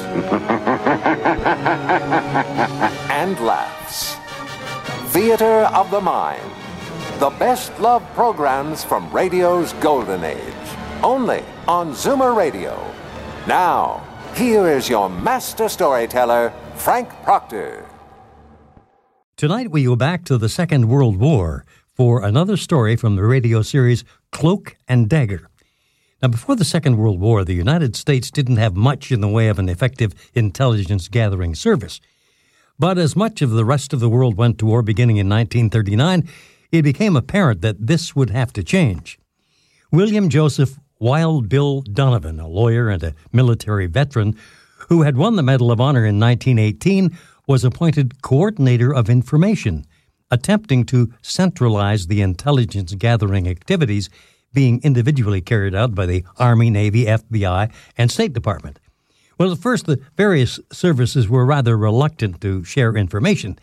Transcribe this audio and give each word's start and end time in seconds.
and 3.10 3.38
laughs. 3.40 4.16
Theater 5.12 5.68
of 5.74 5.90
the 5.90 6.00
Mind. 6.00 6.50
The 7.18 7.30
best 7.30 7.78
love 7.80 8.02
programs 8.14 8.84
from 8.84 9.10
radio's 9.10 9.72
golden 9.74 10.24
age. 10.24 10.54
Only 11.02 11.42
on 11.66 11.92
Zoomer 11.92 12.36
Radio. 12.36 12.76
Now, 13.46 14.06
here 14.34 14.68
is 14.68 14.88
your 14.88 15.08
master 15.08 15.68
storyteller, 15.68 16.52
Frank 16.74 17.08
Proctor. 17.22 17.86
Tonight 19.36 19.70
we 19.70 19.84
go 19.84 19.96
back 19.96 20.24
to 20.24 20.36
the 20.36 20.48
Second 20.48 20.88
World 20.88 21.16
War 21.16 21.64
for 21.94 22.22
another 22.22 22.56
story 22.56 22.96
from 22.96 23.16
the 23.16 23.24
radio 23.24 23.62
series 23.62 24.04
Cloak 24.32 24.76
and 24.86 25.08
Dagger. 25.08 25.48
Now, 26.22 26.28
before 26.28 26.56
the 26.56 26.64
Second 26.64 26.96
World 26.96 27.20
War, 27.20 27.44
the 27.44 27.52
United 27.52 27.94
States 27.94 28.30
didn't 28.30 28.56
have 28.56 28.74
much 28.74 29.12
in 29.12 29.20
the 29.20 29.28
way 29.28 29.48
of 29.48 29.58
an 29.58 29.68
effective 29.68 30.14
intelligence 30.32 31.08
gathering 31.08 31.54
service. 31.54 32.00
But 32.78 32.96
as 32.96 33.14
much 33.14 33.42
of 33.42 33.50
the 33.50 33.66
rest 33.66 33.92
of 33.92 34.00
the 34.00 34.08
world 34.08 34.36
went 34.36 34.58
to 34.58 34.66
war 34.66 34.80
beginning 34.80 35.18
in 35.18 35.28
1939, 35.28 36.26
it 36.72 36.82
became 36.82 37.16
apparent 37.16 37.60
that 37.60 37.86
this 37.86 38.16
would 38.16 38.30
have 38.30 38.52
to 38.54 38.64
change. 38.64 39.18
William 39.92 40.30
Joseph 40.30 40.78
Wild 40.98 41.50
Bill 41.50 41.82
Donovan, 41.82 42.40
a 42.40 42.48
lawyer 42.48 42.88
and 42.88 43.02
a 43.02 43.14
military 43.30 43.86
veteran 43.86 44.34
who 44.88 45.02
had 45.02 45.18
won 45.18 45.36
the 45.36 45.42
Medal 45.42 45.70
of 45.70 45.80
Honor 45.80 46.06
in 46.06 46.18
1918, 46.18 47.16
was 47.46 47.62
appointed 47.62 48.22
Coordinator 48.22 48.92
of 48.92 49.10
Information, 49.10 49.84
attempting 50.30 50.84
to 50.86 51.12
centralize 51.20 52.06
the 52.06 52.22
intelligence 52.22 52.94
gathering 52.94 53.46
activities 53.46 54.08
being 54.56 54.80
individually 54.82 55.42
carried 55.42 55.74
out 55.74 55.94
by 55.94 56.06
the 56.06 56.24
Army, 56.38 56.70
Navy, 56.70 57.04
FBI, 57.04 57.70
and 57.98 58.10
State 58.10 58.32
Department. 58.32 58.80
Well, 59.38 59.52
at 59.52 59.58
first, 59.58 59.84
the 59.84 60.00
various 60.16 60.58
services 60.72 61.28
were 61.28 61.44
rather 61.44 61.76
reluctant 61.76 62.40
to 62.40 62.64
share 62.64 62.96
information, 62.96 63.58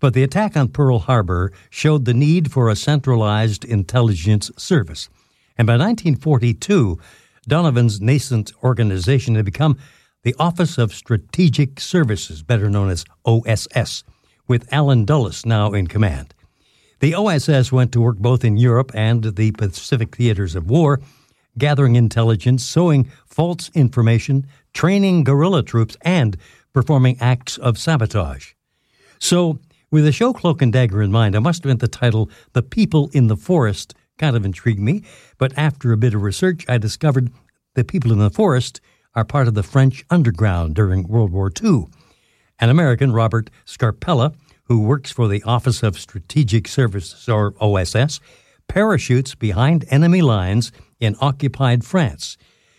but 0.00 0.12
the 0.12 0.24
attack 0.24 0.56
on 0.56 0.70
Pearl 0.70 0.98
Harbor 0.98 1.52
showed 1.70 2.04
the 2.04 2.12
need 2.12 2.50
for 2.50 2.68
a 2.68 2.74
centralized 2.74 3.64
intelligence 3.64 4.50
service. 4.56 5.08
And 5.56 5.68
by 5.68 5.74
1942, 5.74 6.98
Donovan's 7.46 8.00
nascent 8.00 8.52
organization 8.64 9.36
had 9.36 9.44
become 9.44 9.78
the 10.24 10.34
Office 10.40 10.78
of 10.78 10.92
Strategic 10.92 11.78
Services, 11.78 12.42
better 12.42 12.68
known 12.68 12.90
as 12.90 13.04
OSS, 13.24 14.02
with 14.48 14.66
Allen 14.72 15.04
Dulles 15.04 15.46
now 15.46 15.72
in 15.72 15.86
command. 15.86 16.34
The 17.00 17.14
OSS 17.14 17.72
went 17.72 17.92
to 17.92 18.00
work 18.00 18.18
both 18.18 18.44
in 18.44 18.56
Europe 18.56 18.92
and 18.94 19.24
the 19.24 19.52
Pacific 19.52 20.14
theaters 20.14 20.54
of 20.54 20.70
war, 20.70 21.00
gathering 21.58 21.96
intelligence, 21.96 22.64
sowing 22.64 23.10
false 23.26 23.70
information, 23.74 24.46
training 24.72 25.24
guerrilla 25.24 25.62
troops, 25.62 25.96
and 26.02 26.36
performing 26.72 27.16
acts 27.20 27.58
of 27.58 27.78
sabotage. 27.78 28.52
So, 29.18 29.58
with 29.90 30.06
a 30.06 30.12
show 30.12 30.32
Cloak 30.32 30.60
and 30.60 30.72
Dagger 30.72 31.02
in 31.02 31.12
mind, 31.12 31.36
I 31.36 31.38
must 31.38 31.60
admit 31.60 31.78
the 31.78 31.88
title 31.88 32.28
The 32.52 32.62
People 32.62 33.10
in 33.12 33.28
the 33.28 33.36
Forest 33.36 33.94
kind 34.18 34.36
of 34.36 34.44
intrigued 34.44 34.80
me, 34.80 35.02
but 35.38 35.56
after 35.56 35.92
a 35.92 35.96
bit 35.96 36.14
of 36.14 36.22
research, 36.22 36.64
I 36.68 36.78
discovered 36.78 37.30
the 37.74 37.84
people 37.84 38.12
in 38.12 38.18
the 38.18 38.30
forest 38.30 38.80
are 39.14 39.24
part 39.24 39.48
of 39.48 39.54
the 39.54 39.62
French 39.62 40.04
underground 40.10 40.74
during 40.74 41.06
World 41.08 41.32
War 41.32 41.50
II. 41.62 41.86
An 42.60 42.70
American, 42.70 43.12
Robert 43.12 43.50
Scarpella, 43.66 44.34
who 44.64 44.80
works 44.80 45.10
for 45.10 45.28
the 45.28 45.42
Office 45.44 45.82
of 45.82 45.98
Strategic 45.98 46.68
Services, 46.68 47.28
or 47.28 47.54
OSS, 47.60 48.20
parachutes 48.68 49.34
behind 49.34 49.84
enemy 49.90 50.22
lines 50.22 50.72
in 51.00 51.16
occupied 51.20 51.84
France. 51.84 52.36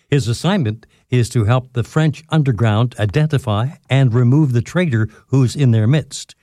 His 0.09 0.27
assignment 0.27 0.85
is 1.09 1.29
to 1.29 1.45
help 1.45 1.73
the 1.73 1.83
French 1.83 2.23
underground 2.29 2.95
identify 2.99 3.69
and 3.89 4.13
remove 4.13 4.53
the 4.53 4.61
traitor 4.61 5.07
who's 5.27 5.55
in 5.55 5.71
their 5.71 5.87
midst. 5.87 6.35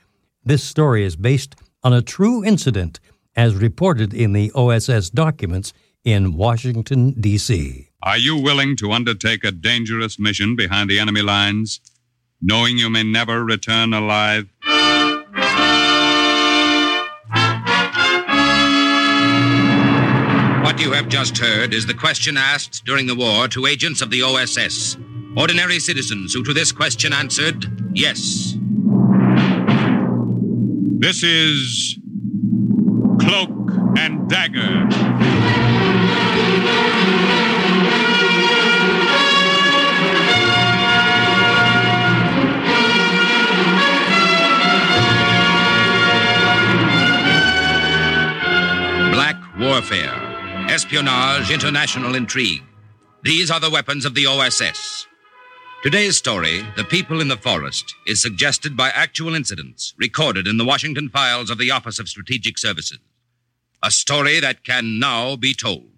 This 0.43 0.63
story 0.63 1.03
is 1.03 1.15
based 1.15 1.55
on 1.83 1.93
a 1.93 2.01
true 2.01 2.43
incident 2.43 2.99
as 3.35 3.55
reported 3.55 4.13
in 4.13 4.33
the 4.33 4.51
OSS 4.53 5.09
documents 5.09 5.73
in 6.03 6.35
Washington, 6.35 7.13
D.C. 7.19 7.89
Are 8.01 8.17
you 8.17 8.37
willing 8.37 8.75
to 8.77 8.91
undertake 8.91 9.43
a 9.43 9.51
dangerous 9.51 10.19
mission 10.19 10.55
behind 10.55 10.89
the 10.89 10.99
enemy 10.99 11.21
lines, 11.21 11.79
knowing 12.41 12.77
you 12.77 12.89
may 12.89 13.03
never 13.03 13.43
return 13.43 13.93
alive? 13.93 14.49
You 20.83 20.91
have 20.91 21.07
just 21.07 21.37
heard 21.37 21.73
is 21.73 21.85
the 21.85 21.93
question 21.93 22.35
asked 22.35 22.83
during 22.83 23.07
the 23.07 23.15
war 23.15 23.47
to 23.47 23.67
agents 23.67 24.01
of 24.01 24.09
the 24.09 24.21
OSS. 24.21 24.97
Ordinary 25.37 25.79
citizens 25.79 26.33
who 26.33 26.43
to 26.43 26.53
this 26.53 26.73
question 26.73 27.13
answered 27.13 27.65
yes. 27.93 28.57
This 30.99 31.23
is 31.23 31.97
Cloak 33.17 33.71
and 33.97 34.29
Dagger. 34.29 34.89
Black 49.13 49.37
warfare, 49.57 50.22
espionage, 50.73 51.51
international 51.51 52.15
intrigue. 52.15 52.63
These 53.21 53.51
are 53.51 53.59
the 53.59 53.69
weapons 53.69 54.05
of 54.05 54.15
the 54.15 54.25
OSS. 54.25 55.05
Today's 55.83 56.17
story, 56.17 56.65
The 56.75 56.83
People 56.83 57.21
in 57.21 57.27
the 57.27 57.37
Forest, 57.37 57.93
is 58.07 58.19
suggested 58.19 58.75
by 58.75 58.89
actual 58.89 59.35
incidents 59.35 59.93
recorded 59.99 60.47
in 60.47 60.57
the 60.57 60.65
Washington 60.65 61.09
files 61.09 61.51
of 61.51 61.59
the 61.59 61.69
Office 61.69 61.99
of 61.99 62.09
Strategic 62.09 62.57
Services. 62.57 62.97
A 63.83 63.91
story 63.91 64.39
that 64.39 64.63
can 64.63 64.97
now 64.97 65.35
be 65.35 65.53
told. 65.53 65.91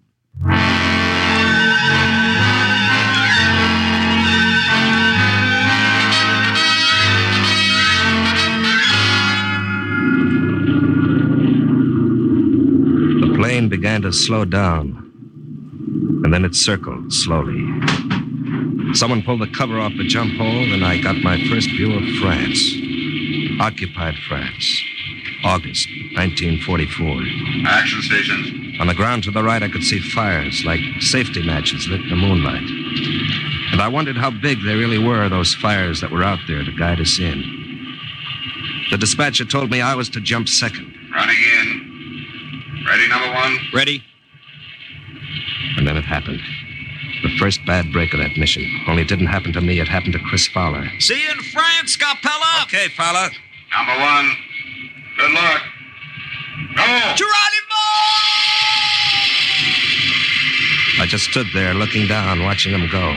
Plane 13.96 14.02
began 14.02 14.12
to 14.12 14.16
slow 14.16 14.44
down, 14.44 15.10
and 16.24 16.32
then 16.32 16.44
it 16.44 16.54
circled 16.54 17.12
slowly. 17.12 17.64
Someone 18.94 19.22
pulled 19.22 19.40
the 19.40 19.50
cover 19.56 19.78
off 19.78 19.92
the 19.96 20.06
jump 20.06 20.36
hole, 20.36 20.72
and 20.72 20.84
I 20.84 20.98
got 20.98 21.16
my 21.16 21.38
first 21.48 21.68
view 21.70 21.94
of 21.94 22.04
France. 22.20 22.60
Occupied 23.60 24.14
France. 24.28 24.82
August 25.44 25.88
1944. 26.14 27.22
Action 27.66 28.02
stations. 28.02 28.80
On 28.80 28.86
the 28.86 28.94
ground 28.94 29.24
to 29.24 29.30
the 29.30 29.42
right, 29.42 29.62
I 29.62 29.68
could 29.68 29.82
see 29.82 29.98
fires 29.98 30.64
like 30.64 30.80
safety 31.00 31.42
matches 31.42 31.88
lit 31.88 32.02
in 32.02 32.10
the 32.10 32.16
moonlight. 32.16 32.68
And 33.72 33.80
I 33.80 33.88
wondered 33.88 34.16
how 34.16 34.30
big 34.30 34.62
they 34.62 34.74
really 34.74 34.98
were, 34.98 35.28
those 35.28 35.54
fires 35.54 36.00
that 36.00 36.10
were 36.10 36.22
out 36.22 36.40
there 36.46 36.64
to 36.64 36.72
guide 36.72 37.00
us 37.00 37.18
in. 37.18 37.42
The 38.90 38.98
dispatcher 38.98 39.44
told 39.44 39.70
me 39.70 39.80
I 39.80 39.94
was 39.94 40.08
to 40.10 40.20
jump 40.20 40.48
second. 40.48 40.92
Running 41.14 41.36
in. 41.60 41.65
Ready. 43.46 43.70
Ready? 43.72 44.02
And 45.76 45.86
then 45.86 45.96
it 45.96 46.04
happened. 46.04 46.40
The 47.22 47.36
first 47.38 47.64
bad 47.64 47.92
break 47.92 48.12
of 48.12 48.20
that 48.20 48.36
mission. 48.36 48.64
Only 48.88 49.02
it 49.02 49.08
didn't 49.08 49.26
happen 49.26 49.52
to 49.52 49.60
me, 49.60 49.80
it 49.80 49.88
happened 49.88 50.14
to 50.14 50.18
Chris 50.18 50.46
Fowler. 50.48 50.88
See 50.98 51.20
you 51.20 51.30
in 51.30 51.38
France, 51.52 51.96
Scarpella! 51.96 52.64
Okay, 52.64 52.88
Fowler. 52.88 53.30
Number 53.76 54.00
one. 54.00 54.30
Good 55.18 55.32
luck. 55.32 55.62
Go! 56.76 56.82
I 60.98 61.04
just 61.06 61.24
stood 61.24 61.46
there 61.52 61.74
looking 61.74 62.06
down, 62.06 62.42
watching 62.42 62.72
them 62.72 62.88
go. 62.90 63.10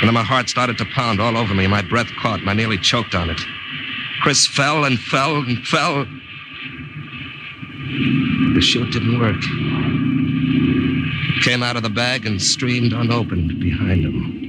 And 0.00 0.08
then 0.08 0.14
my 0.14 0.24
heart 0.24 0.48
started 0.48 0.76
to 0.78 0.84
pound 0.84 1.20
all 1.20 1.36
over 1.36 1.54
me. 1.54 1.66
My 1.66 1.80
breath 1.80 2.10
caught, 2.20 2.40
and 2.40 2.50
I 2.50 2.54
nearly 2.54 2.76
choked 2.76 3.14
on 3.14 3.30
it. 3.30 3.40
Chris 4.20 4.46
fell 4.46 4.84
and 4.84 4.98
fell 4.98 5.36
and 5.36 5.66
fell. 5.66 6.06
The 8.54 8.60
chute 8.60 8.92
didn't 8.92 9.18
work. 9.18 9.36
It 11.36 11.42
came 11.42 11.62
out 11.64 11.76
of 11.76 11.82
the 11.82 11.90
bag 11.90 12.24
and 12.24 12.40
streamed 12.40 12.92
unopened 12.92 13.58
behind 13.58 14.04
him. 14.04 14.40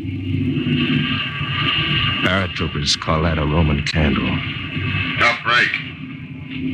Paratroopers 2.24 3.00
call 3.00 3.24
that 3.24 3.40
a 3.40 3.42
Roman 3.42 3.84
candle. 3.84 4.28
Tough 5.20 5.40
break. 5.44 5.72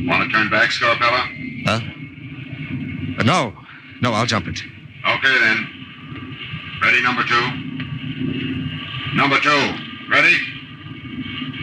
Want 0.06 0.30
to 0.30 0.36
turn 0.36 0.50
back, 0.50 0.70
Scarpella? 0.70 1.26
Huh? 1.64 1.80
Uh, 3.18 3.22
no. 3.22 3.54
No, 4.02 4.12
I'll 4.12 4.26
jump 4.26 4.46
it. 4.46 4.62
Okay, 5.08 5.38
then. 5.40 5.68
Ready, 6.82 7.02
number 7.02 7.22
two? 7.22 7.50
Number 9.14 9.38
two. 9.40 9.74
Ready? 10.10 10.36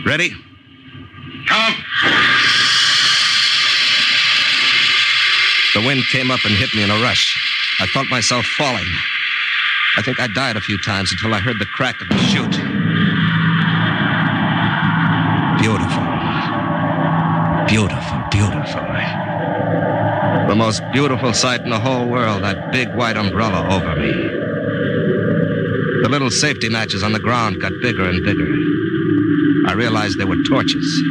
Ready? 0.03 0.33
Count! 1.47 1.75
The 5.75 5.81
wind 5.85 6.03
came 6.11 6.31
up 6.31 6.39
and 6.45 6.55
hit 6.55 6.73
me 6.73 6.83
in 6.83 6.89
a 6.89 6.99
rush. 7.01 7.37
I 7.79 7.85
felt 7.87 8.09
myself 8.09 8.45
falling. 8.57 8.87
I 9.97 10.01
think 10.01 10.19
I 10.19 10.27
died 10.27 10.57
a 10.57 10.61
few 10.61 10.77
times 10.79 11.11
until 11.11 11.33
I 11.33 11.39
heard 11.39 11.59
the 11.59 11.65
crack 11.65 12.01
of 12.01 12.09
the 12.09 12.17
chute. 12.17 12.57
Beautiful. 15.59 16.05
Beautiful, 17.67 18.23
beautiful. 18.31 18.81
Eh? 18.81 20.47
The 20.47 20.55
most 20.55 20.81
beautiful 20.91 21.33
sight 21.33 21.61
in 21.61 21.69
the 21.69 21.79
whole 21.79 22.07
world, 22.07 22.43
that 22.43 22.71
big 22.71 22.89
white 22.95 23.17
umbrella 23.17 23.67
over 23.69 23.95
me. 23.95 24.11
The 26.01 26.09
little 26.09 26.31
safety 26.31 26.69
matches 26.69 27.03
on 27.03 27.11
the 27.11 27.19
ground 27.19 27.61
got 27.61 27.73
bigger 27.81 28.09
and 28.09 28.23
bigger. 28.23 28.47
I 29.69 29.73
realized 29.73 30.17
they 30.17 30.25
were 30.25 30.41
torches. 30.47 31.03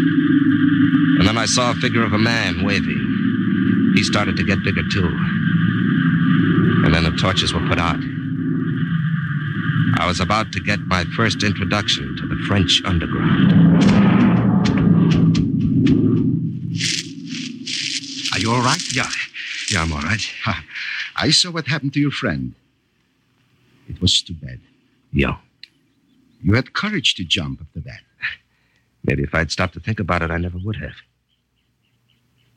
And 1.19 1.29
then 1.29 1.39
I 1.39 1.47
saw 1.47 1.71
a 1.71 1.75
figure 1.75 2.03
of 2.03 2.13
a 2.13 2.19
man 2.19 2.65
waving. 2.65 3.08
He 3.95 4.03
started 4.05 4.37
to 4.37 4.45
get 4.45 4.63
bigger, 4.63 4.83
too. 4.93 5.09
And 6.85 6.95
then 6.95 7.05
the 7.05 7.17
torches 7.21 7.53
were 7.53 7.67
put 7.69 7.79
out. 7.79 8.01
I 9.99 10.07
was 10.07 10.21
about 10.21 10.53
to 10.53 10.61
get 10.61 10.81
my 10.81 11.05
first 11.17 11.43
introduction 11.43 12.17
to 12.17 12.27
the 12.27 12.37
French 12.47 12.81
underground. 12.85 13.53
Are 18.33 18.39
you 18.39 18.53
all 18.53 18.63
right? 18.63 18.81
Yeah, 18.95 19.11
yeah, 19.73 19.83
I'm 19.83 19.93
all 19.93 20.03
right. 20.03 20.23
I 21.17 21.31
saw 21.31 21.51
what 21.51 21.67
happened 21.67 21.95
to 21.95 22.01
your 22.01 22.13
friend. 22.13 22.55
It 23.89 24.01
was 24.01 24.23
too 24.23 24.35
bad. 24.35 24.61
Yeah. 25.13 25.39
You 26.43 26.55
had 26.55 26.73
courage 26.75 27.15
to 27.17 27.25
jump 27.25 27.61
after 27.61 27.81
that. 27.81 28.01
Maybe 29.03 29.25
if 29.25 29.35
I'd 29.35 29.51
stopped 29.51 29.75
to 29.75 29.81
think 29.81 29.99
about 29.99 30.23
it, 30.23 30.31
I 30.31 30.39
never 30.39 30.59
would 30.59 30.77
have. 30.77 30.95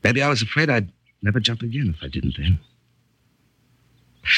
Maybe 0.04 0.22
I 0.22 0.30
was 0.30 0.42
afraid 0.42 0.70
I'd 0.70 0.92
never 1.22 1.40
jump 1.40 1.62
again 1.62 1.94
if 1.96 2.04
I 2.04 2.08
didn't 2.08 2.36
then. 2.38 2.60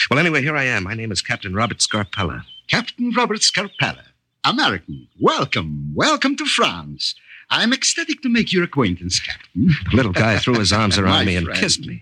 Well, 0.09 0.19
anyway, 0.19 0.41
here 0.41 0.56
I 0.56 0.63
am. 0.63 0.83
My 0.83 0.94
name 0.94 1.12
is 1.12 1.21
Captain 1.21 1.53
Robert 1.53 1.80
Scarpella. 1.80 2.44
Captain 2.68 3.12
Robert 3.15 3.39
Scarpella, 3.39 4.03
American. 4.44 5.07
Welcome, 5.19 5.91
welcome 5.94 6.35
to 6.38 6.45
France. 6.45 7.15
I'm 7.50 7.74
ecstatic 7.74 8.21
to 8.21 8.30
make 8.30 8.53
your 8.53 8.63
acquaintance, 8.63 9.19
Captain. 9.19 9.68
The 9.91 9.95
little 9.95 10.13
guy 10.13 10.38
threw 10.39 10.57
his 10.59 10.71
arms 10.71 10.97
around 11.00 11.25
me 11.25 11.35
and 11.35 11.45
friend. 11.45 11.59
kissed 11.59 11.85
me. 11.85 12.01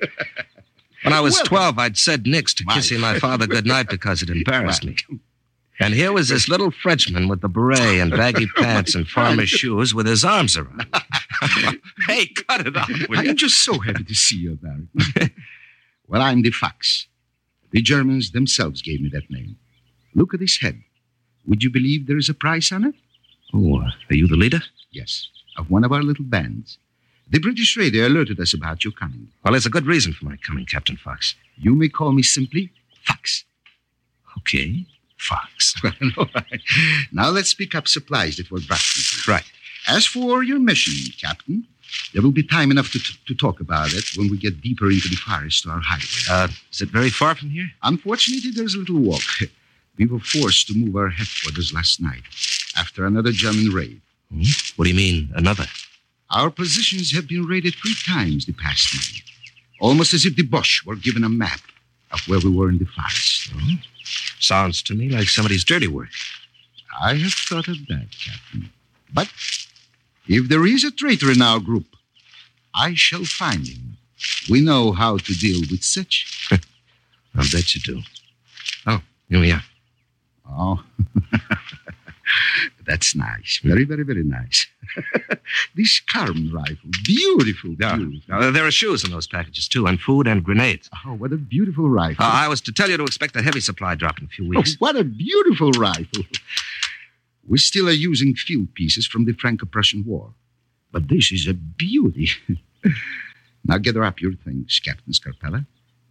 When 1.04 1.14
I 1.14 1.20
was 1.20 1.34
Welcome. 1.34 1.48
12, 1.50 1.80
I'd 1.80 1.98
said 1.98 2.28
nix 2.28 2.54
to 2.56 2.64
My 2.66 2.76
kissing 2.76 3.00
my 3.00 3.18
father 3.18 3.48
goodnight 3.48 3.90
because 3.90 4.22
it 4.22 4.30
embarrassed 4.30 4.86
me. 4.86 4.96
And 5.82 5.96
here 5.96 6.14
was 6.14 6.30
this 6.30 6.48
little 6.48 6.70
Frenchman 6.70 7.28
with 7.28 7.42
the 7.42 7.50
beret 7.50 8.00
and 8.00 8.12
baggy 8.12 8.46
pants 8.56 8.94
and 8.94 9.08
farmer's 9.08 9.50
shoes 9.50 9.96
with 9.96 10.06
his 10.06 10.24
arms 10.24 10.56
around. 10.56 10.86
hey, 12.08 12.28
cut 12.28 12.68
it 12.68 12.78
out. 12.78 12.88
I'm 13.18 13.36
just 13.36 13.64
so 13.64 13.80
happy 13.80 14.04
to 14.04 14.14
see 14.14 14.38
you, 14.38 14.60
American. 14.62 15.34
well, 16.08 16.22
I'm 16.22 16.44
the 16.44 16.52
Fox. 16.52 17.08
The 17.72 17.82
Germans 17.82 18.30
themselves 18.32 18.84
gave 18.84 19.02
me 19.02 19.10
that 19.10 19.32
name. 19.32 19.58
Look 20.14 20.36
at 20.36 20.40
this 20.40 20.60
head. 20.60 20.84
Would 21.48 21.64
you 21.64 21.72
believe 21.72 22.06
there 22.06 22.18
is 22.18 22.30
a 22.30 22.36
price 22.36 22.72
on 22.72 22.86
it? 22.86 22.94
Oh, 23.52 23.80
uh, 23.80 23.90
are 24.10 24.16
you 24.16 24.28
the 24.28 24.36
leader? 24.36 24.62
Yes, 24.92 25.30
of 25.58 25.72
one 25.72 25.84
of 25.84 25.92
our 25.92 26.04
little 26.04 26.26
bands. 26.26 26.78
The 27.28 27.40
British 27.40 27.76
radio 27.76 28.08
alerted 28.08 28.40
us 28.40 28.54
about 28.54 28.84
your 28.84 28.94
coming. 28.94 29.30
Well, 29.44 29.54
there's 29.54 29.66
a 29.66 29.72
good 29.72 29.88
reason 29.88 30.14
for 30.14 30.26
my 30.26 30.38
coming, 30.46 30.66
Captain 30.68 30.98
Fox. 30.98 31.34
You 31.58 31.74
may 31.74 31.90
call 31.90 32.12
me 32.12 32.22
simply 32.22 32.72
Fox. 33.04 33.46
Okay, 34.38 34.86
Fox. 35.22 35.76
Well, 35.84 35.94
all 36.18 36.30
right. 36.36 36.62
Now 37.12 37.30
let's 37.30 37.54
pick 37.54 37.76
up 37.76 37.88
supplies 37.88 38.38
that 38.38 38.52
were 38.52 38.60
brought 38.60 38.80
to 38.80 39.00
you. 39.00 39.34
Right. 39.34 39.46
As 39.88 40.06
for 40.06 40.44
your 40.44 40.60
mission, 40.60 41.12
Captain, 41.20 41.66
there 42.14 42.22
will 42.22 42.32
be 42.32 42.44
time 42.44 42.72
enough 42.72 42.92
to, 42.92 43.00
to 43.00 43.36
talk 43.36 43.60
about 43.60 43.94
it 43.94 44.06
when 44.16 44.30
we 44.30 44.38
get 44.38 44.62
deeper 44.62 44.90
into 44.90 45.10
the 45.10 45.16
forest 45.16 45.64
to 45.64 45.70
our 45.70 45.82
highway. 45.82 46.22
Uh, 46.30 46.48
is 46.72 46.82
it 46.82 46.90
very 46.90 47.10
far 47.10 47.36
from 47.36 47.50
here? 47.50 47.70
Unfortunately, 47.84 48.52
there's 48.52 48.76
a 48.76 48.80
little 48.80 49.00
walk. 49.00 49.22
We 49.98 50.08
were 50.08 50.20
forced 50.20 50.68
to 50.68 50.74
move 50.74 50.96
our 50.96 51.10
headquarters 51.10 51.74
last 51.74 52.02
night 52.02 52.24
after 52.76 53.06
another 53.06 53.32
German 53.32 53.72
raid. 53.72 54.02
Hmm? 54.34 54.44
What 54.76 54.86
do 54.86 54.90
you 54.90 54.96
mean, 54.96 55.30
another? 55.36 55.66
Our 56.32 56.50
positions 56.50 57.12
have 57.14 57.28
been 57.28 57.46
raided 57.46 57.76
three 57.76 57.96
times 58.08 58.46
the 58.46 58.54
past 58.54 58.96
month, 58.96 59.22
almost 59.82 60.14
as 60.14 60.26
if 60.26 60.38
the 60.38 60.44
Boche 60.44 60.86
were 60.86 60.96
given 60.96 61.26
a 61.26 61.30
map 61.30 61.60
of 62.14 62.22
where 62.28 62.40
we 62.40 62.50
were 62.50 62.70
in 62.70 62.78
the 62.78 62.86
forest. 62.86 63.52
Sounds 64.40 64.82
to 64.84 64.94
me 64.94 65.10
like 65.10 65.28
somebody's 65.28 65.64
dirty 65.64 65.88
work. 65.88 66.10
I 67.00 67.16
have 67.16 67.34
thought 67.34 67.68
of 67.68 67.78
that, 67.88 68.08
Captain. 68.12 68.70
But 69.14 69.30
if 70.28 70.50
there 70.50 70.66
is 70.66 70.84
a 70.84 70.92
traitor 70.92 71.32
in 71.32 71.42
our 71.42 71.60
group, 71.60 71.96
I 72.74 72.94
shall 72.96 73.26
find 73.26 73.68
him. 73.68 73.98
We 74.50 74.62
know 74.62 74.92
how 74.92 75.18
to 75.18 75.34
deal 75.34 75.62
with 75.72 75.84
such. 75.84 76.50
I'll 77.36 77.46
bet 77.52 77.76
you 77.76 77.82
do. 77.82 78.02
Oh, 78.86 79.02
here 79.30 79.40
we 79.40 79.52
are. 79.52 79.64
Oh, 80.50 80.84
that's 82.86 83.16
nice. 83.16 83.60
Very, 83.64 83.84
very, 83.86 84.04
very 84.04 84.24
nice. 84.24 84.68
this 85.76 86.00
carbine 86.02 86.52
rifle, 86.52 86.90
beautiful, 87.04 87.76
Yeah. 87.80 87.96
beautiful. 87.96 88.40
Now, 88.40 88.52
there 88.52 88.66
are 88.66 88.72
shoes 88.72 89.04
in 89.04 89.12
those 89.12 89.28
packages, 89.28 89.68
too, 89.68 89.86
and 89.88 90.00
food 90.00 90.28
and 90.28 90.44
grenades. 90.44 90.90
Oh, 91.06 91.14
what 91.14 91.32
a 91.32 91.38
beautiful 91.38 91.90
rifle. 91.90 92.26
Uh, 92.26 92.30
I 92.30 92.48
was 92.48 92.62
to 92.62 92.72
tell 92.72 92.90
you 92.90 92.98
to 92.98 93.04
expect 93.04 93.36
a 93.36 93.42
heavy 93.42 93.60
supply 93.62 93.96
drop 93.96 94.20
in 94.20 94.26
a 94.26 94.28
few 94.28 94.48
weeks. 94.48 94.74
Oh, 94.74 94.76
what 94.80 94.96
a 94.96 95.04
beautiful 95.04 95.72
rifle. 95.72 96.24
We 97.48 97.58
still 97.58 97.88
are 97.88 97.92
using 97.94 98.36
field 98.36 98.74
pieces 98.74 99.08
from 99.08 99.26
the 99.26 99.34
Franco-Prussian 99.34 100.04
War. 100.06 100.34
But 100.92 101.08
this 101.08 101.32
is 101.32 101.48
a 101.48 101.54
beauty. 101.54 102.30
now 103.66 103.78
gather 103.78 104.04
up 104.04 104.20
your 104.22 104.34
things, 104.34 104.80
Captain 104.84 105.14
Scarpella. 105.14 105.66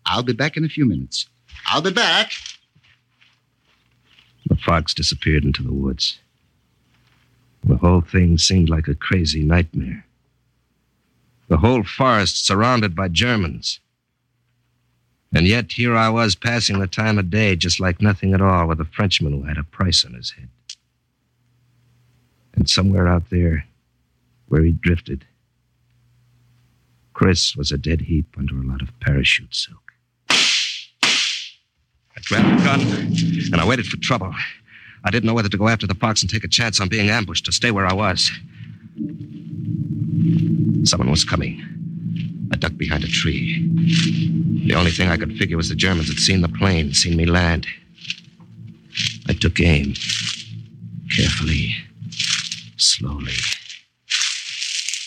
I'll 0.06 0.22
be 0.22 0.32
back 0.32 0.56
in 0.56 0.64
a 0.64 0.68
few 0.68 0.86
minutes. 0.86 1.26
I'll 1.66 1.82
be 1.82 1.92
back. 1.92 2.32
The 4.46 4.56
fox 4.56 4.94
disappeared 4.94 5.44
into 5.44 5.62
the 5.62 5.72
woods. 5.72 6.18
The 7.64 7.76
whole 7.76 8.00
thing 8.00 8.38
seemed 8.38 8.68
like 8.68 8.88
a 8.88 8.94
crazy 8.94 9.42
nightmare. 9.42 10.06
The 11.48 11.58
whole 11.58 11.82
forest 11.82 12.46
surrounded 12.46 12.94
by 12.94 13.08
Germans. 13.08 13.80
And 15.32 15.46
yet 15.46 15.72
here 15.72 15.96
I 15.96 16.08
was 16.08 16.34
passing 16.34 16.78
the 16.78 16.86
time 16.86 17.18
of 17.18 17.30
day 17.30 17.54
just 17.56 17.78
like 17.78 18.00
nothing 18.02 18.34
at 18.34 18.40
all 18.40 18.66
with 18.66 18.80
a 18.80 18.84
Frenchman 18.84 19.32
who 19.32 19.42
had 19.42 19.58
a 19.58 19.64
price 19.64 20.04
on 20.04 20.14
his 20.14 20.32
head. 20.32 20.48
And 22.54 22.68
somewhere 22.68 23.06
out 23.06 23.30
there, 23.30 23.66
where 24.48 24.62
he 24.62 24.72
drifted, 24.72 25.24
Chris 27.12 27.54
was 27.54 27.70
a 27.70 27.78
dead 27.78 28.02
heap 28.02 28.34
under 28.36 28.56
a 28.56 28.64
lot 28.64 28.82
of 28.82 28.98
parachute 29.00 29.54
silk. 29.54 29.92
I 30.28 32.20
grabbed 32.24 32.60
a 32.60 32.64
gun 32.64 32.80
and 33.52 33.56
I 33.56 33.66
waited 33.66 33.86
for 33.86 33.96
trouble. 33.98 34.34
I 35.04 35.10
didn't 35.10 35.26
know 35.26 35.34
whether 35.34 35.48
to 35.48 35.56
go 35.56 35.68
after 35.68 35.86
the 35.86 35.94
fox 35.94 36.22
and 36.22 36.30
take 36.30 36.44
a 36.44 36.48
chance 36.48 36.80
on 36.80 36.88
being 36.88 37.08
ambushed 37.08 37.48
or 37.48 37.52
stay 37.52 37.70
where 37.70 37.86
I 37.86 37.92
was. 37.92 38.30
Someone 40.84 41.10
was 41.10 41.24
coming. 41.24 41.62
I 42.52 42.56
ducked 42.56 42.78
behind 42.78 43.04
a 43.04 43.08
tree. 43.08 43.66
The 44.66 44.74
only 44.74 44.90
thing 44.90 45.08
I 45.08 45.16
could 45.16 45.36
figure 45.36 45.56
was 45.56 45.68
the 45.68 45.74
Germans 45.74 46.08
had 46.08 46.18
seen 46.18 46.40
the 46.40 46.48
plane, 46.48 46.92
seen 46.92 47.16
me 47.16 47.26
land. 47.26 47.66
I 49.28 49.34
took 49.34 49.60
aim. 49.60 49.94
Carefully. 51.16 51.74
Slowly. 52.76 53.32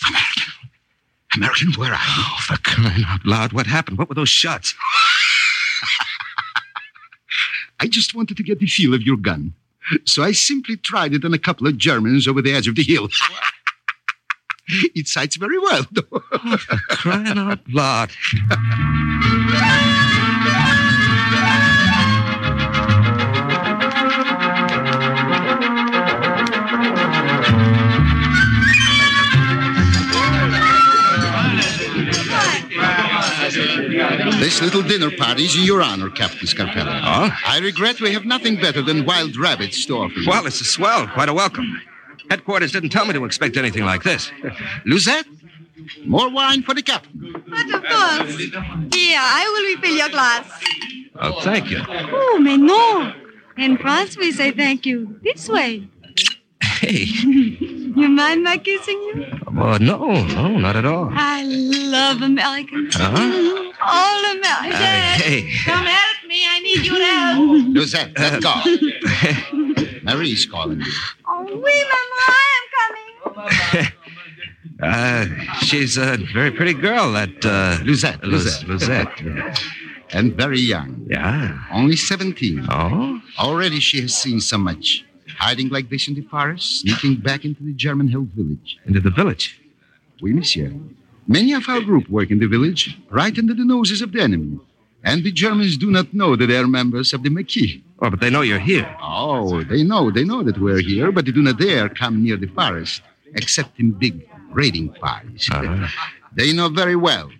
American. 0.08 0.52
American, 1.36 1.72
where 1.72 1.92
are 1.92 1.94
you? 1.94 2.24
Oh, 2.26 2.36
for 2.40 2.56
crying 2.58 3.04
out 3.06 3.26
loud, 3.26 3.52
what 3.52 3.66
happened? 3.66 3.98
What 3.98 4.08
were 4.08 4.14
those 4.14 4.28
shots? 4.28 4.74
I 7.80 7.86
just 7.86 8.14
wanted 8.14 8.36
to 8.38 8.42
get 8.42 8.58
the 8.58 8.66
feel 8.66 8.94
of 8.94 9.02
your 9.02 9.16
gun. 9.16 9.52
So 10.04 10.22
I 10.22 10.32
simply 10.32 10.76
tried 10.76 11.14
it 11.14 11.24
on 11.24 11.34
a 11.34 11.38
couple 11.38 11.66
of 11.66 11.76
Germans 11.76 12.26
over 12.26 12.40
the 12.42 12.52
edge 12.52 12.68
of 12.68 12.76
the 12.76 12.82
hill. 12.82 13.08
it 14.68 15.08
sights 15.08 15.36
very 15.36 15.58
well, 15.58 15.86
though. 15.92 16.22
Oh, 16.32 16.56
crying 16.90 17.38
out 17.38 17.60
loud. 17.68 18.10
This 34.44 34.60
little 34.60 34.82
dinner 34.82 35.10
party 35.10 35.46
is 35.46 35.56
in 35.56 35.62
your 35.62 35.80
honor, 35.80 36.10
Captain 36.10 36.46
Scarpella. 36.46 37.00
Oh? 37.02 37.34
I 37.46 37.60
regret 37.60 38.02
we 38.02 38.12
have 38.12 38.26
nothing 38.26 38.56
better 38.56 38.82
than 38.82 39.06
wild 39.06 39.38
rabbits 39.38 39.86
to 39.86 39.96
offer 39.96 40.18
you. 40.18 40.28
Well, 40.28 40.44
it's 40.44 40.60
a 40.60 40.64
swell. 40.64 41.06
Quite 41.08 41.30
a 41.30 41.32
welcome. 41.32 41.80
Headquarters 42.28 42.70
didn't 42.70 42.90
tell 42.90 43.06
me 43.06 43.14
to 43.14 43.24
expect 43.24 43.56
anything 43.56 43.86
like 43.86 44.02
this. 44.02 44.30
Luzette, 44.84 45.24
more 46.04 46.28
wine 46.28 46.62
for 46.62 46.74
the 46.74 46.82
captain. 46.82 47.32
But 47.48 47.74
of 47.74 47.84
course. 47.84 48.36
Here, 48.36 49.18
I 49.18 49.48
will 49.48 49.76
refill 49.76 49.96
your 49.96 50.10
glass. 50.10 50.46
Oh, 51.18 51.40
thank 51.40 51.70
you. 51.70 51.80
Oh, 51.88 52.38
mais 52.38 52.58
non. 52.58 53.14
In 53.56 53.78
France, 53.78 54.18
we 54.18 54.30
say 54.30 54.50
thank 54.50 54.84
you 54.84 55.18
this 55.22 55.48
way. 55.48 55.88
Hey. 56.62 57.06
You 57.96 58.08
mind 58.08 58.42
my 58.42 58.58
kissing 58.58 59.00
you? 59.00 59.43
Oh, 59.56 59.76
no, 59.80 59.98
no, 60.34 60.48
not 60.58 60.76
at 60.76 60.84
all. 60.84 61.08
I 61.12 61.42
love 61.44 62.22
Americans. 62.22 62.94
Huh? 62.96 63.72
All 63.82 64.36
Americans. 64.36 64.74
Uh, 64.74 65.22
hey. 65.22 65.52
Come 65.64 65.86
help 65.86 66.28
me. 66.28 66.44
I 66.48 66.58
need 66.60 66.84
your 66.86 67.02
help. 67.04 67.66
Luzette, 67.74 68.18
let 68.18 68.42
go. 68.42 68.54
Marie's 70.02 70.46
calling 70.46 70.80
you. 70.80 70.92
Oh, 71.26 71.44
oui, 71.44 71.84
Mama, 71.92 72.20
I 72.28 72.46
am 72.58 72.66
coming. 73.76 73.92
Uh, 74.82 75.24
she's 75.62 75.96
a 75.96 76.16
very 76.34 76.50
pretty 76.50 76.74
girl, 76.74 77.12
that, 77.12 77.30
uh... 77.46 77.78
Luzette, 77.84 78.22
Luz- 78.24 78.64
Luzette. 78.64 79.20
Luzette. 79.20 79.20
yeah. 79.24 79.54
And 80.10 80.34
very 80.34 80.58
young. 80.60 81.06
Yeah. 81.08 81.56
Only 81.72 81.94
17. 81.96 82.66
Oh? 82.68 83.20
Already 83.38 83.78
she 83.78 84.00
has 84.02 84.14
seen 84.14 84.40
so 84.40 84.58
much. 84.58 85.04
Hiding 85.38 85.68
like 85.70 85.90
this 85.90 86.08
in 86.08 86.14
the 86.14 86.22
forest, 86.22 86.80
sneaking 86.80 87.16
back 87.16 87.44
into 87.44 87.62
the 87.62 87.72
German 87.72 88.08
held 88.08 88.28
village. 88.28 88.78
Into 88.86 89.00
the 89.00 89.10
village. 89.10 89.60
We, 90.22 90.30
Oui, 90.30 90.36
monsieur. 90.38 90.72
Many 91.26 91.52
of 91.54 91.68
our 91.68 91.80
group 91.80 92.08
work 92.08 92.30
in 92.30 92.38
the 92.38 92.46
village, 92.46 92.98
right 93.10 93.36
under 93.38 93.54
the 93.54 93.64
noses 93.64 94.02
of 94.02 94.12
the 94.12 94.20
enemy. 94.20 94.60
And 95.02 95.22
the 95.22 95.32
Germans 95.32 95.76
do 95.76 95.90
not 95.90 96.12
know 96.14 96.36
that 96.36 96.46
they 96.46 96.56
are 96.56 96.66
members 96.66 97.12
of 97.12 97.22
the 97.22 97.30
Maquis. 97.30 97.82
Oh, 98.00 98.10
but 98.10 98.20
they 98.20 98.30
know 98.30 98.42
you're 98.42 98.58
here. 98.58 98.88
Oh, 99.02 99.62
they 99.64 99.82
know, 99.82 100.10
they 100.10 100.24
know 100.24 100.42
that 100.42 100.58
we're 100.58 100.80
here, 100.80 101.12
but 101.12 101.24
they 101.24 101.32
do 101.32 101.42
not 101.42 101.58
dare 101.58 101.88
come 101.88 102.22
near 102.22 102.36
the 102.36 102.46
forest, 102.48 103.02
except 103.34 103.78
in 103.78 103.92
big 103.92 104.28
raiding 104.50 104.92
parties. 104.94 105.48
Uh-huh. 105.50 105.88
they 106.34 106.52
know 106.52 106.68
very 106.68 106.96
well 106.96 107.30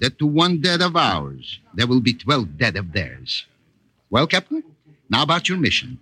that 0.00 0.18
to 0.18 0.26
one 0.26 0.60
dead 0.60 0.80
of 0.82 0.96
ours, 0.96 1.60
there 1.74 1.86
will 1.86 2.00
be 2.00 2.14
12 2.14 2.56
dead 2.58 2.76
of 2.76 2.92
theirs. 2.92 3.46
Well, 4.08 4.26
Captain, 4.26 4.62
now 5.08 5.22
about 5.22 5.48
your 5.48 5.58
mission. 5.58 5.98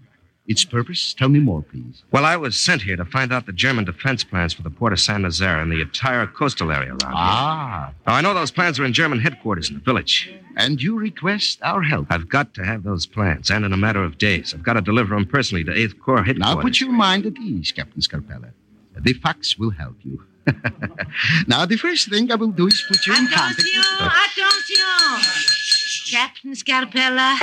Its 0.48 0.64
purpose, 0.64 1.12
tell 1.12 1.28
me 1.28 1.38
more, 1.40 1.60
please. 1.62 2.02
Well, 2.10 2.24
I 2.24 2.36
was 2.36 2.58
sent 2.58 2.80
here 2.82 2.96
to 2.96 3.04
find 3.04 3.32
out 3.34 3.44
the 3.44 3.52
German 3.52 3.84
defense 3.84 4.24
plans 4.24 4.54
for 4.54 4.62
the 4.62 4.70
port 4.70 4.94
of 4.94 4.98
Saint 5.00 5.20
Nazaire 5.20 5.60
and 5.60 5.70
the 5.70 5.82
entire 5.82 6.26
coastal 6.26 6.72
area 6.72 6.88
around 6.90 7.00
here. 7.02 7.10
Ah, 7.14 7.92
Now, 8.06 8.14
I 8.14 8.20
know 8.22 8.32
those 8.32 8.50
plans 8.50 8.80
are 8.80 8.84
in 8.86 8.94
German 8.94 9.20
headquarters 9.20 9.68
in 9.68 9.74
the 9.76 9.82
village. 9.82 10.32
and 10.56 10.82
you 10.82 10.98
request 10.98 11.60
our 11.62 11.82
help. 11.82 12.06
I've 12.10 12.28
got 12.28 12.54
to 12.54 12.64
have 12.64 12.82
those 12.82 13.04
plans, 13.06 13.50
and 13.50 13.64
in 13.64 13.72
a 13.72 13.76
matter 13.76 14.02
of 14.02 14.16
days. 14.18 14.54
I've 14.54 14.62
got 14.62 14.72
to 14.72 14.80
deliver 14.80 15.14
them 15.14 15.26
personally 15.26 15.64
to 15.64 15.70
8th 15.70 16.00
Corps 16.00 16.24
headquarters. 16.24 16.56
Now 16.56 16.60
put 16.62 16.80
your 16.80 16.92
mind 16.92 17.26
at 17.26 17.36
ease, 17.36 17.70
Captain 17.70 18.00
Scarpella. 18.00 18.50
The 18.98 19.12
facts 19.12 19.56
will 19.58 19.70
help 19.70 19.96
you. 20.02 20.24
now, 21.46 21.66
the 21.66 21.76
first 21.76 22.08
thing 22.08 22.32
I 22.32 22.36
will 22.36 22.48
do 22.62 22.66
is 22.68 22.82
put 22.88 23.06
you 23.06 23.12
in 23.14 23.26
contact 23.28 23.60
Attention, 23.60 23.82
with... 24.00 24.12
attention. 24.26 26.10
Captain 26.10 26.52
Scarpella, 26.54 27.36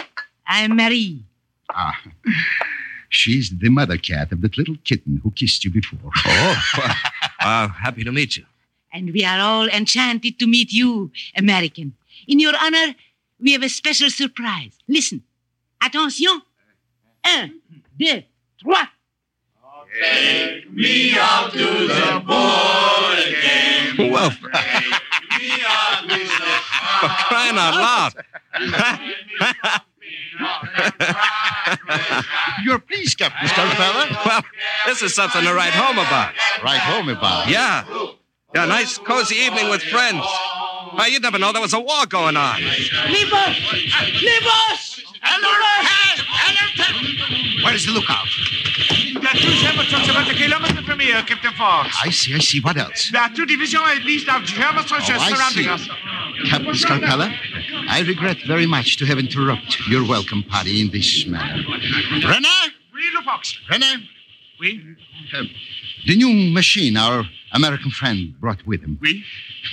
I'm 0.48 0.76
Marie. 0.76 1.24
Ah, 1.70 1.96
she's 3.15 3.50
the 3.50 3.69
mother 3.69 3.98
cat 3.98 4.31
of 4.31 4.41
that 4.41 4.57
little 4.57 4.75
kitten 4.84 5.19
who 5.24 5.31
kissed 5.31 5.63
you 5.63 5.72
before. 5.72 6.12
Oh, 6.25 6.62
well, 6.77 6.95
uh, 7.41 7.67
happy 7.69 8.03
to 8.03 8.12
meet 8.12 8.38
you. 8.38 8.45
And 8.93 9.12
we 9.12 9.25
are 9.25 9.39
all 9.39 9.67
enchanted 9.67 10.39
to 10.39 10.48
meet 10.48 10.72
you, 10.72 11.12
American. 11.36 11.93
In 12.27 12.39
your 12.39 12.53
honor, 12.60 12.95
we 13.39 13.51
have 13.53 13.63
a 13.63 13.69
special 13.69 14.10
surprise. 14.10 14.77
Listen. 14.88 15.24
Attention. 15.84 16.41
Un, 17.25 17.51
deux, 18.00 18.24
trois. 18.60 18.88
Take 20.01 20.72
me 20.74 21.13
out 21.17 21.51
to 21.53 21.88
the 21.88 22.24
ball 22.25 23.15
game. 23.15 24.12
Well, 24.12 24.29
for, 24.29 24.50
for 27.00 27.10
crying 27.27 27.57
out 27.57 27.75
loud. 27.75 28.13
You're 32.64 32.80
pleased, 32.80 33.18
Captain 33.18 33.48
Scarpella? 33.48 34.26
well, 34.26 34.42
this 34.86 35.02
is 35.02 35.16
something 35.16 35.44
to 35.44 35.54
write 35.54 35.74
home 35.74 35.98
about. 35.98 36.34
Write 36.64 36.80
home 36.80 37.10
about. 37.10 37.50
Yeah. 37.50 37.84
Yeah, 38.56 38.66
nice, 38.66 38.98
cozy 38.98 39.36
evening 39.36 39.70
with 39.70 39.84
friends. 39.84 40.26
Well, 40.94 41.10
you'd 41.10 41.22
never 41.22 41.38
know 41.38 41.52
there 41.52 41.62
was 41.62 41.74
a 41.74 41.80
war 41.80 42.06
going 42.08 42.38
on. 42.38 42.62
Leave 42.62 43.34
us! 43.34 43.74
Leave 43.74 44.48
us! 44.70 45.02
Where's 47.64 47.86
the 47.86 47.92
lookout? 47.92 48.26
There 49.16 49.30
are 49.30 49.36
two 49.36 49.52
German 49.56 49.86
trucks 49.88 50.10
about 50.10 50.30
a 50.32 50.34
kilometer 50.36 50.82
from 50.84 51.00
here, 51.00 51.22
Captain 51.24 51.52
Fox. 51.54 51.98
I 52.04 52.10
see, 52.12 52.34
I 52.36 52.40
see. 52.40 52.62
What 52.62 52.78
else? 52.78 53.10
There 53.12 53.22
are 53.22 53.30
two 53.34 53.46
divisions 53.46 53.84
at 53.88 54.04
least 54.06 54.30
of 54.30 54.44
German 54.44 54.86
soldiers 54.88 55.18
Oh, 55.20 55.22
I 55.22 55.34
surrounding 55.34 55.64
see. 55.64 55.70
us. 55.70 55.90
Captain 56.50 56.74
Scarpella, 56.74 57.36
I 57.90 58.02
regret 58.08 58.38
very 58.48 58.66
much 58.68 58.98
to 58.98 59.06
have 59.06 59.18
interrupted 59.20 59.88
your 59.88 60.08
welcome 60.08 60.44
party 60.44 60.80
in 60.82 60.92
this 60.92 61.26
manner. 61.28 61.62
Renner? 62.26 62.48
Oui, 62.94 63.02
le 63.18 63.24
Fox. 63.24 63.58
Renner? 63.70 63.96
Oui, 64.62 64.82
Uh, 65.34 65.44
the 66.06 66.16
new 66.16 66.52
machine 66.54 66.96
our 66.98 67.24
American 67.56 67.90
friend 67.92 68.34
brought 68.40 68.62
with 68.68 68.82
him. 68.82 68.98
oui. 69.02 69.24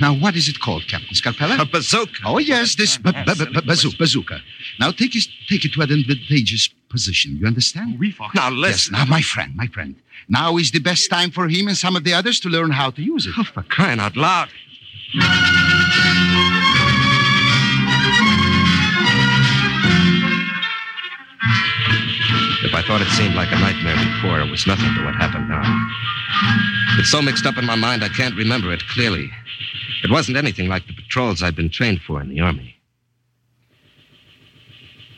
Now, 0.01 0.15
what 0.15 0.35
is 0.37 0.49
it 0.49 0.59
called, 0.61 0.85
Captain 0.89 1.15
Scarpella? 1.15 1.59
A 1.61 1.65
bazooka. 1.67 2.21
Oh, 2.25 2.39
yes, 2.39 2.75
this 2.77 2.97
ba- 2.97 3.13
ba- 3.27 3.35
ba- 3.55 3.63
bazoo- 3.71 3.97
bazooka. 3.99 4.41
Now, 4.81 4.91
take 4.91 5.15
it, 5.15 5.27
take 5.51 5.65
it 5.67 5.73
to 5.75 5.83
an 5.83 5.91
advantageous 5.93 6.69
position. 6.89 7.37
You 7.39 7.47
understand? 7.47 7.99
Oui, 7.99 8.11
Fox. 8.11 8.35
Now, 8.35 8.49
Yes, 8.51 8.59
listen. 8.67 8.93
now, 8.95 9.05
my 9.05 9.21
friend, 9.21 9.55
my 9.55 9.67
friend. 9.67 9.95
Now 10.29 10.57
is 10.57 10.71
the 10.71 10.79
best 10.91 11.11
time 11.11 11.31
for 11.31 11.49
him 11.49 11.69
and 11.69 11.77
some 11.77 11.95
of 11.97 12.05
the 12.05 12.15
others 12.15 12.41
to 12.41 12.49
learn 12.49 12.71
how 12.71 12.91
to 12.91 13.03
use 13.03 13.27
it. 13.27 13.35
Oh, 13.37 13.45
for 13.45 13.63
crying 13.65 14.01
out 14.01 14.17
loud. 14.17 14.49
I 22.83 22.85
thought 22.85 23.01
it 23.01 23.09
seemed 23.11 23.37
like 23.37 23.53
a 23.53 23.59
nightmare 23.61 23.95
before, 23.95 24.41
it 24.41 24.51
was 24.51 24.67
nothing 24.67 24.93
to 24.97 25.05
what 25.05 25.15
happened 25.15 25.49
now. 25.49 25.63
It's 26.99 27.11
so 27.11 27.23
mixed 27.23 27.47
up 27.47 27.57
in 27.57 27.65
my 27.65 27.77
mind 27.77 28.03
I 28.03 28.09
can't 28.09 28.35
remember 28.35 28.73
it 28.73 28.83
clearly. 28.89 29.31
It 30.03 30.11
wasn't 30.11 30.37
anything 30.37 30.69
like 30.69 30.85
the 30.89 30.95
patrols 30.95 31.45
I'd 31.45 31.55
been 31.55 31.71
trained 31.71 32.01
for 32.03 32.21
in 32.21 32.29
the 32.29 32.41
Army. 32.41 32.75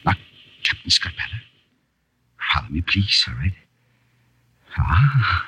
Now, 0.04 0.12
Captain 0.62 0.90
Scarpella, 0.90 1.40
follow 2.52 2.68
me, 2.68 2.82
please, 2.82 3.24
all 3.28 3.34
right? 3.34 3.54
Ah. 4.76 5.46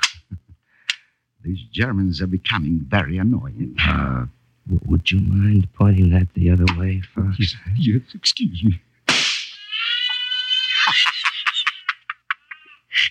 These 1.45 1.65
Germans 1.71 2.23
are 2.23 2.27
becoming 2.27 2.81
very 2.89 3.19
annoying. 3.19 3.77
Uh, 3.79 4.25
w- 4.67 4.81
would 4.87 5.11
you 5.11 5.21
mind 5.21 5.69
pointing 5.75 6.09
that 6.13 6.33
the 6.33 6.49
other 6.49 6.65
way, 6.79 7.03
Fox? 7.15 7.37
Yes, 7.39 7.55
yes, 7.77 8.03
excuse 8.15 8.65
me. 8.65 8.81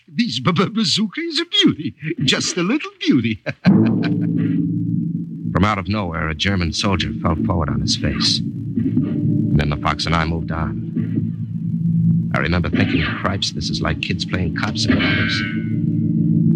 this 0.08 0.39
ba- 0.39 0.54
ba- 0.54 0.70
bazooka 0.70 1.22
is 1.22 1.39
a 1.39 1.46
beauty. 1.46 1.96
Just 2.24 2.58
a 2.58 2.63
little 2.63 2.92
beauty. 3.00 3.44
From 3.65 5.63
out 5.63 5.77
of 5.77 5.88
nowhere, 5.88 6.27
a 6.27 6.36
German 6.36 6.74
soldier 6.74 7.13
fell 7.22 7.36
forward 7.46 7.70
on 7.70 7.80
his 7.82 7.96
face. 7.96 8.39
And 8.39 9.58
then 9.58 9.70
the 9.70 9.77
fox 9.77 10.06
and 10.06 10.13
I 10.13 10.25
moved 10.25 10.51
on. 10.51 12.32
I 12.36 12.39
remember 12.39 12.70
thinking, 12.70 13.01
cripes, 13.22 13.54
this 13.54 13.70
is 13.70 13.82
like 13.82 14.01
kids 14.01 14.25
playing 14.25 14.58
cops 14.58 14.86
and 14.86 14.96
robbers. 14.96 15.42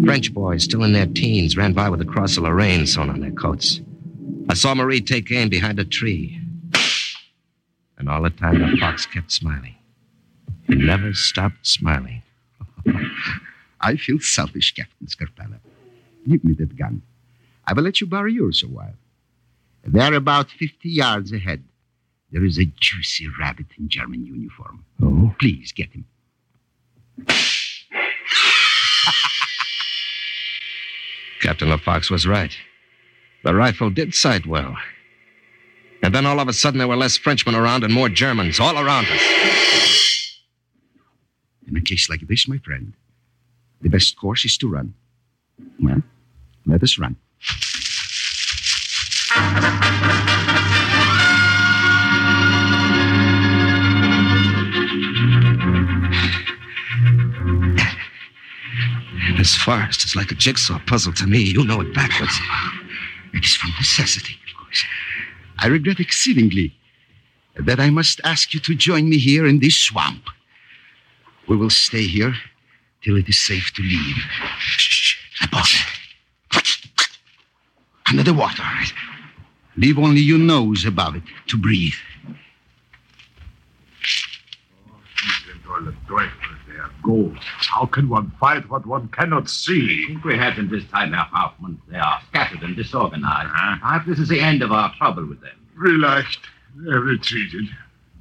French 0.04 0.34
boys, 0.34 0.64
still 0.64 0.84
in 0.84 0.92
their 0.92 1.06
teens, 1.06 1.56
ran 1.56 1.72
by 1.72 1.88
with 1.88 2.00
the 2.00 2.04
cross 2.04 2.36
of 2.36 2.42
Lorraine 2.42 2.86
sewn 2.86 3.08
on 3.08 3.20
their 3.20 3.30
coats. 3.30 3.80
I 4.50 4.54
saw 4.54 4.74
Marie 4.74 5.00
take 5.00 5.30
aim 5.32 5.48
behind 5.48 5.78
a 5.78 5.84
tree. 5.84 6.38
And 7.96 8.08
all 8.08 8.22
the 8.22 8.30
time, 8.30 8.58
the 8.58 8.76
fox 8.78 9.06
kept 9.06 9.30
smiling. 9.32 9.76
He 10.66 10.74
never 10.74 11.14
stopped 11.14 11.66
smiling. 11.66 12.22
I 13.80 13.96
feel 13.96 14.18
selfish, 14.20 14.74
Captain 14.74 15.06
Scarpella. 15.06 15.58
Give 16.28 16.44
me 16.44 16.52
that 16.54 16.76
gun. 16.76 17.02
I 17.66 17.72
will 17.72 17.82
let 17.82 18.00
you 18.00 18.06
borrow 18.06 18.28
yours 18.28 18.62
a 18.62 18.68
while. 18.68 18.94
There, 19.84 20.14
about 20.14 20.50
50 20.50 20.88
yards 20.88 21.32
ahead, 21.32 21.64
there 22.30 22.44
is 22.44 22.58
a 22.58 22.64
juicy 22.64 23.28
rabbit 23.40 23.66
in 23.78 23.88
German 23.88 24.26
uniform. 24.26 24.84
Oh? 25.02 25.34
Please 25.38 25.72
get 25.72 25.90
him. 25.92 26.04
Captain 31.40 31.68
LaFox 31.68 32.10
was 32.10 32.26
right. 32.26 32.52
The 33.42 33.54
rifle 33.54 33.88
did 33.90 34.14
sight 34.14 34.44
well. 34.46 34.76
And 36.02 36.14
then 36.14 36.26
all 36.26 36.38
of 36.40 36.48
a 36.48 36.52
sudden 36.52 36.78
there 36.78 36.88
were 36.88 36.96
less 36.96 37.16
Frenchmen 37.16 37.54
around 37.54 37.84
and 37.84 37.92
more 37.92 38.08
Germans 38.08 38.60
all 38.60 38.78
around 38.78 39.06
us. 39.06 40.19
In 41.70 41.76
a 41.76 41.80
case 41.80 42.10
like 42.10 42.26
this, 42.26 42.48
my 42.48 42.58
friend, 42.58 42.94
the 43.80 43.88
best 43.88 44.16
course 44.16 44.44
is 44.44 44.58
to 44.58 44.68
run. 44.68 44.92
Well, 45.80 46.02
let 46.66 46.82
us 46.82 46.98
run. 46.98 47.14
This 59.38 59.56
forest 59.56 60.04
is 60.04 60.16
like 60.16 60.32
a 60.32 60.34
jigsaw 60.34 60.80
puzzle 60.86 61.12
to 61.14 61.26
me. 61.26 61.38
You 61.38 61.64
know 61.64 61.80
it 61.80 61.94
backwards. 61.94 62.36
It 63.32 63.44
is 63.44 63.54
from 63.54 63.70
necessity, 63.78 64.34
of 64.48 64.58
course. 64.58 64.84
I 65.58 65.68
regret 65.68 66.00
exceedingly 66.00 66.74
that 67.54 67.78
I 67.78 67.90
must 67.90 68.20
ask 68.24 68.52
you 68.52 68.60
to 68.60 68.74
join 68.74 69.08
me 69.08 69.18
here 69.18 69.46
in 69.46 69.60
this 69.60 69.78
swamp. 69.78 70.24
We 71.50 71.56
will 71.56 71.68
stay 71.68 72.06
here 72.06 72.32
till 73.02 73.16
it 73.16 73.28
is 73.28 73.36
safe 73.36 73.72
to 73.74 73.82
leave. 73.82 74.16
Shh. 74.60 75.16
Boss. 75.50 75.82
Under 78.08 78.22
the 78.22 78.32
water. 78.32 78.62
Leave 79.76 79.98
only 79.98 80.20
your 80.20 80.38
nose 80.38 80.84
above 80.84 81.16
it 81.16 81.24
to 81.48 81.58
breathe. 81.58 81.94
They 86.08 86.76
are 86.76 86.90
ghosts. 87.02 87.44
How 87.68 87.86
can 87.86 88.08
one 88.08 88.30
fight 88.38 88.70
what 88.70 88.86
one 88.86 89.08
cannot 89.08 89.50
see? 89.50 90.04
I 90.04 90.12
think 90.12 90.24
We 90.24 90.36
have 90.36 90.54
them 90.54 90.68
this 90.68 90.84
time, 90.84 91.12
Herr 91.12 91.26
Hauptmann. 91.32 91.82
They 91.90 91.98
are 91.98 92.20
scattered 92.28 92.62
and 92.62 92.76
disorganized. 92.76 93.50
Uh-huh. 93.50 93.76
Perhaps 93.80 94.06
this 94.06 94.20
is 94.20 94.28
the 94.28 94.38
end 94.38 94.62
of 94.62 94.70
our 94.70 94.94
trouble 94.94 95.26
with 95.26 95.40
them. 95.40 95.58
Relaxed. 95.74 96.38
They 96.76 96.92
have 96.92 97.02
retreated. 97.02 97.64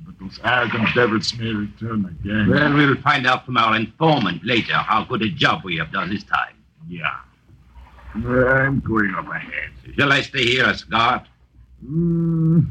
But 0.09 0.25
those 0.25 0.39
arrogant 0.43 0.89
devils 0.95 1.37
may 1.37 1.51
return 1.51 2.05
again. 2.05 2.49
Well, 2.49 2.73
we'll 2.73 2.95
find 3.01 3.27
out 3.27 3.45
from 3.45 3.57
our 3.57 3.75
informant 3.75 4.43
later 4.43 4.73
how 4.73 5.03
good 5.03 5.21
a 5.21 5.29
job 5.29 5.63
we 5.63 5.77
have 5.77 5.91
done 5.91 6.09
this 6.09 6.23
time. 6.23 6.55
Yeah. 6.87 7.15
I'm 8.15 8.79
going 8.79 9.13
up 9.15 9.31
ahead. 9.31 9.69
Shall 9.95 10.11
I 10.11 10.21
stay 10.21 10.45
here 10.45 10.65
as 10.65 10.83
guard? 10.83 11.21
Mm, 11.85 12.65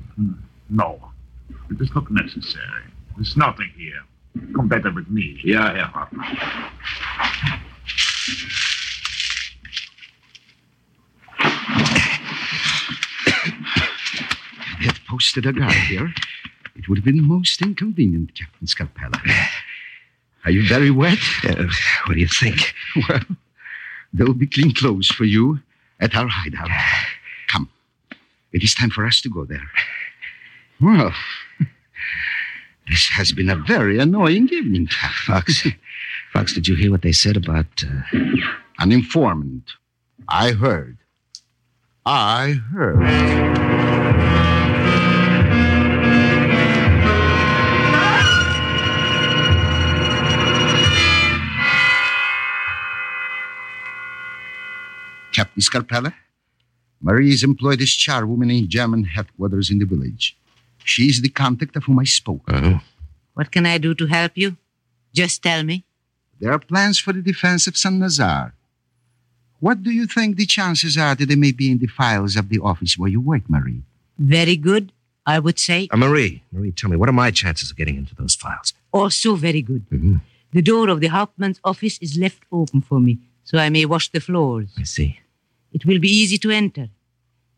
no. 0.68 1.12
It 1.71 1.80
is 1.80 1.95
not 1.95 2.11
necessary. 2.11 2.83
There's 3.14 3.37
nothing 3.37 3.71
here. 3.76 4.02
Come 4.57 4.66
better 4.66 4.90
with 4.90 5.09
me. 5.09 5.40
Yeah, 5.45 5.75
Herr 5.75 5.85
Hauptmann. 5.85 6.37
They 14.80 14.87
had 14.87 14.99
posted 15.09 15.47
a 15.47 15.52
guard 15.52 15.73
here. 15.73 16.12
It 16.78 16.88
would 16.88 16.99
have 16.99 17.04
been 17.04 17.23
most 17.23 17.61
inconvenient, 17.61 18.35
Captain 18.35 18.66
Scarpella. 18.66 19.20
Are 20.44 20.50
you 20.50 20.66
very 20.66 20.90
wet? 20.90 21.18
Uh, 21.44 21.66
what 22.06 22.14
do 22.14 22.20
you 22.20 22.28
think? 22.28 22.73
Well, 23.08 23.20
there 24.12 24.26
will 24.26 24.35
be 24.35 24.47
clean 24.47 24.73
clothes 24.73 25.08
for 25.08 25.25
you 25.25 25.58
at 26.00 26.14
our 26.16 26.28
hideout. 26.28 26.70
Come. 27.49 27.68
It 28.52 28.62
is 28.62 28.75
time 28.75 28.90
for 28.90 29.04
us 29.04 29.20
to 29.23 29.28
go 29.28 29.44
there. 29.44 29.68
Well, 30.80 31.12
this 32.88 33.08
has 33.08 33.32
been 33.32 33.50
a 33.50 33.56
very 33.56 33.99
annoying 33.99 34.49
evening, 34.50 34.87
Fox. 35.26 35.66
Fox, 36.32 36.54
did 36.54 36.68
you 36.68 36.76
hear 36.76 36.90
what 36.90 37.02
they 37.02 37.12
said 37.12 37.37
about. 37.37 37.66
Uh... 37.82 38.02
An 38.78 38.92
informant. 38.92 39.73
I 40.28 40.52
heard. 40.52 40.99
I 42.06 42.61
heard. 42.73 44.58
Captain 55.59 55.83
Scarpella, 55.83 56.12
Marie 57.00 57.31
is 57.31 57.43
employed 57.43 57.81
as 57.81 57.88
charwoman 57.88 58.57
in 58.57 58.69
German 58.69 59.05
headquarters 59.05 59.71
in 59.71 59.79
the 59.79 59.85
village. 59.85 60.37
She 60.85 61.09
is 61.09 61.21
the 61.21 61.29
contact 61.29 61.77
of 61.77 61.85
whom 61.85 61.99
I 61.99 62.05
spoke. 62.05 62.43
Oh. 62.49 62.81
What 63.35 63.50
can 63.50 63.67
I 63.67 63.79
do 63.79 63.95
to 63.95 64.07
help 64.07 64.33
you? 64.37 64.57
Just 65.12 65.43
tell 65.43 65.62
me. 65.62 65.85
There 66.41 66.53
are 66.53 66.59
plans 66.59 66.99
for 66.99 67.12
the 67.12 67.23
defense 67.23 67.67
of 67.67 67.77
Saint 67.77 67.97
Nazaire. 67.97 68.53
What 69.61 69.83
do 69.83 69.91
you 69.91 70.07
think 70.07 70.37
the 70.37 70.47
chances 70.47 70.97
are 70.97 71.15
that 71.15 71.29
they 71.29 71.35
may 71.35 71.53
be 71.53 71.71
in 71.71 71.79
the 71.79 71.88
files 71.88 72.37
of 72.37 72.49
the 72.49 72.61
office 72.61 72.97
where 72.97 73.11
you 73.11 73.21
work, 73.21 73.43
Marie? 73.49 73.83
Very 74.18 74.57
good, 74.57 74.92
I 75.27 75.40
would 75.40 75.59
say. 75.59 75.88
Uh, 75.90 75.97
Marie, 75.97 76.42
Marie, 76.53 76.73
tell 76.73 76.90
me, 76.90 76.97
what 76.97 77.09
are 77.09 77.21
my 77.25 77.31
chances 77.33 77.71
of 77.71 77.77
getting 77.77 77.97
into 77.97 78.14
those 78.14 78.37
files? 78.37 78.73
Also 78.92 79.35
very 79.35 79.62
good. 79.62 79.85
Mm-hmm. 79.90 80.16
The 80.53 80.62
door 80.62 80.88
of 80.88 81.01
the 81.01 81.09
Hauptmann's 81.09 81.61
office 81.64 81.99
is 81.99 82.16
left 82.16 82.42
open 82.53 82.81
for 82.81 83.01
me, 83.01 83.18
so 83.44 83.59
I 83.59 83.68
may 83.68 83.85
wash 83.85 84.09
the 84.11 84.21
floors. 84.21 84.68
I 84.79 84.85
see. 84.85 85.18
It 85.72 85.85
will 85.87 85.98
be 85.98 86.09
easy 86.09 86.38
to 86.38 86.50
enter. 86.50 86.88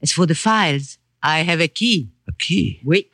As 0.02 0.12
for 0.12 0.26
the 0.26 0.34
files, 0.34 0.98
I 1.22 1.40
have 1.40 1.60
a 1.60 1.68
key. 1.68 2.10
A 2.28 2.32
key? 2.32 2.80
Wait. 2.84 3.12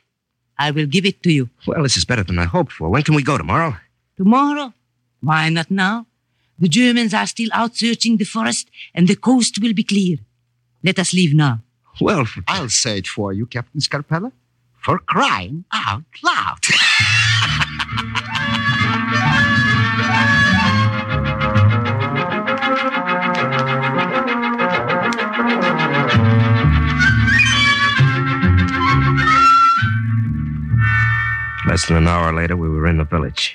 I 0.57 0.71
will 0.71 0.87
give 0.87 1.05
it 1.05 1.21
to 1.23 1.31
you. 1.31 1.49
Well, 1.67 1.83
this 1.83 1.97
is 1.97 2.05
better 2.05 2.23
than 2.23 2.39
I 2.39 2.45
hoped 2.45 2.71
for. 2.71 2.89
When 2.89 3.03
can 3.03 3.15
we 3.15 3.23
go? 3.23 3.37
Tomorrow? 3.37 3.77
Tomorrow? 4.17 4.73
Why 5.21 5.49
not 5.49 5.69
now? 5.69 6.07
The 6.59 6.67
Germans 6.67 7.13
are 7.13 7.27
still 7.27 7.49
out 7.53 7.75
searching 7.75 8.17
the 8.17 8.25
forest, 8.25 8.71
and 8.95 9.07
the 9.07 9.15
coast 9.15 9.61
will 9.61 9.73
be 9.73 9.83
clear. 9.83 10.17
Let 10.83 10.97
us 10.97 11.13
leave 11.13 11.35
now. 11.35 11.59
Well. 12.01 12.25
I'll 12.47 12.69
say 12.69 12.97
it 12.99 13.07
for 13.07 13.33
you, 13.33 13.45
Captain 13.45 13.81
Scarpella. 13.81 14.31
For 14.79 14.97
crying 14.99 15.65
out 15.71 16.03
loud. 16.23 16.63
Less 31.67 31.85
than 31.85 31.97
an 31.97 32.07
hour 32.07 32.33
later, 32.33 32.55
we 32.55 32.69
were 32.69 32.87
in 32.87 32.97
the 32.97 33.03
village. 33.03 33.53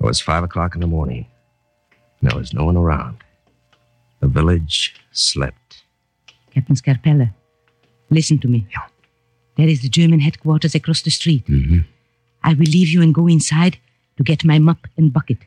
It 0.00 0.04
was 0.04 0.20
five 0.20 0.44
o'clock 0.44 0.76
in 0.76 0.80
the 0.80 0.86
morning. 0.86 1.26
There 2.22 2.38
was 2.38 2.54
no 2.54 2.64
one 2.64 2.76
around. 2.76 3.16
The 4.20 4.28
village 4.28 4.94
slept. 5.10 5.82
Captain 6.54 6.76
Scarpella, 6.76 7.34
listen 8.10 8.38
to 8.38 8.48
me. 8.48 8.68
Yeah. 8.70 8.86
There 9.56 9.68
is 9.68 9.82
the 9.82 9.88
German 9.88 10.20
headquarters 10.20 10.76
across 10.76 11.02
the 11.02 11.10
street. 11.10 11.44
Mm-hmm. 11.46 11.80
I 12.44 12.54
will 12.54 12.70
leave 12.70 12.88
you 12.88 13.02
and 13.02 13.12
go 13.12 13.26
inside 13.26 13.78
to 14.16 14.22
get 14.22 14.44
my 14.44 14.60
mop 14.60 14.86
and 14.96 15.12
bucket. 15.12 15.38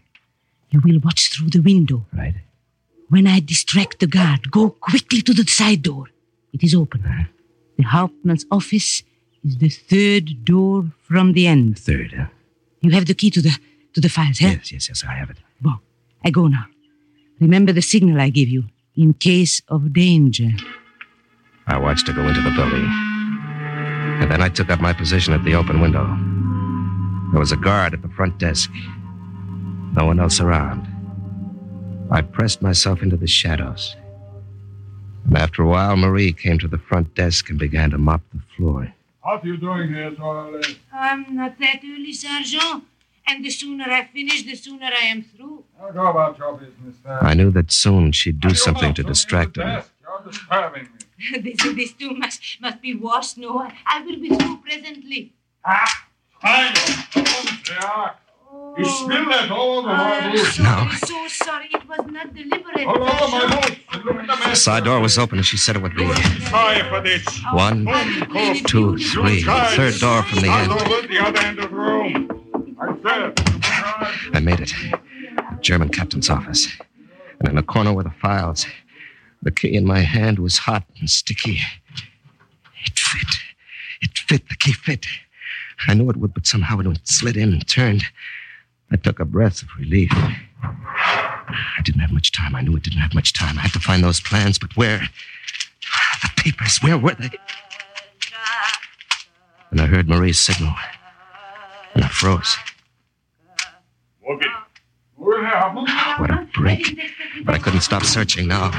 You 0.71 0.81
will 0.83 0.99
watch 0.99 1.33
through 1.33 1.51
the 1.51 1.61
window. 1.61 2.05
Right. 2.13 2.35
When 3.07 3.27
I 3.27 3.39
distract 3.39 3.99
the 3.99 4.07
guard, 4.07 4.51
go 4.51 4.71
quickly 4.71 5.21
to 5.21 5.33
the 5.33 5.45
side 5.45 5.83
door. 5.83 6.07
It 6.51 6.63
is 6.63 6.75
open. 6.75 7.01
Uh-huh. 7.05 7.23
The 7.77 7.83
Hauptmann's 7.83 8.45
office 8.51 9.03
is 9.43 9.57
the 9.57 9.69
third 9.69 10.45
door 10.45 10.85
from 11.01 11.33
the 11.33 11.47
end. 11.47 11.79
Third, 11.79 12.13
huh? 12.17 12.27
You 12.81 12.91
have 12.91 13.05
the 13.05 13.13
key 13.13 13.29
to 13.31 13.41
the 13.41 13.57
to 13.93 14.01
the 14.01 14.09
files, 14.09 14.39
huh? 14.39 14.47
Yes, 14.47 14.71
yes, 14.71 14.89
yes, 14.89 15.03
I 15.07 15.13
have 15.13 15.29
it. 15.29 15.37
Bon, 15.59 15.79
I 16.23 16.29
go 16.29 16.47
now. 16.47 16.65
Remember 17.39 17.71
the 17.71 17.81
signal 17.81 18.21
I 18.21 18.29
give 18.29 18.49
you 18.49 18.65
in 18.95 19.13
case 19.13 19.61
of 19.67 19.93
danger. 19.93 20.51
I 21.67 21.77
watched 21.77 22.07
her 22.07 22.13
go 22.13 22.27
into 22.27 22.41
the 22.41 22.51
building. 22.51 22.85
And 24.21 24.29
then 24.31 24.41
I 24.41 24.49
took 24.49 24.69
up 24.69 24.79
my 24.79 24.93
position 24.93 25.33
at 25.33 25.43
the 25.43 25.55
open 25.55 25.81
window. 25.81 26.05
There 27.31 27.39
was 27.39 27.51
a 27.51 27.57
guard 27.57 27.93
at 27.93 28.01
the 28.01 28.09
front 28.09 28.37
desk. 28.37 28.69
No 29.95 30.05
one 30.05 30.19
else 30.19 30.39
around. 30.39 30.87
I 32.11 32.21
pressed 32.21 32.61
myself 32.61 33.01
into 33.01 33.17
the 33.17 33.27
shadows. 33.27 33.95
And 35.25 35.37
after 35.37 35.63
a 35.63 35.67
while, 35.67 35.95
Marie 35.95 36.33
came 36.33 36.59
to 36.59 36.67
the 36.67 36.77
front 36.77 37.15
desk 37.15 37.49
and 37.49 37.57
began 37.57 37.91
to 37.91 37.97
mop 37.97 38.21
the 38.33 38.41
floor. 38.55 38.93
What 39.21 39.43
are 39.43 39.47
you 39.47 39.57
doing 39.57 39.89
here 39.89 40.13
so 40.17 40.31
early? 40.31 40.77
I'm 40.91 41.35
not 41.35 41.59
that 41.59 41.81
early, 41.83 42.11
Sergeant. 42.13 42.85
And 43.27 43.45
the 43.45 43.51
sooner 43.51 43.83
I 43.83 44.05
finish, 44.05 44.43
the 44.43 44.55
sooner 44.55 44.87
I 44.87 45.05
am 45.05 45.23
through. 45.23 45.63
Now 45.79 45.91
go 45.91 46.07
about 46.07 46.37
your 46.39 46.53
business 46.53 46.95
then. 47.05 47.17
I 47.21 47.35
knew 47.35 47.51
that 47.51 47.71
soon 47.71 48.11
she'd 48.13 48.39
do 48.39 48.55
something 48.55 48.95
to 48.95 49.03
distract 49.03 49.57
him. 49.57 49.67
You're 50.01 50.31
disturbing 50.31 50.83
me. 50.83 51.39
this, 51.53 51.75
this 51.75 51.93
too 51.93 52.11
must, 52.15 52.41
must 52.59 52.81
be 52.81 52.95
washed. 52.95 53.37
No, 53.37 53.59
I, 53.59 53.73
I 53.85 54.01
will 54.01 54.19
be 54.19 54.29
through 54.29 54.57
presently. 54.57 55.33
Ah, 55.63 56.07
fine. 56.41 56.73
Yeah. 58.61 58.77
You 58.77 58.85
spilled 58.85 59.27
that 59.31 59.51
all 59.51 59.79
over 59.79 59.87
my 59.87 60.31
boots. 60.31 60.59
No. 60.59 60.89
So 61.05 61.27
sorry. 61.27 61.67
It 61.73 61.87
was 61.87 61.99
not 62.09 62.33
deliberate. 62.33 62.87
All 62.87 62.99
my 62.99 63.61
boots. 63.61 63.77
The 63.91 64.49
The 64.49 64.55
side 64.55 64.83
door 64.85 64.99
was 64.99 65.17
open 65.17 65.37
and 65.39 65.45
she 65.45 65.57
said 65.57 65.75
it 65.75 65.81
would 65.81 65.95
be 65.95 66.05
Sorry 66.45 66.81
for 66.89 67.01
this. 67.01 67.25
one, 67.53 67.85
two, 68.65 68.97
three. 68.97 69.43
The 69.43 69.73
third 69.75 69.99
door 69.99 70.23
from 70.23 70.39
the 70.41 70.47
Right 70.47 70.63
end. 70.63 70.71
over 70.71 71.07
the 71.07 71.19
other 71.19 71.39
end 71.39 71.59
of 71.59 71.69
the 71.69 71.75
room. 71.75 72.75
I 72.79 72.95
said. 73.03 74.33
I 74.33 74.39
made 74.39 74.59
it. 74.61 74.73
German 75.61 75.89
captain's 75.89 76.29
office. 76.29 76.67
And 77.39 77.49
in 77.49 77.55
the 77.55 77.63
corner 77.63 77.93
were 77.93 78.03
the 78.03 78.13
files. 78.21 78.65
The 79.43 79.51
key 79.51 79.75
in 79.75 79.85
my 79.85 79.99
hand 79.99 80.39
was 80.39 80.59
hot 80.59 80.83
and 80.99 81.09
sticky. 81.09 81.59
It 82.85 82.97
fit. 82.97 83.27
It 84.01 84.17
fit. 84.17 84.47
The 84.49 84.55
key 84.55 84.73
fit. 84.73 85.05
I 85.87 85.93
knew 85.93 86.09
it 86.09 86.17
would, 86.17 86.33
but 86.33 86.47
somehow 86.47 86.79
it 86.79 86.87
slid 87.03 87.35
in 87.37 87.53
and 87.53 87.67
turned, 87.67 88.03
I 88.91 88.97
took 88.97 89.19
a 89.19 89.25
breath 89.25 89.61
of 89.61 89.69
relief. 89.79 90.11
I 90.63 91.81
didn't 91.83 92.01
have 92.01 92.11
much 92.11 92.31
time. 92.31 92.55
I 92.55 92.61
knew 92.61 92.75
I 92.75 92.79
didn't 92.79 92.99
have 92.99 93.13
much 93.13 93.33
time. 93.33 93.57
I 93.57 93.61
had 93.61 93.73
to 93.73 93.79
find 93.79 94.03
those 94.03 94.19
plans, 94.19 94.59
but 94.59 94.75
where? 94.75 95.01
The 96.21 96.29
papers, 96.37 96.79
where 96.79 96.97
were 96.97 97.15
they? 97.15 97.29
And 99.71 99.79
I 99.79 99.85
heard 99.85 100.07
Marie's 100.07 100.39
signal. 100.39 100.73
And 101.95 102.03
I 102.03 102.07
froze. 102.09 102.57
In. 104.27 104.37
What 106.19 106.31
a 106.31 106.47
break. 106.53 106.99
But 107.45 107.55
I 107.55 107.57
couldn't 107.57 107.81
stop 107.81 108.03
searching 108.03 108.47
now. 108.47 108.71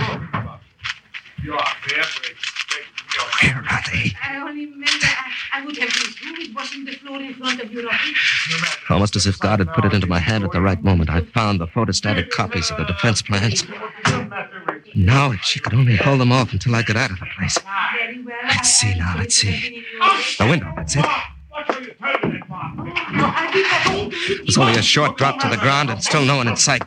Where 3.43 3.57
are 3.57 3.83
they? 3.93 4.13
I 4.23 4.37
only 4.39 4.67
meant 4.67 5.01
that 5.01 5.33
I, 5.53 5.61
I 5.61 5.65
would 5.65 5.77
have 5.77 5.89
been 5.89 6.13
through 6.13 6.39
with 6.39 6.55
washing 6.55 6.85
the 6.85 6.93
floor 6.93 7.21
in 7.21 7.35
front 7.35 7.61
of 7.61 7.73
your 7.73 7.89
office. 7.89 8.81
Almost 8.89 9.17
as 9.17 9.27
if 9.27 9.39
God 9.39 9.59
had 9.59 9.73
put 9.73 9.85
it 9.85 9.93
into 9.93 10.07
my 10.07 10.19
hand 10.19 10.45
at 10.45 10.53
the 10.53 10.61
right 10.61 10.83
moment, 10.83 11.11
I 11.11 11.23
found 11.23 11.61
the 11.61 11.67
photostatic 11.67 12.31
copies 12.31 12.71
of 12.71 12.79
the 12.79 12.85
defense 12.85 13.23
plans. 13.23 13.65
Now, 14.95 15.33
if 15.33 15.43
she 15.43 15.61
could 15.61 15.75
only 15.75 15.97
hold 15.97 16.21
them 16.21 16.33
off 16.33 16.53
until 16.53 16.75
I 16.75 16.83
get 16.83 16.97
out 16.97 17.11
of 17.11 17.19
the 17.19 17.27
place. 17.37 17.59
Very. 17.95 18.25
Let's 18.45 18.69
see 18.71 18.95
now, 18.95 19.15
let's 19.17 19.35
see. 19.35 19.85
The 20.39 20.47
window, 20.47 20.73
that's 20.77 20.97
it. 20.97 21.05
There's 24.39 24.59
only 24.59 24.79
a 24.79 24.83
short 24.83 25.17
drop 25.17 25.39
to 25.41 25.49
the 25.49 25.57
ground 25.57 25.91
and 25.91 26.03
still 26.03 26.25
no 26.25 26.37
one 26.37 26.49
in 26.49 26.57
sight. 26.57 26.83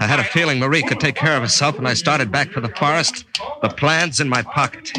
I 0.00 0.06
had 0.06 0.20
a 0.20 0.24
feeling 0.24 0.58
Marie 0.58 0.82
could 0.82 1.00
take 1.00 1.16
care 1.16 1.34
of 1.36 1.42
herself, 1.42 1.76
and 1.78 1.88
I 1.88 1.94
started 1.94 2.30
back 2.30 2.50
for 2.50 2.60
the 2.60 2.68
forest, 2.68 3.24
the 3.62 3.68
plans 3.68 4.20
in 4.20 4.28
my 4.28 4.42
pocket. 4.42 4.92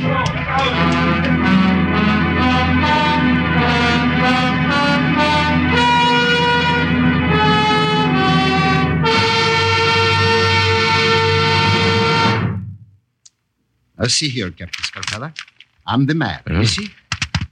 Uh, 13.97 14.07
see 14.07 14.29
here, 14.29 14.49
Captain 14.51 14.83
Scarpella. 14.83 15.37
I'm 15.85 16.05
the 16.05 16.15
map. 16.15 16.47
Uh-huh. 16.49 16.59
You 16.59 16.65
see? 16.65 16.87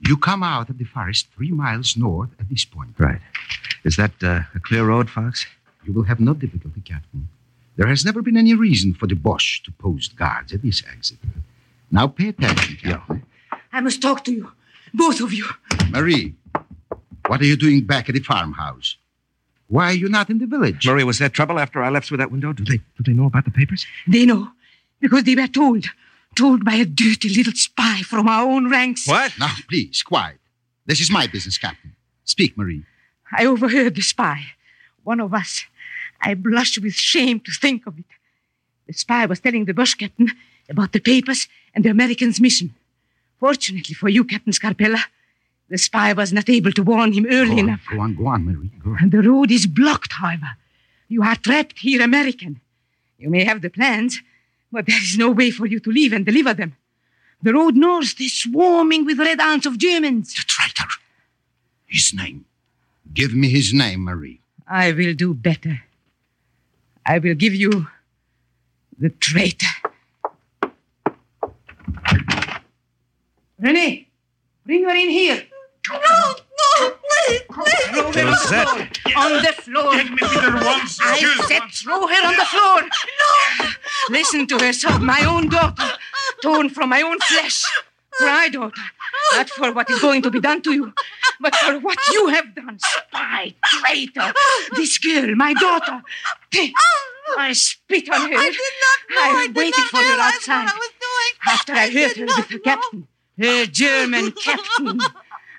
You 0.07 0.15
come 0.15 0.43
out 0.43 0.69
of 0.69 0.77
the 0.77 0.85
forest 0.85 1.27
three 1.35 1.51
miles 1.51 1.97
north 1.97 2.29
at 2.39 2.49
this 2.49 2.63
point. 2.63 2.91
Right. 2.97 3.19
Is 3.83 3.97
that 3.97 4.11
uh, 4.23 4.41
a 4.55 4.59
clear 4.61 4.85
road, 4.85 5.09
Fox? 5.09 5.45
You 5.83 5.91
will 5.93 6.03
have 6.03 6.19
no 6.19 6.33
difficulty, 6.33 6.81
Captain. 6.81 7.27
There 7.77 7.87
has 7.87 8.03
never 8.03 8.23
been 8.23 8.37
any 8.37 8.55
reason 8.55 8.93
for 8.95 9.05
the 9.07 9.15
Boche 9.15 9.61
to 9.63 9.71
post 9.71 10.15
guards 10.15 10.51
at 10.51 10.63
this 10.63 10.83
exit. 10.91 11.19
Now 11.91 12.07
pay 12.07 12.29
attention, 12.29 12.75
Captain. 12.77 13.23
I 13.71 13.81
must 13.81 14.01
talk 14.01 14.23
to 14.25 14.33
you. 14.33 14.51
Both 14.93 15.21
of 15.21 15.31
you. 15.31 15.45
Marie, 15.91 16.33
what 17.27 17.39
are 17.39 17.45
you 17.45 17.55
doing 17.55 17.85
back 17.85 18.09
at 18.09 18.15
the 18.15 18.21
farmhouse? 18.21 18.97
Why 19.67 19.91
are 19.91 19.93
you 19.93 20.09
not 20.09 20.29
in 20.29 20.39
the 20.39 20.47
village? 20.47 20.87
Marie, 20.87 21.03
was 21.03 21.19
there 21.19 21.29
trouble 21.29 21.59
after 21.59 21.83
I 21.83 21.89
left 21.89 22.07
through 22.07 22.17
that 22.17 22.31
window? 22.31 22.51
Do 22.51 22.63
they, 22.63 22.77
do 22.77 23.03
they 23.05 23.13
know 23.13 23.27
about 23.27 23.45
the 23.45 23.51
papers? 23.51 23.85
They 24.07 24.25
know. 24.25 24.49
Because 24.99 25.23
they 25.23 25.35
were 25.35 25.47
told. 25.47 25.85
Told 26.35 26.65
by 26.65 26.75
a 26.75 26.85
dirty 26.85 27.29
little 27.29 27.53
spy 27.53 28.01
from 28.01 28.27
our 28.27 28.47
own 28.47 28.69
ranks. 28.71 29.07
What? 29.07 29.33
Now, 29.39 29.53
please, 29.69 30.01
quiet. 30.01 30.39
This 30.85 31.01
is 31.01 31.11
my 31.11 31.27
business, 31.27 31.57
Captain. 31.57 31.95
Speak, 32.23 32.57
Marie. 32.57 32.85
I 33.31 33.45
overheard 33.45 33.95
the 33.95 34.01
spy. 34.01 34.45
One 35.03 35.19
of 35.19 35.33
us. 35.33 35.65
I 36.21 36.33
blush 36.33 36.77
with 36.79 36.93
shame 36.93 37.39
to 37.41 37.51
think 37.51 37.85
of 37.87 37.97
it. 37.99 38.05
The 38.87 38.93
spy 38.93 39.25
was 39.25 39.39
telling 39.39 39.65
the 39.65 39.73
Boche 39.73 39.97
captain 39.97 40.31
about 40.69 40.91
the 40.93 40.99
papers 40.99 41.47
and 41.73 41.83
the 41.83 41.89
Americans' 41.89 42.39
mission. 42.39 42.73
Fortunately 43.39 43.93
for 43.93 44.09
you, 44.09 44.23
Captain 44.23 44.53
Scarpella, 44.53 44.99
the 45.69 45.77
spy 45.77 46.13
was 46.13 46.31
not 46.33 46.49
able 46.49 46.71
to 46.71 46.83
warn 46.83 47.11
him 47.13 47.25
early 47.29 47.47
Go 47.47 47.53
on, 47.53 47.59
enough. 47.59 47.85
go 47.91 47.99
on, 47.99 48.15
go 48.15 48.27
on, 48.27 48.45
Marie. 48.45 48.71
Go 48.83 48.91
on. 48.91 48.97
And 49.01 49.11
the 49.11 49.21
road 49.21 49.51
is 49.51 49.67
blocked, 49.67 50.13
however. 50.13 50.51
You 51.09 51.23
are 51.23 51.35
trapped 51.35 51.79
here, 51.79 52.01
American. 52.01 52.61
You 53.19 53.29
may 53.29 53.43
have 53.43 53.61
the 53.61 53.69
plans, 53.69 54.21
but 54.71 54.85
there 54.85 55.01
is 55.01 55.17
no 55.17 55.29
way 55.31 55.51
for 55.51 55.65
you 55.65 55.79
to 55.81 55.91
leave 55.91 56.13
and 56.13 56.25
deliver 56.25 56.53
them. 56.53 56.75
The 57.41 57.53
road 57.53 57.75
north 57.75 58.19
is 58.19 58.33
swarming 58.41 59.05
with 59.05 59.19
red 59.19 59.39
ants 59.39 59.65
of 59.65 59.77
Germans. 59.77 60.33
The 60.33 60.43
traitor. 60.47 60.87
His 61.85 62.13
name. 62.13 62.45
Give 63.13 63.33
me 63.33 63.49
his 63.49 63.73
name, 63.73 64.03
Marie. 64.03 64.39
I 64.67 64.91
will 64.91 65.13
do 65.13 65.33
better. 65.33 65.81
I 67.07 67.19
will 67.19 67.35
give 67.35 67.55
you 67.55 67.87
the 68.99 69.09
traitor. 69.09 69.65
Renee, 73.59 74.09
bring 74.65 74.83
her 74.83 74.95
in 74.95 75.09
here. 75.09 75.43
No, 75.89 75.99
no, 75.99 76.91
please, 76.91 77.41
please. 77.49 77.85
Throw 77.87 78.11
her 78.11 78.19
on 78.19 78.21
the 78.21 78.33
floor. 78.43 78.67
On 79.15 79.41
the 79.41 79.53
floor. 79.63 79.93
I 79.93 81.45
said 81.47 81.61
throw 81.73 82.07
her 82.07 82.27
on 82.27 82.35
the 82.35 82.45
floor. 82.45 82.81
No. 82.81 83.69
Listen 84.09 84.45
to 84.47 84.57
her 84.59 84.73
sob, 84.73 85.01
my 85.01 85.23
own 85.25 85.47
daughter, 85.47 85.97
torn 86.41 86.69
from 86.69 86.89
my 86.89 87.01
own 87.01 87.19
flesh. 87.19 87.63
Cry, 88.11 88.49
daughter, 88.49 88.81
not 89.35 89.49
for 89.49 89.71
what 89.71 89.89
is 89.89 89.99
going 90.01 90.21
to 90.23 90.31
be 90.31 90.39
done 90.39 90.61
to 90.63 90.73
you, 90.73 90.93
but 91.41 91.55
for 91.55 91.79
what 91.79 91.97
you 92.11 92.27
have 92.27 92.53
done. 92.55 92.77
Spy, 92.79 93.53
traitor. 93.65 94.33
This 94.75 94.97
girl, 94.97 95.35
my 95.35 95.53
daughter. 95.53 96.01
I 97.37 97.53
spit 97.53 98.09
on 98.09 98.21
her. 98.31 98.37
I 98.37 98.49
did 98.49 98.75
not 98.85 98.99
know. 99.15 99.21
I 99.21 99.41
I 99.43 99.47
did 99.47 99.55
waited 99.55 99.77
not 99.77 99.89
for 99.89 99.97
her 99.97 100.19
outside. 100.19 100.63
What 100.63 100.73
I 100.73 100.77
was 100.77 100.91
doing. 100.99 101.53
After 101.53 101.73
I 101.73 101.89
heard 101.89 102.17
her 102.17 102.25
with 102.25 102.49
her 102.49 102.59
captain, 102.59 103.07
her 103.39 103.65
German 103.65 104.31
captain. 104.31 104.99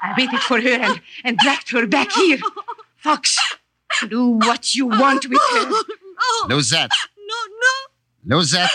I 0.03 0.15
waited 0.17 0.41
for 0.41 0.61
her 0.61 0.69
and, 0.69 1.01
and 1.25 1.37
dragged 1.39 1.71
her 1.73 1.87
back 1.87 2.13
here. 2.13 2.39
Fox, 2.97 3.37
do 4.09 4.31
what 4.31 4.75
you 4.75 4.87
want 4.87 5.29
with 5.29 5.41
her. 5.53 5.71
No, 5.71 6.57
Lozette, 6.57 6.91
no, 7.17 7.35
no, 7.63 8.37
Lozette, 8.37 8.71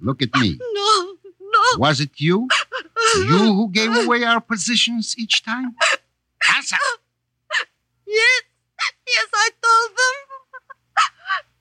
look 0.00 0.22
at 0.22 0.34
me. 0.36 0.58
no, 0.72 1.16
no. 1.40 1.78
Was 1.78 2.00
it 2.00 2.10
you? 2.16 2.48
You 3.16 3.38
who 3.38 3.68
gave 3.70 3.94
away 3.94 4.24
our 4.24 4.40
positions 4.40 5.14
each 5.18 5.42
time? 5.42 5.74
Answer. 6.62 6.76
Yes, 8.06 8.42
yes, 9.06 9.26
I 9.34 9.50
told 9.62 9.90
them. 9.98 10.16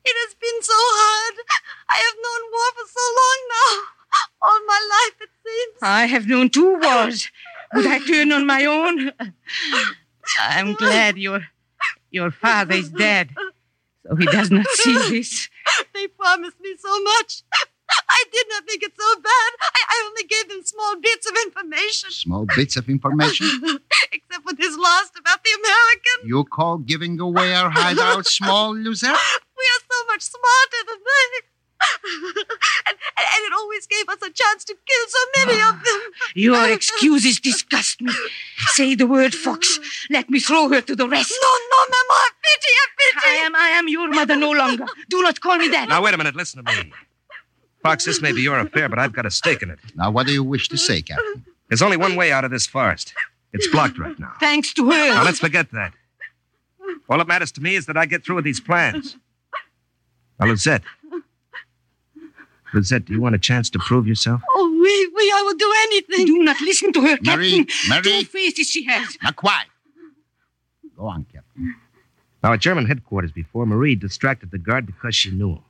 It 0.05 0.15
has 0.25 0.35
been 0.35 0.61
so 0.61 0.73
hard. 0.75 1.35
I 1.89 1.97
have 2.05 2.17
known 2.21 2.51
war 2.51 2.69
for 2.77 2.87
so 2.87 3.05
long 3.19 3.39
now. 3.57 3.71
All 4.43 4.59
my 4.67 4.81
life, 4.95 5.15
it 5.21 5.29
seems. 5.43 5.77
I 5.81 6.05
have 6.05 6.27
known 6.27 6.49
two 6.49 6.77
wars. 6.79 7.29
Would 7.73 7.87
I 7.87 7.99
turn 8.05 8.31
on 8.31 8.45
my 8.45 8.65
own? 8.65 9.11
I'm 10.39 10.73
glad 10.73 11.17
your 11.17 11.47
your 12.11 12.29
father 12.29 12.75
is 12.75 12.89
dead, 12.89 13.31
so 14.05 14.15
he 14.17 14.25
does 14.25 14.51
not 14.51 14.67
see 14.67 14.97
this. 15.09 15.49
They 15.93 16.07
promised 16.07 16.59
me 16.59 16.75
so 16.77 17.03
much. 17.03 17.43
I 18.09 18.23
did 18.31 18.45
not 18.49 18.65
think 18.65 18.83
it 18.83 18.93
so 18.97 19.15
bad. 19.21 19.51
I, 19.61 19.81
I 19.89 20.03
only 20.07 20.23
gave 20.23 20.49
them 20.49 20.63
small 20.63 20.99
bits 20.99 21.29
of 21.29 21.35
information. 21.45 22.11
Small 22.11 22.45
bits 22.45 22.75
of 22.77 22.89
information. 22.89 23.47
Except 24.11 24.45
what 24.45 24.59
is 24.59 24.77
lost 24.77 25.13
about 25.19 25.43
the 25.43 25.51
American. 25.51 26.27
You 26.27 26.43
call 26.45 26.77
giving 26.77 27.19
away 27.19 27.53
our 27.53 27.69
hideout 27.69 28.25
small, 28.25 28.75
Luzette? 28.75 29.11
We 29.11 29.65
are 29.73 29.83
so 29.91 30.05
much 30.07 30.21
smarter 30.21 30.81
than 30.87 30.99
they. 31.03 31.47
and, 32.03 32.37
and, 32.87 32.97
and 33.17 33.41
it 33.47 33.53
always 33.53 33.87
gave 33.87 34.07
us 34.09 34.21
a 34.21 34.29
chance 34.29 34.63
to 34.65 34.73
kill 34.73 35.05
so 35.07 35.19
many 35.37 35.59
of 35.61 35.75
ah, 35.75 35.81
them. 35.83 36.01
Your 36.35 36.71
excuses 36.77 37.39
disgust 37.39 38.01
me. 38.01 38.13
Say 38.77 38.95
the 38.95 39.07
word, 39.07 39.33
Fox. 39.33 39.79
Let 40.09 40.29
me 40.29 40.39
throw 40.39 40.69
her 40.69 40.81
to 40.81 40.95
the 40.95 41.07
rest. 41.07 41.33
No, 41.43 41.49
no, 41.71 41.91
Mama. 41.91 42.19
Pity, 42.43 42.73
a 42.83 42.85
pity. 42.97 43.27
I 43.29 43.45
am 43.45 43.55
I 43.55 43.69
am 43.69 43.87
your 43.87 44.09
mother 44.09 44.35
no 44.35 44.51
longer. 44.51 44.85
Do 45.09 45.23
not 45.23 45.41
call 45.41 45.57
me 45.57 45.69
that. 45.69 45.89
Now, 45.89 46.03
wait 46.03 46.13
a 46.13 46.17
minute. 46.17 46.35
Listen 46.35 46.63
to 46.63 46.71
me. 46.71 46.91
Fox, 47.83 48.05
this 48.05 48.21
may 48.21 48.31
be 48.31 48.41
your 48.41 48.59
affair, 48.59 48.89
but 48.89 48.99
I've 48.99 49.13
got 49.13 49.25
a 49.25 49.31
stake 49.31 49.61
in 49.61 49.69
it. 49.69 49.79
Now, 49.95 50.11
what 50.11 50.27
do 50.27 50.33
you 50.33 50.43
wish 50.43 50.69
to 50.69 50.77
say, 50.77 51.01
Captain? 51.01 51.45
There's 51.67 51.81
only 51.81 51.97
one 51.97 52.15
way 52.15 52.31
out 52.31 52.43
of 52.43 52.51
this 52.51 52.67
forest. 52.67 53.13
It's 53.53 53.67
blocked 53.67 53.97
right 53.97 54.17
now. 54.19 54.33
Thanks 54.39 54.73
to 54.75 54.89
her. 54.89 55.13
Now, 55.13 55.23
let's 55.23 55.39
forget 55.39 55.71
that. 55.71 55.93
All 57.09 57.17
that 57.17 57.27
matters 57.27 57.51
to 57.53 57.61
me 57.61 57.75
is 57.75 57.87
that 57.87 57.97
I 57.97 58.05
get 58.05 58.23
through 58.23 58.35
with 58.35 58.45
these 58.45 58.59
plans. 58.59 59.17
Now, 60.39 60.47
Lizette. 60.47 60.83
Lizette, 62.73 63.05
do 63.05 63.13
you 63.13 63.21
want 63.21 63.35
a 63.35 63.39
chance 63.39 63.69
to 63.71 63.79
prove 63.79 64.07
yourself? 64.07 64.41
Oh, 64.55 64.69
we, 64.71 65.11
we, 65.15 65.31
I 65.35 65.41
will 65.45 65.57
do 65.57 65.73
anything. 65.83 66.25
Do 66.27 66.43
not 66.43 66.61
listen 66.61 66.93
to 66.93 67.01
her, 67.01 67.17
Marie, 67.21 67.65
Captain. 67.65 67.89
Marie. 67.89 68.23
Two 68.23 68.29
faces 68.29 68.67
she 68.67 68.85
has. 68.85 69.17
Now, 69.23 69.31
quiet. 69.31 69.67
Go 70.97 71.07
on, 71.07 71.25
Captain. 71.33 71.75
Now, 72.43 72.53
at 72.53 72.59
German 72.59 72.85
headquarters 72.85 73.31
before, 73.31 73.65
Marie 73.65 73.95
distracted 73.95 74.51
the 74.51 74.57
guard 74.57 74.85
because 74.85 75.15
she 75.15 75.31
knew 75.31 75.53
him. 75.53 75.63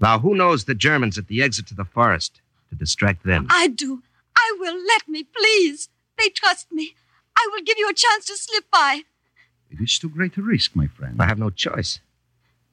Now, 0.00 0.18
who 0.18 0.34
knows 0.34 0.64
the 0.64 0.74
Germans 0.74 1.18
at 1.18 1.28
the 1.28 1.42
exit 1.42 1.66
to 1.68 1.74
the 1.74 1.84
forest 1.84 2.40
to 2.70 2.74
distract 2.74 3.24
them? 3.24 3.46
I 3.50 3.68
do. 3.68 4.02
I 4.36 4.56
will. 4.58 4.76
Let 4.86 5.08
me, 5.08 5.24
please. 5.24 5.88
They 6.18 6.28
trust 6.28 6.70
me. 6.72 6.94
I 7.36 7.48
will 7.52 7.62
give 7.62 7.78
you 7.78 7.88
a 7.88 7.94
chance 7.94 8.26
to 8.26 8.36
slip 8.36 8.64
by. 8.70 9.02
It 9.70 9.80
is 9.80 9.98
too 9.98 10.08
great 10.08 10.36
a 10.36 10.42
risk, 10.42 10.76
my 10.76 10.86
friend. 10.86 11.20
I 11.20 11.26
have 11.26 11.38
no 11.38 11.50
choice. 11.50 12.00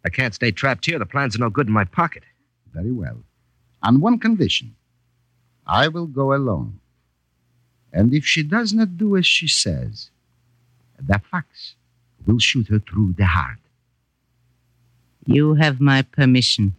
I 0.05 0.09
can't 0.09 0.35
stay 0.35 0.51
trapped 0.51 0.85
here. 0.85 0.99
The 0.99 1.05
plans 1.05 1.35
are 1.35 1.39
no 1.39 1.49
good 1.49 1.67
in 1.67 1.73
my 1.73 1.85
pocket. 1.85 2.23
Very 2.73 2.91
well. 2.91 3.17
On 3.83 3.99
one 3.99 4.19
condition 4.19 4.75
I 5.65 5.87
will 5.87 6.07
go 6.07 6.33
alone. 6.33 6.79
And 7.93 8.13
if 8.13 8.25
she 8.25 8.43
does 8.43 8.73
not 8.73 8.97
do 8.97 9.17
as 9.17 9.25
she 9.25 9.47
says, 9.47 10.09
the 10.99 11.19
fox 11.31 11.75
will 12.25 12.39
shoot 12.39 12.67
her 12.67 12.79
through 12.79 13.13
the 13.17 13.25
heart. 13.25 13.59
You 15.25 15.55
have 15.55 15.79
my 15.79 16.01
permission. 16.01 16.75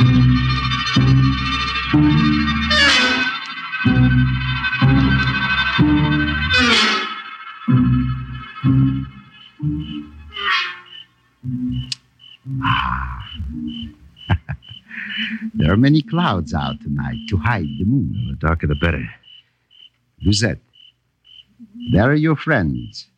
Ah. 0.00 0.04
There 15.54 15.72
are 15.72 15.76
many 15.76 16.02
clouds 16.02 16.54
out 16.54 16.80
tonight 16.80 17.18
to 17.30 17.36
hide 17.36 17.66
the 17.78 17.84
moon. 17.84 18.14
The 18.30 18.36
darker 18.36 18.68
the 18.68 18.76
better. 18.76 19.02
Luzette, 20.22 20.60
there 21.92 22.08
are 22.08 22.14
your 22.14 22.36
friends 22.36 23.08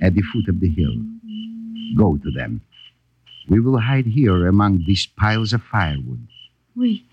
at 0.00 0.14
the 0.14 0.22
foot 0.22 0.48
of 0.48 0.60
the 0.60 0.68
hill. 0.68 0.94
Go 1.96 2.16
to 2.16 2.30
them. 2.30 2.60
We 3.48 3.60
will 3.60 3.78
hide 3.80 4.06
here 4.06 4.46
among 4.46 4.84
these 4.86 5.06
piles 5.06 5.52
of 5.52 5.62
firewood. 5.62 6.26
Oui. 6.76 7.04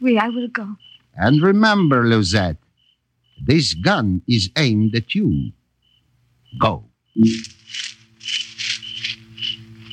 Oui, 0.00 0.18
I 0.18 0.28
will 0.28 0.48
go. 0.48 0.76
And 1.16 1.40
remember, 1.40 2.04
Luzette, 2.06 2.56
this 3.44 3.74
gun 3.74 4.22
is 4.28 4.50
aimed 4.56 4.94
at 4.94 5.14
you. 5.14 5.52
Go. 6.60 6.84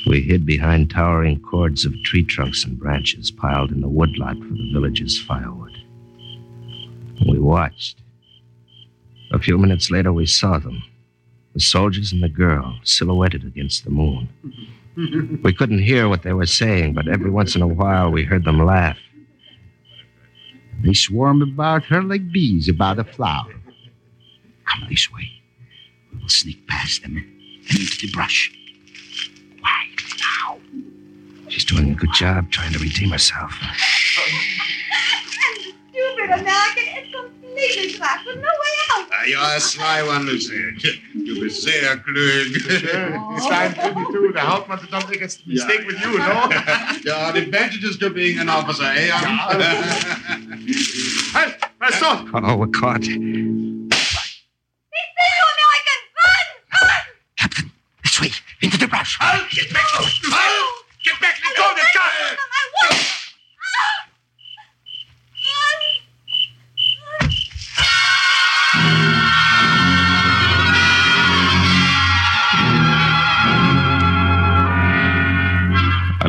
We 0.05 0.21
hid 0.21 0.45
behind 0.45 0.89
towering 0.89 1.39
cords 1.39 1.85
of 1.85 1.93
tree 2.03 2.23
trunks 2.23 2.65
and 2.65 2.77
branches 2.77 3.31
piled 3.31 3.71
in 3.71 3.81
the 3.81 3.87
woodlot 3.87 4.37
for 4.37 4.53
the 4.53 4.69
village's 4.73 5.21
firewood. 5.21 5.77
We 7.27 7.39
watched. 7.39 8.01
A 9.31 9.39
few 9.39 9.57
minutes 9.57 9.89
later, 9.89 10.11
we 10.11 10.25
saw 10.25 10.59
them 10.59 10.83
the 11.53 11.59
soldiers 11.59 12.11
and 12.11 12.23
the 12.23 12.29
girl 12.29 12.79
silhouetted 12.83 13.45
against 13.45 13.83
the 13.83 13.91
moon. 13.91 14.27
We 14.95 15.53
couldn't 15.53 15.79
hear 15.79 16.07
what 16.07 16.23
they 16.23 16.33
were 16.33 16.45
saying, 16.45 16.93
but 16.93 17.07
every 17.07 17.31
once 17.31 17.55
in 17.55 17.61
a 17.61 17.67
while 17.67 18.11
we 18.11 18.23
heard 18.23 18.45
them 18.45 18.63
laugh. 18.63 18.97
They 20.83 20.93
swarm 20.93 21.41
about 21.41 21.85
her 21.85 22.03
like 22.03 22.31
bees 22.31 22.69
about 22.69 22.99
a 22.99 23.03
flower. 23.03 23.53
Come 24.65 24.87
this 24.89 25.11
way. 25.11 25.29
We'll 26.13 26.29
sneak 26.29 26.67
past 26.67 27.01
them 27.01 27.17
and 27.17 27.79
into 27.79 27.97
the 28.01 28.11
brush. 28.11 28.51
Quiet 29.61 30.01
now. 30.19 30.59
She's 31.49 31.65
doing 31.65 31.91
a 31.91 31.95
good 31.95 32.13
job 32.13 32.51
trying 32.51 32.73
to 32.73 32.79
redeem 32.79 33.11
herself. 33.11 33.51
Stupid 35.93 36.29
American 36.29 36.83
is 36.97 37.11
completely 37.53 37.93
trapped 37.93 38.25
with 38.25 38.35
no 38.37 38.41
way 38.41 38.47
out. 38.91 39.07
Uh, 39.11 39.23
you're 39.27 39.55
a 39.55 39.59
sly 39.59 40.01
one, 40.03 40.25
Lucette. 40.25 40.79
Du 41.13 41.39
bist 41.39 41.61
sehr 41.63 41.97
klug. 41.97 42.55
Stein 43.41 43.73
22, 43.73 44.31
der 44.33 44.41
Hauptmann 44.41 44.79
did 44.79 44.91
not 44.91 45.07
make 45.09 45.21
a 45.21 45.29
mistake 45.45 45.85
with 45.87 45.99
you, 46.01 46.17
no? 46.17 46.49
There 47.03 47.15
are 47.15 47.35
advantages 47.35 47.97
to 47.99 48.09
being 48.09 48.39
an 48.39 48.49
officer, 48.49 48.83
eh? 48.83 49.11
Hey, 51.33 51.53
my 51.79 51.89
son! 51.89 52.29
Oh, 52.33 52.55
we're 52.57 52.67
caught. 52.67 53.01
Be 53.01 53.07
still, 53.09 53.21
you 55.29 55.45
American! 55.53 55.99
Run! 56.21 56.45
Run! 56.81 57.03
This 58.03 58.19
way, 58.21 58.31
into 58.61 58.77
the 58.77 58.87
brush. 58.87 59.17
Halt! 59.19 59.49
Get 59.51 59.73
back! 59.73 59.83
Halt! 59.83 60.85
Get 61.03 61.19
back! 61.19 61.35
Let 61.43 61.55
go 61.57 61.63
of 61.71 61.75
the 61.75 61.83
gun! 61.93 62.37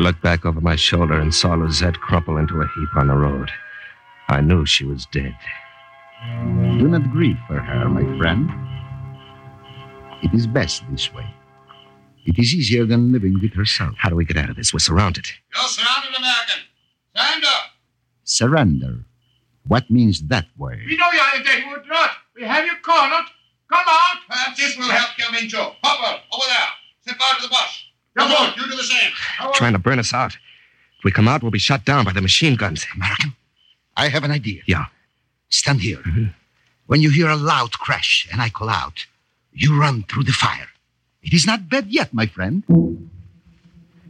Looked 0.05 0.21
back 0.21 0.45
over 0.45 0.61
my 0.61 0.75
shoulder 0.75 1.19
and 1.19 1.33
saw 1.33 1.55
Lizette 1.55 1.99
crumple 1.99 2.37
into 2.37 2.61
a 2.61 2.67
heap 2.67 2.95
on 2.95 3.07
the 3.07 3.15
road. 3.15 3.49
I 4.27 4.39
knew 4.39 4.63
she 4.63 4.85
was 4.85 5.07
dead. 5.07 5.35
Do 6.77 6.87
not 6.87 7.11
grieve 7.11 7.39
for 7.47 7.57
her, 7.57 7.89
my 7.89 8.03
friend. 8.19 8.47
It 10.21 10.31
is 10.31 10.45
best 10.45 10.83
this 10.91 11.11
way. 11.11 11.25
It 12.27 12.37
is 12.37 12.53
easier 12.53 12.85
than 12.85 13.11
living 13.11 13.39
with 13.41 13.55
herself. 13.55 13.95
How 13.97 14.09
do 14.09 14.15
we 14.15 14.25
get 14.25 14.37
out 14.37 14.51
of 14.51 14.57
this? 14.57 14.71
We're 14.71 14.77
surrounded. 14.77 15.25
You're 15.55 15.67
surrounded, 15.69 16.15
American. 16.15 16.61
Stand 17.15 17.43
up. 17.43 17.63
Surrender. 18.23 19.05
What 19.65 19.89
means 19.89 20.21
that 20.27 20.45
word? 20.55 20.81
We 20.85 20.97
know 20.97 21.09
you're 21.13 21.39
in 21.39 21.45
that 21.45 21.63
wood 21.67 21.87
lot. 21.89 22.11
We 22.35 22.43
have 22.43 22.63
you 22.63 22.73
cornered. 22.83 23.25
Come 23.73 23.85
out! 23.87 24.17
Perhaps 24.27 24.59
this 24.59 24.77
will 24.77 24.83
help 24.83 25.17
you, 25.17 25.25
Mincho. 25.25 25.73
Hopper, 25.81 26.21
over 26.31 26.45
there. 26.45 26.69
Step 27.01 27.17
out 27.19 27.37
of 27.37 27.41
the 27.41 27.47
bush. 27.49 27.84
Yeah, 28.15 28.23
Come 28.23 28.31
on, 28.31 28.49
boy. 28.53 28.61
you 28.61 28.69
do 28.71 28.77
the 28.77 28.83
same. 28.83 29.11
Trying 29.53 29.73
to 29.73 29.79
burn 29.79 29.99
us 29.99 30.13
out. 30.13 30.33
If 30.97 31.03
we 31.03 31.11
come 31.11 31.27
out, 31.27 31.41
we'll 31.41 31.51
be 31.51 31.59
shot 31.59 31.85
down 31.85 32.05
by 32.05 32.13
the 32.13 32.21
machine 32.21 32.55
guns. 32.55 32.85
American, 32.95 33.33
I 33.97 34.07
have 34.09 34.23
an 34.23 34.31
idea. 34.31 34.61
Yeah. 34.65 34.85
Stand 35.49 35.81
here. 35.81 35.97
Mm-hmm. 35.97 36.25
When 36.87 37.01
you 37.01 37.09
hear 37.09 37.29
a 37.29 37.35
loud 37.35 37.73
crash 37.73 38.27
and 38.31 38.41
I 38.41 38.49
call 38.49 38.69
out, 38.69 39.05
you 39.51 39.79
run 39.79 40.03
through 40.03 40.23
the 40.23 40.31
fire. 40.31 40.67
It 41.23 41.33
is 41.33 41.45
not 41.45 41.69
bad 41.69 41.87
yet, 41.87 42.13
my 42.13 42.27
friend. 42.27 42.63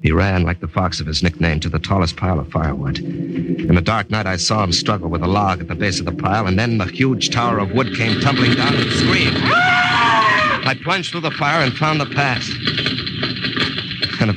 He 0.04 0.12
ran, 0.12 0.44
like 0.44 0.60
the 0.60 0.68
fox 0.68 1.00
of 1.00 1.08
his 1.08 1.24
nickname, 1.24 1.60
to 1.62 1.70
the 1.70 1.80
tallest 1.80 2.16
pile 2.18 2.40
of 2.40 2.52
firewood. 2.52 3.00
In 3.00 3.74
the 3.74 3.82
dark 3.82 4.10
night, 4.12 4.28
I 4.28 4.36
saw 4.36 4.64
him 4.64 4.72
struggle 4.72 5.10
with 5.10 5.24
a 5.24 5.28
log 5.28 5.62
at 5.62 5.68
the 5.68 5.74
base 5.76 6.00
of 6.00 6.06
the 6.06 6.12
pile, 6.12 6.46
and 6.46 6.60
then 6.60 6.78
the 6.78 6.86
huge 6.86 7.30
tower 7.32 7.58
of 7.60 7.72
wood 7.72 7.96
came 7.96 8.20
tumbling 8.22 8.54
down 8.56 8.76
and 8.76 8.92
screamed. 8.92 9.38
Ah! 9.38 10.62
I 10.66 10.76
plunged 10.76 11.12
through 11.12 11.22
the 11.22 11.32
fire 11.32 11.62
and 11.64 11.74
found 11.76 12.00
the 12.02 12.06
path. 12.08 12.46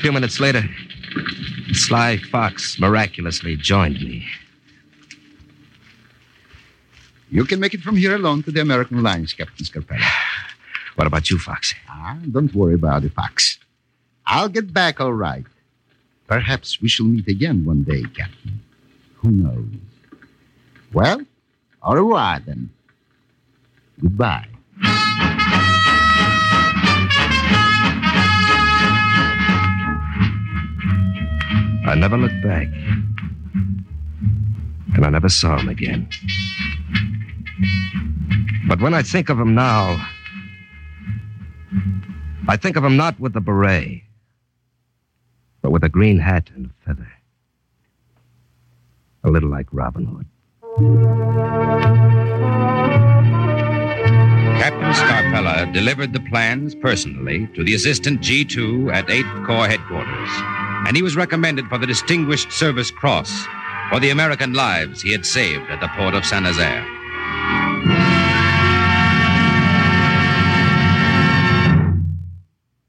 Few 0.00 0.12
minutes 0.12 0.38
later, 0.38 0.62
sly 1.72 2.18
fox 2.18 2.78
miraculously 2.78 3.56
joined 3.56 4.00
me. 4.00 4.26
You 7.30 7.44
can 7.44 7.60
make 7.60 7.74
it 7.74 7.80
from 7.80 7.96
here 7.96 8.14
alone 8.14 8.42
to 8.44 8.50
the 8.50 8.60
American 8.60 9.02
lines, 9.02 9.32
Captain 9.32 9.64
Scarpelli. 9.66 10.02
What 10.94 11.06
about 11.06 11.30
you, 11.30 11.38
Fox? 11.38 11.74
Ah, 11.88 12.18
don't 12.28 12.52
worry 12.52 12.74
about 12.74 13.02
the 13.02 13.10
fox. 13.10 13.58
I'll 14.26 14.48
get 14.48 14.72
back 14.72 15.00
all 15.00 15.12
right. 15.12 15.44
Perhaps 16.26 16.80
we 16.82 16.88
shall 16.88 17.06
meet 17.06 17.28
again 17.28 17.64
one 17.64 17.84
day, 17.84 18.02
Captain. 18.02 18.60
Who 19.18 19.30
knows? 19.30 19.64
Well, 20.92 21.22
au 21.82 21.94
revoir 21.94 22.40
then. 22.40 22.70
Goodbye. 24.00 24.48
I 31.88 31.94
never 31.94 32.18
looked 32.18 32.42
back. 32.42 32.68
And 34.94 35.04
I 35.04 35.10
never 35.10 35.28
saw 35.28 35.58
him 35.58 35.68
again. 35.68 36.08
But 38.68 38.80
when 38.80 38.92
I 38.92 39.02
think 39.02 39.30
of 39.30 39.40
him 39.40 39.54
now, 39.54 39.96
I 42.46 42.56
think 42.56 42.76
of 42.76 42.84
him 42.84 42.96
not 42.96 43.18
with 43.18 43.32
the 43.32 43.40
beret, 43.40 44.02
but 45.62 45.70
with 45.70 45.82
a 45.84 45.88
green 45.88 46.18
hat 46.18 46.50
and 46.54 46.66
a 46.66 46.84
feather. 46.84 47.08
A 49.24 49.30
little 49.30 49.50
like 49.50 49.66
Robin 49.72 50.04
Hood. 50.04 50.26
Captain 54.60 54.92
Scarpella 54.92 55.72
delivered 55.72 56.12
the 56.12 56.20
plans 56.20 56.74
personally 56.74 57.48
to 57.54 57.64
the 57.64 57.74
Assistant 57.74 58.20
G2 58.20 58.92
at 58.92 59.06
8th 59.06 59.46
Corps 59.46 59.68
Headquarters, 59.68 60.57
and 60.88 60.96
he 60.96 61.02
was 61.02 61.16
recommended 61.16 61.68
for 61.68 61.76
the 61.76 61.86
Distinguished 61.86 62.50
Service 62.50 62.90
Cross 62.90 63.44
for 63.90 64.00
the 64.00 64.08
American 64.08 64.54
lives 64.54 65.02
he 65.02 65.12
had 65.12 65.26
saved 65.26 65.68
at 65.68 65.82
the 65.82 65.88
port 65.88 66.14
of 66.14 66.24
Saint 66.24 66.44
Nazaire. 66.44 66.82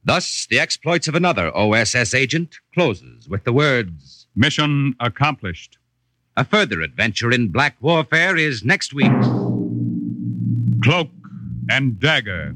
Thus, 0.05 0.47
the 0.49 0.59
exploits 0.59 1.09
of 1.09 1.15
another 1.15 1.51
OSS 1.53 2.13
agent 2.13 2.59
closes 2.73 3.27
with 3.27 3.43
the 3.43 3.51
words 3.51 4.27
Mission 4.33 4.95
accomplished. 5.01 5.77
A 6.37 6.45
further 6.45 6.79
adventure 6.79 7.33
in 7.33 7.49
black 7.49 7.75
warfare 7.81 8.37
is 8.37 8.63
next 8.63 8.93
week's 8.93 9.27
Cloak 10.81 11.09
and 11.69 11.99
Dagger. 11.99 12.53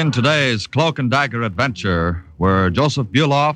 In 0.00 0.10
today's 0.10 0.66
Cloak 0.66 0.98
and 0.98 1.10
Dagger 1.10 1.42
adventure 1.42 2.24
were 2.38 2.70
Joseph 2.70 3.08
Buloff, 3.08 3.54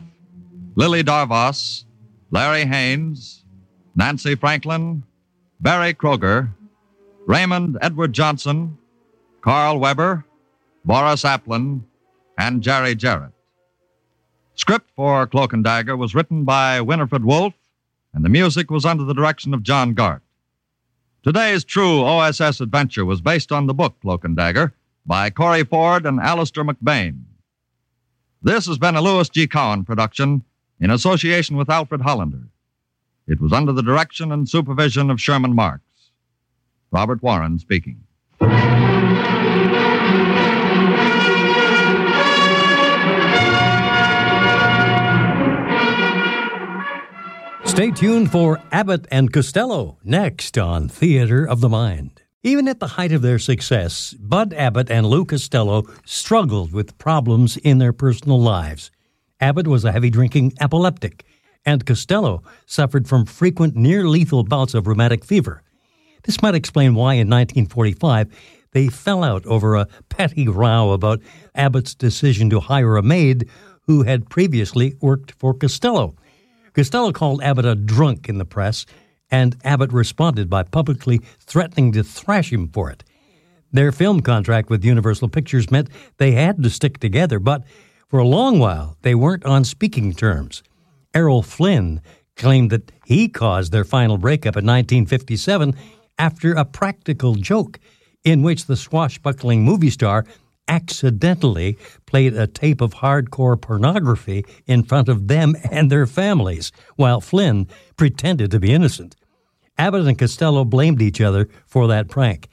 Lili 0.75 1.03
Darvas, 1.03 1.87
Larry 2.31 2.67
Haines, 2.67 3.47
Nancy 3.97 4.35
Franklin, 4.35 5.05
Berry 5.61 5.95
Kroeger, 5.95 6.51
Raymond 7.27 7.79
Edward 7.81 8.13
Johnson, 8.13 8.77
Karl 9.41 9.79
Weber, 9.79 10.23
Boris 10.85 11.23
Aplon, 11.23 11.81
and 12.37 12.63
Jerry 12.63 12.95
Jarrett. 12.95 13.33
Script 14.55 14.91
for 14.95 15.27
Cloak 15.27 15.55
and 15.55 15.65
Dagger 15.65 15.97
was 15.97 16.15
written 16.15 16.45
by 16.45 16.79
Winifred 16.83 17.25
Wolfe, 17.25 17.55
and 18.13 18.23
the 18.23 18.29
music 18.29 18.71
was 18.71 18.85
under 18.85 19.05
the 19.05 19.15
direction 19.15 19.55
of 19.55 19.63
John 19.63 19.95
Gart. 19.95 20.21
Today's 21.23 21.65
true 21.65 22.05
OSS 22.05 22.61
adventure 22.61 23.07
was 23.07 23.23
based 23.23 23.51
on 23.51 23.67
the 23.67 23.73
book 23.73 23.95
Cloak 24.03 24.25
and 24.25 24.37
Dagger 24.37 24.75
by 25.07 25.31
Corey 25.31 25.64
Ford 25.64 26.07
and 26.07 26.21
Alastair 26.21 26.64
MacBain. 26.64 27.25
This 28.43 28.67
has 28.67 28.79
been 28.79 28.97
a 28.97 29.01
Louis 29.01 29.29
G. 29.29 29.47
Cowan 29.47 29.85
production 29.85 30.45
in 30.81 30.90
association 30.90 31.57
with 31.57 31.71
Alfred 31.71 32.03
Hollander. 32.03 32.49
It 33.27 33.40
was 33.40 33.53
under 33.53 33.73
the 33.73 33.83
direction 33.83 34.33
and 34.33 34.49
supervision 34.49 35.11
of 35.11 35.21
Sherman 35.21 35.55
Marks. 35.55 36.11
Robert 36.90 37.23
Warren 37.23 37.59
speaking. 37.59 38.05
Stay 47.64 47.90
tuned 47.90 48.31
for 48.31 48.61
Abbott 48.71 49.07
and 49.11 49.33
Costello 49.33 49.99
next 50.05 50.57
on 50.57 50.88
Theater 50.88 51.45
of 51.45 51.61
the 51.61 51.69
Mind. 51.69 52.24
Even 52.47 52.69
at 52.69 52.79
the 52.79 52.89
height 52.89 53.11
of 53.11 53.23
their 53.23 53.39
success, 53.39 54.13
Bud 54.21 54.53
Abbott 54.53 54.91
and 54.91 55.07
Lou 55.07 55.25
Costello 55.25 55.85
struggled 56.05 56.75
with 56.75 56.99
problems 56.99 57.57
in 57.57 57.79
their 57.79 57.95
personal 57.95 58.39
lives. 58.39 58.91
Abbott 59.41 59.67
was 59.67 59.83
a 59.83 59.93
heavy 59.93 60.11
drinking 60.11 60.53
epileptic, 60.61 61.25
and 61.65 61.87
Costello 61.87 62.43
suffered 62.67 63.09
from 63.09 63.25
frequent 63.25 63.77
near 63.77 64.07
lethal 64.07 64.45
bouts 64.45 64.75
of 64.75 64.87
rheumatic 64.87 65.25
fever. 65.25 65.63
This 66.25 66.43
might 66.43 66.55
explain 66.55 66.95
why 66.95 67.15
in 67.15 67.31
1945 67.31 68.29
they 68.73 68.89
fell 68.89 69.25
out 69.25 69.47
over 69.47 69.77
a 69.77 69.89
petty 70.11 70.47
row 70.47 70.91
about 70.91 71.23
Abbott's 71.55 71.95
decision 71.95 72.51
to 72.51 72.61
hire 72.61 72.99
a 72.99 73.03
maid 73.03 73.49
who 73.87 74.03
had 74.03 74.29
previously 74.29 74.97
worked 75.01 75.33
for 75.39 75.55
Costello. 75.55 76.15
Costello 76.75 77.11
called 77.11 77.43
Abbott 77.43 77.65
a 77.65 77.75
drunk 77.75 78.29
in 78.29 78.37
the 78.37 78.45
press, 78.45 78.85
and 79.35 79.57
Abbott 79.64 79.92
responded 79.92 80.49
by 80.49 80.62
publicly 80.62 81.18
threatening 81.40 81.90
to 81.90 82.05
thrash 82.05 82.53
him 82.53 82.68
for 82.68 82.88
it. 82.88 83.03
Their 83.73 83.90
film 83.90 84.20
contract 84.20 84.70
with 84.70 84.85
Universal 84.85 85.31
Pictures 85.31 85.73
meant 85.73 85.90
they 86.18 86.31
had 86.31 86.62
to 86.62 86.70
stick 86.70 87.01
together, 87.01 87.40
but 87.40 87.64
for 88.07 88.20
a 88.20 88.29
long 88.29 88.61
while 88.61 88.97
they 89.03 89.16
weren't 89.16 89.44
on 89.44 89.64
speaking 89.64 90.12
terms. 90.12 90.62
Errol 91.14 91.42
Flynn 91.42 92.01
claimed 92.37 92.70
that 92.70 92.92
he 93.05 93.29
caused 93.29 93.73
their 93.73 93.85
final 93.85 94.18
breakup 94.18 94.57
in 94.57 94.66
1957 94.66 95.75
after 96.16 96.53
a 96.53 96.64
practical 96.64 97.35
joke 97.35 97.81
in 98.23 98.42
which 98.42 98.66
the 98.66 98.77
swashbuckling 98.77 99.64
movie 99.64 99.90
star 99.90 100.25
accidentally 100.68 101.77
played 102.07 102.35
a 102.35 102.47
tape 102.47 102.81
of 102.81 102.94
hardcore 102.94 103.61
pornography 103.61 104.44
in 104.66 104.85
front 104.85 105.09
of 105.09 105.27
them 105.27 105.57
and 105.73 105.90
their 105.90 106.07
families, 106.07 106.70
while 106.94 107.20
Flynn 107.20 107.66
pretended 107.97 108.53
to 108.53 108.61
be 108.61 108.73
innocent. 108.73 109.16
Abbott 109.77 110.07
and 110.07 110.19
Costello 110.19 110.65
blamed 110.65 111.03
each 111.03 111.21
other 111.21 111.49
for 111.67 111.87
that 111.89 112.09
prank. 112.09 112.49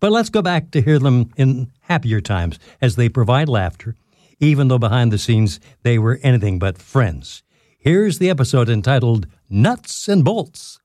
But 0.00 0.12
let's 0.12 0.30
go 0.30 0.42
back 0.42 0.70
to 0.70 0.82
hear 0.82 0.98
them 0.98 1.30
in 1.36 1.70
happier 1.80 2.20
times 2.20 2.58
as 2.80 2.96
they 2.96 3.08
provide 3.08 3.48
laughter, 3.48 3.96
even 4.40 4.68
though 4.68 4.78
behind 4.78 5.12
the 5.12 5.18
scenes 5.18 5.60
they 5.82 5.98
were 5.98 6.20
anything 6.22 6.58
but 6.58 6.78
friends. 6.78 7.42
Here's 7.78 8.18
the 8.18 8.30
episode 8.30 8.68
entitled 8.68 9.26
Nuts 9.48 10.08
and 10.08 10.24
Bolts. 10.24 10.80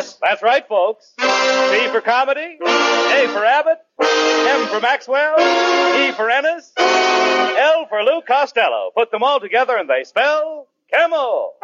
L 0.00 0.06
S. 0.06 0.18
That's 0.22 0.42
right, 0.42 0.66
folks. 0.66 1.12
C 1.18 1.88
for 1.88 2.00
comedy, 2.00 2.58
A 2.60 3.28
for 3.32 3.44
Abbott, 3.44 3.78
M 4.00 4.66
for 4.68 4.80
Maxwell, 4.80 5.34
E 5.38 6.12
for 6.12 6.30
Ennis, 6.30 6.72
L 6.78 7.86
for 7.86 8.02
Lou 8.02 8.22
Costello. 8.22 8.90
Put 8.96 9.10
them 9.10 9.22
all 9.22 9.40
together 9.40 9.76
and 9.76 9.88
they 9.90 10.04
spell 10.04 10.68
Camel. 10.90 11.54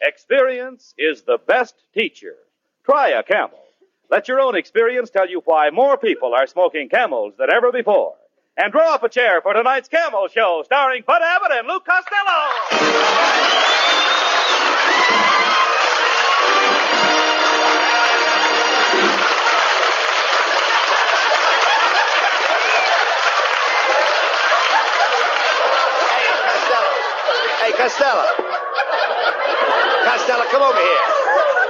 Experience 0.00 0.94
is 0.96 1.22
the 1.22 1.38
best 1.46 1.74
teacher. 1.92 2.36
Try 2.84 3.10
a 3.10 3.22
Camel. 3.22 3.60
Let 4.10 4.26
your 4.28 4.40
own 4.40 4.56
experience 4.56 5.10
tell 5.10 5.28
you 5.28 5.42
why 5.44 5.68
more 5.70 5.98
people 5.98 6.32
are 6.34 6.46
smoking 6.46 6.88
Camels 6.88 7.34
than 7.38 7.52
ever 7.52 7.70
before. 7.70 8.14
And 8.56 8.72
draw 8.72 8.94
up 8.94 9.02
a 9.02 9.08
chair 9.08 9.42
for 9.42 9.52
tonight's 9.52 9.88
Camel 9.88 10.28
Show, 10.28 10.62
starring 10.64 11.04
Bud 11.06 11.20
Abbott 11.22 11.52
and 11.52 11.68
Lou 11.68 11.80
Costello. 11.80 13.77
Costello. 27.78 28.26
Costello, 30.04 30.44
come 30.50 30.62
over 30.62 30.78
here. 30.78 30.98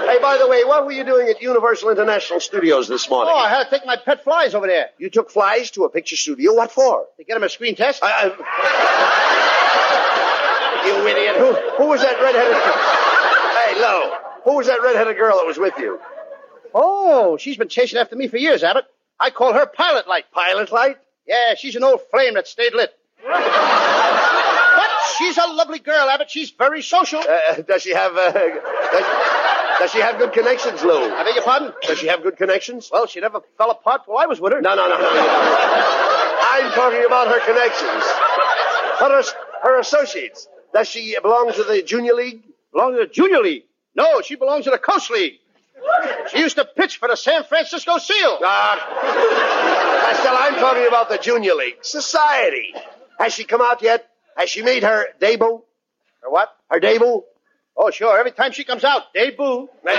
Hey, 0.08 0.18
by 0.22 0.38
the 0.38 0.48
way, 0.48 0.64
what 0.64 0.86
were 0.86 0.92
you 0.92 1.04
doing 1.04 1.28
at 1.28 1.42
Universal 1.42 1.90
International 1.90 2.40
Studios 2.40 2.88
this 2.88 3.10
morning? 3.10 3.34
Oh, 3.36 3.38
I 3.38 3.50
had 3.50 3.64
to 3.64 3.70
take 3.70 3.84
my 3.84 3.96
pet 3.96 4.24
flies 4.24 4.54
over 4.54 4.66
there. 4.66 4.88
You 4.96 5.10
took 5.10 5.30
flies 5.30 5.70
to 5.72 5.84
a 5.84 5.90
picture 5.90 6.16
studio? 6.16 6.54
What 6.54 6.72
for? 6.72 7.04
To 7.18 7.24
get 7.24 7.34
them 7.34 7.42
a 7.42 7.48
screen 7.50 7.76
test? 7.76 8.02
I, 8.02 8.10
I... 8.10 8.24
you 10.88 11.06
idiot. 11.06 11.36
Who, 11.36 11.52
who 11.76 11.88
was 11.90 12.00
that 12.00 12.18
redheaded... 12.22 12.56
hey, 13.76 13.82
Lo, 13.82 14.10
who 14.44 14.56
was 14.56 14.66
that 14.68 14.80
redheaded 14.80 15.18
girl 15.18 15.36
that 15.36 15.44
was 15.46 15.58
with 15.58 15.74
you? 15.76 16.00
Oh, 16.72 17.36
she's 17.36 17.58
been 17.58 17.68
chasing 17.68 17.98
after 17.98 18.16
me 18.16 18.28
for 18.28 18.38
years, 18.38 18.62
Abbott. 18.62 18.86
I 19.20 19.28
call 19.28 19.52
her 19.52 19.66
Pilot 19.66 20.08
Light. 20.08 20.24
Pilot 20.32 20.72
Light? 20.72 20.96
Yeah, 21.26 21.54
she's 21.54 21.76
an 21.76 21.84
old 21.84 22.00
flame 22.10 22.32
that 22.34 22.48
stayed 22.48 22.72
lit. 22.72 22.94
she's 25.16 25.38
a 25.38 25.46
lovely 25.52 25.78
girl, 25.78 26.08
Abbott. 26.08 26.30
She's 26.30 26.50
very 26.50 26.82
social. 26.82 27.20
Uh, 27.20 27.62
does 27.62 27.82
she 27.82 27.94
have, 27.94 28.16
uh, 28.16 28.32
does, 28.32 29.78
does 29.78 29.90
she 29.92 30.00
have 30.00 30.18
good 30.18 30.32
connections, 30.32 30.82
Lou? 30.82 31.12
I 31.14 31.24
beg 31.24 31.34
your 31.34 31.44
pardon? 31.44 31.72
Does 31.82 31.98
she 31.98 32.08
have 32.08 32.22
good 32.22 32.36
connections? 32.36 32.90
Well, 32.92 33.06
she 33.06 33.20
never 33.20 33.40
fell 33.56 33.70
apart 33.70 34.02
while 34.06 34.18
I 34.18 34.26
was 34.26 34.40
with 34.40 34.52
her. 34.52 34.60
No, 34.60 34.74
no, 34.74 34.88
no. 34.88 34.98
no. 34.98 35.08
I'm 36.40 36.72
talking 36.72 37.04
about 37.04 37.28
her 37.28 37.40
connections. 37.40 38.04
Her, 38.98 39.22
her 39.62 39.78
associates. 39.80 40.48
Does 40.74 40.88
she 40.88 41.16
belong 41.22 41.52
to 41.52 41.62
the 41.64 41.82
Junior 41.82 42.14
League? 42.14 42.42
Belong 42.72 42.92
to 42.92 42.98
the 42.98 43.06
Junior 43.06 43.38
League? 43.40 43.64
No, 43.94 44.20
she 44.20 44.34
belongs 44.36 44.64
to 44.64 44.70
the 44.70 44.78
Coast 44.78 45.10
League. 45.10 45.34
She 46.30 46.38
used 46.40 46.56
to 46.56 46.64
pitch 46.64 46.98
for 46.98 47.08
the 47.08 47.16
San 47.16 47.44
Francisco 47.44 47.98
Seal. 47.98 48.38
Ah, 48.42 50.08
Costello, 50.10 50.36
I'm 50.38 50.54
talking 50.56 50.86
about 50.86 51.08
the 51.08 51.18
Junior 51.18 51.54
League. 51.54 51.76
Society. 51.82 52.74
Has 53.18 53.32
she 53.32 53.44
come 53.44 53.60
out 53.62 53.82
yet? 53.82 54.06
Has 54.38 54.48
she 54.50 54.62
made 54.62 54.84
her 54.84 55.06
debut? 55.20 55.62
Her 56.22 56.30
what? 56.30 56.48
Her 56.70 56.78
debut? 56.80 57.24
Oh, 57.76 57.90
sure. 57.90 58.16
Every 58.18 58.30
time 58.32 58.52
she 58.52 58.62
comes 58.64 58.84
out, 58.84 59.12
debut. 59.12 59.68
debut, 59.84 59.96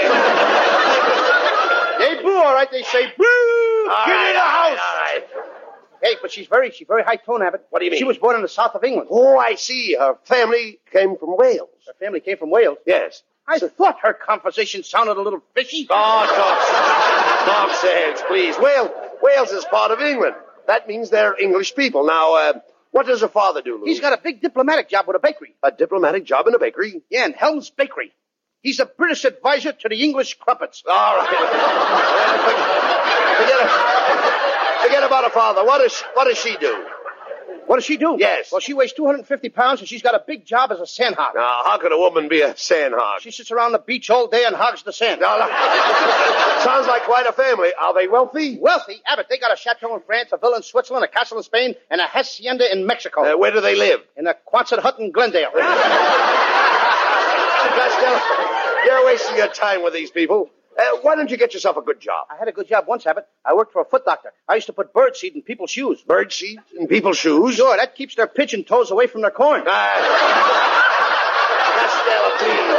all 2.33 2.53
right. 2.53 2.67
They 2.71 2.83
say, 2.83 3.05
boo! 3.17 3.23
All 3.89 4.05
Get 4.05 4.13
right, 4.13 4.29
in 4.29 4.33
the 4.35 4.39
house. 4.39 4.77
right, 4.77 5.23
all 5.35 5.41
right. 5.41 5.55
Hey, 6.01 6.15
but 6.21 6.31
she's 6.31 6.47
very, 6.47 6.71
she's 6.71 6.87
very 6.87 7.03
high 7.03 7.17
tone, 7.17 7.41
Abbott. 7.41 7.65
What 7.69 7.79
do 7.79 7.85
you 7.85 7.91
mean? 7.91 7.97
She 7.99 8.05
was 8.05 8.17
born 8.17 8.35
in 8.37 8.41
the 8.41 8.47
south 8.47 8.73
of 8.75 8.83
England. 8.85 9.09
Oh, 9.11 9.37
I 9.37 9.55
see. 9.55 9.95
Her 9.99 10.17
family 10.23 10.79
came 10.91 11.17
from 11.17 11.35
Wales. 11.37 11.69
Her 11.87 11.93
family 11.99 12.21
came 12.21 12.37
from 12.37 12.49
Wales. 12.49 12.77
Yes. 12.85 13.23
I 13.45 13.59
thought 13.59 13.97
her 14.03 14.13
conversation 14.13 14.83
sounded 14.83 15.17
a 15.17 15.21
little 15.21 15.41
fishy. 15.55 15.87
Oh, 15.89 15.95
talk, 15.95 17.69
talk 17.69 17.75
sense, 17.81 18.21
please. 18.27 18.57
Wales, 18.59 18.91
Wales 19.21 19.51
is 19.51 19.65
part 19.65 19.91
of 19.91 19.99
England. 19.99 20.35
That 20.67 20.87
means 20.87 21.09
they're 21.09 21.35
English 21.37 21.75
people. 21.75 22.05
Now, 22.05 22.35
uh, 22.35 22.53
what 22.91 23.05
does 23.05 23.21
her 23.21 23.27
father 23.27 23.61
do, 23.61 23.77
Lou? 23.77 23.85
He's 23.85 23.99
got 23.99 24.13
a 24.13 24.21
big 24.21 24.41
diplomatic 24.41 24.89
job 24.89 25.05
with 25.07 25.15
a 25.15 25.19
bakery. 25.19 25.55
a 25.63 25.71
diplomatic 25.71 26.25
job 26.25 26.47
in 26.47 26.55
a 26.55 26.59
bakery. 26.59 27.01
Yeah, 27.09 27.25
in 27.25 27.33
Helms 27.33 27.69
Bakery. 27.69 28.11
He's 28.61 28.79
a 28.79 28.85
British 28.85 29.23
advisor 29.25 29.71
to 29.71 29.89
the 29.89 30.03
English 30.03 30.37
crumpets. 30.37 30.83
All 30.85 31.17
right. 31.17 31.27
Forget, 33.37 33.59
forget 34.83 35.03
about 35.03 35.23
her 35.23 35.29
father. 35.29 35.63
What 35.63 35.79
does 35.81 36.01
what 36.13 36.25
does 36.25 36.37
she 36.37 36.57
do? 36.57 36.85
What 37.69 37.75
does 37.75 37.85
she 37.85 37.97
do? 37.97 38.17
Yes. 38.17 38.51
Well, 38.51 38.61
she 38.61 38.73
weighs 38.73 38.93
250 38.93 39.49
pounds, 39.49 39.79
and 39.79 39.87
she's 39.87 40.01
got 40.01 40.15
a 40.15 40.23
big 40.25 40.43
job 40.43 40.71
as 40.71 40.79
a 40.79 40.85
sandhog. 40.85 41.35
Now, 41.35 41.61
how 41.63 41.77
could 41.77 41.91
a 41.91 41.97
woman 41.99 42.27
be 42.27 42.41
a 42.41 42.55
sandhog? 42.55 43.19
She 43.19 43.29
sits 43.29 43.51
around 43.51 43.73
the 43.73 43.77
beach 43.77 44.09
all 44.09 44.25
day 44.27 44.43
and 44.43 44.55
hogs 44.55 44.81
the 44.81 44.91
sand. 44.91 45.21
Now, 45.21 45.37
sounds 46.63 46.87
like 46.87 47.03
quite 47.03 47.27
a 47.27 47.31
family. 47.31 47.69
Are 47.79 47.93
they 47.93 48.07
wealthy? 48.07 48.57
Wealthy? 48.57 49.03
Abbott, 49.05 49.27
they 49.29 49.37
got 49.37 49.53
a 49.53 49.55
chateau 49.55 49.93
in 49.95 50.01
France, 50.01 50.29
a 50.31 50.37
villa 50.37 50.57
in 50.57 50.63
Switzerland, 50.63 51.05
a 51.05 51.07
castle 51.07 51.37
in 51.37 51.43
Spain, 51.43 51.75
and 51.91 52.01
a 52.01 52.07
hacienda 52.07 52.65
in 52.71 52.87
Mexico. 52.87 53.35
Uh, 53.35 53.37
where 53.37 53.51
do 53.51 53.61
they 53.61 53.75
live? 53.75 53.99
in 54.17 54.25
a 54.25 54.33
Quonset 54.51 54.79
hut 54.79 54.99
in 54.99 55.11
Glendale. 55.11 55.51
Costello, 57.75 58.19
you're 58.83 59.05
wasting 59.05 59.37
your 59.37 59.47
time 59.49 59.83
with 59.83 59.93
these 59.93 60.09
people. 60.09 60.49
Uh, 60.79 60.97
why 61.01 61.15
don't 61.15 61.29
you 61.29 61.35
get 61.35 61.53
yourself 61.53 61.75
a 61.75 61.81
good 61.81 61.99
job? 61.99 62.27
I 62.29 62.37
had 62.37 62.47
a 62.47 62.53
good 62.53 62.67
job 62.67 62.85
once, 62.87 63.05
Abbott. 63.05 63.25
I 63.45 63.53
worked 63.53 63.73
for 63.73 63.81
a 63.81 63.85
foot 63.85 64.05
doctor. 64.05 64.31
I 64.47 64.55
used 64.55 64.67
to 64.67 64.73
put 64.73 64.93
bird 64.93 65.17
seed 65.17 65.35
in 65.35 65.41
people's 65.41 65.71
shoes. 65.71 66.01
Bird 66.01 66.31
seed 66.31 66.59
in 66.77 66.87
people's 66.87 67.17
shoes? 67.17 67.55
Sure, 67.55 67.75
that 67.75 67.95
keeps 67.95 68.15
their 68.15 68.27
pigeon 68.27 68.63
toes 68.63 68.89
away 68.89 69.07
from 69.07 69.19
their 69.21 69.31
corn. 69.31 69.63
Ah. 69.67 70.85
Costello, 71.75 72.37
please. 72.37 72.75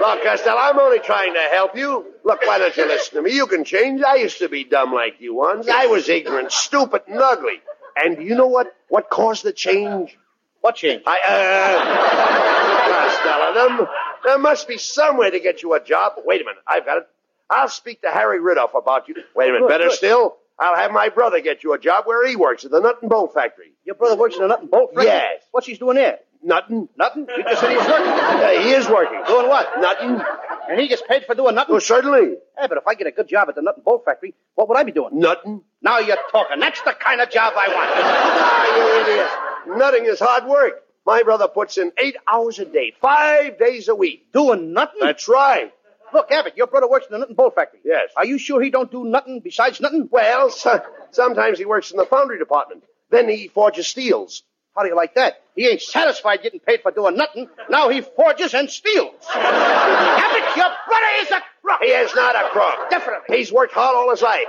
Look, 0.00 0.24
Costello, 0.24 0.58
I'm 0.58 0.78
only 0.80 0.98
trying 0.98 1.34
to 1.34 1.40
help 1.40 1.76
you. 1.76 2.06
Look, 2.24 2.44
why 2.44 2.58
don't 2.58 2.76
you 2.76 2.86
listen 2.88 3.14
to 3.16 3.22
me? 3.22 3.36
You 3.36 3.46
can 3.46 3.62
change. 3.64 4.02
I 4.02 4.16
used 4.16 4.38
to 4.38 4.48
be 4.48 4.64
dumb 4.64 4.92
like 4.92 5.20
you 5.20 5.34
once. 5.36 5.68
I 5.68 5.86
was 5.86 6.08
ignorant, 6.08 6.50
stupid, 6.50 7.02
and 7.06 7.20
ugly. 7.20 7.60
And 7.94 8.20
you 8.20 8.34
know 8.34 8.48
what? 8.48 8.74
What 8.88 9.10
caused 9.10 9.44
the 9.44 9.52
change? 9.52 10.18
What 10.62 10.76
change? 10.76 11.02
I, 11.06 11.18
uh, 11.28 13.10
Costello, 13.10 13.54
there, 13.76 13.88
there 14.24 14.38
must 14.38 14.66
be 14.68 14.78
some 14.78 15.16
way 15.18 15.30
to 15.30 15.40
get 15.40 15.62
you 15.62 15.74
a 15.74 15.80
job. 15.84 16.12
Wait 16.24 16.40
a 16.40 16.44
minute. 16.44 16.62
I've 16.66 16.86
got 16.86 16.98
it. 16.98 17.08
I'll 17.50 17.68
speak 17.68 18.00
to 18.02 18.10
Harry 18.10 18.38
Ridoff 18.38 18.74
about 18.74 19.08
you. 19.08 19.16
Wait 19.36 19.50
a 19.50 19.52
minute. 19.52 19.62
Good, 19.62 19.68
Better 19.68 19.84
good. 19.88 19.92
still, 19.96 20.36
I'll 20.58 20.76
have 20.76 20.90
my 20.92 21.08
brother 21.10 21.40
get 21.40 21.62
you 21.64 21.74
a 21.74 21.78
job 21.78 22.06
where 22.06 22.26
he 22.26 22.36
works 22.36 22.64
at 22.64 22.70
the 22.70 22.80
nut 22.80 22.98
and 23.02 23.10
bolt 23.10 23.34
factory. 23.34 23.72
Your 23.84 23.96
brother 23.96 24.16
works 24.16 24.36
in 24.36 24.42
the 24.42 24.48
nut 24.48 24.60
and 24.62 24.70
bolt 24.70 24.90
factory? 24.94 25.04
Yes. 25.06 25.42
What's 25.50 25.66
he 25.66 25.74
doing 25.74 25.96
there? 25.96 26.20
Nothing. 26.44 26.88
Nothing? 26.96 27.26
You 27.36 27.42
just 27.44 27.60
said 27.60 27.70
he 27.70 27.76
was 27.76 27.86
working. 27.86 28.06
Yeah, 28.06 28.62
he 28.62 28.70
is 28.70 28.88
working. 28.88 29.20
Doing 29.26 29.48
what? 29.48 29.80
Nothing. 29.80 30.20
And 30.68 30.80
he 30.80 30.88
gets 30.88 31.02
paid 31.02 31.24
for 31.24 31.34
doing 31.34 31.54
nothing? 31.54 31.74
Oh, 31.74 31.78
certainly. 31.78 32.36
Yeah, 32.58 32.66
but 32.68 32.78
if 32.78 32.86
I 32.86 32.94
get 32.94 33.06
a 33.06 33.10
good 33.10 33.28
job 33.28 33.48
at 33.48 33.54
the 33.56 33.62
nut 33.62 33.76
and 33.76 33.84
bolt 33.84 34.04
factory, 34.04 34.34
what 34.54 34.68
would 34.68 34.76
I 34.78 34.84
be 34.84 34.92
doing? 34.92 35.18
Nothing. 35.18 35.62
Now 35.82 35.98
you're 35.98 36.16
talking. 36.30 36.60
That's 36.60 36.80
the 36.82 36.92
kind 36.92 37.20
of 37.20 37.30
job 37.30 37.54
I 37.56 37.68
want. 37.68 37.90
Ah, 37.94 38.76
you 38.76 39.00
idiot. 39.02 39.78
Nutting 39.78 40.04
is 40.06 40.20
hard 40.20 40.46
work. 40.46 40.82
My 41.04 41.22
brother 41.24 41.48
puts 41.48 41.78
in 41.78 41.90
eight 41.98 42.16
hours 42.32 42.60
a 42.60 42.64
day, 42.64 42.92
five 43.00 43.58
days 43.58 43.88
a 43.88 43.94
week. 43.94 44.32
Doing 44.32 44.72
nothing? 44.72 45.00
That's 45.00 45.26
right. 45.28 45.72
Look, 46.14 46.30
Abbott, 46.30 46.56
your 46.56 46.66
brother 46.68 46.88
works 46.88 47.06
in 47.06 47.12
the 47.12 47.18
nut 47.18 47.28
and 47.28 47.36
bolt 47.36 47.54
factory. 47.54 47.80
Yes. 47.84 48.10
Are 48.16 48.26
you 48.26 48.38
sure 48.38 48.62
he 48.62 48.70
don't 48.70 48.90
do 48.90 49.04
nothing 49.04 49.40
besides 49.40 49.80
nothing? 49.80 50.08
Well, 50.12 50.50
so, 50.50 50.80
sometimes 51.10 51.58
he 51.58 51.64
works 51.64 51.90
in 51.90 51.96
the 51.96 52.04
foundry 52.06 52.38
department. 52.38 52.84
Then 53.10 53.28
he 53.28 53.48
forges 53.48 53.88
steels. 53.88 54.42
How 54.74 54.82
do 54.82 54.88
you 54.88 54.96
like 54.96 55.14
that? 55.16 55.42
He 55.54 55.68
ain't 55.68 55.82
satisfied 55.82 56.42
getting 56.42 56.60
paid 56.60 56.80
for 56.82 56.90
doing 56.90 57.16
nothing. 57.16 57.48
Now 57.68 57.90
he 57.90 58.00
forges 58.00 58.54
and 58.54 58.70
steals. 58.70 59.14
Abbott, 59.34 60.56
your 60.56 60.70
brother 60.86 61.06
is 61.20 61.30
a 61.30 61.42
crook. 61.62 61.80
He 61.82 61.88
is 61.88 62.14
not 62.14 62.34
a 62.34 62.48
crook. 62.48 62.88
Definitely. 62.88 63.36
He's 63.36 63.52
worked 63.52 63.74
hard 63.74 63.94
all 63.94 64.10
his 64.10 64.22
life. 64.22 64.46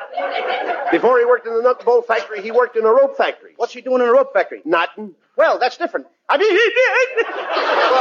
Before 0.92 1.20
he 1.20 1.26
worked 1.26 1.46
in 1.46 1.54
the 1.56 1.62
nut 1.62 1.84
bolt 1.84 2.08
factory, 2.08 2.42
he 2.42 2.52
worked 2.52 2.78
in 2.78 2.86
a 2.86 2.90
rope 2.90 3.18
factory. 3.18 3.54
What's 3.58 3.74
he 3.74 3.82
doing 3.82 4.02
in 4.02 4.08
a 4.08 4.12
rope 4.12 4.32
factory? 4.32 4.62
Nothing. 4.64 5.14
Well, 5.36 5.60
that's 5.60 5.76
different. 5.78 6.08
I 6.30 6.38
mean, 6.38 6.52
he 6.52 6.58
did. 6.58 7.28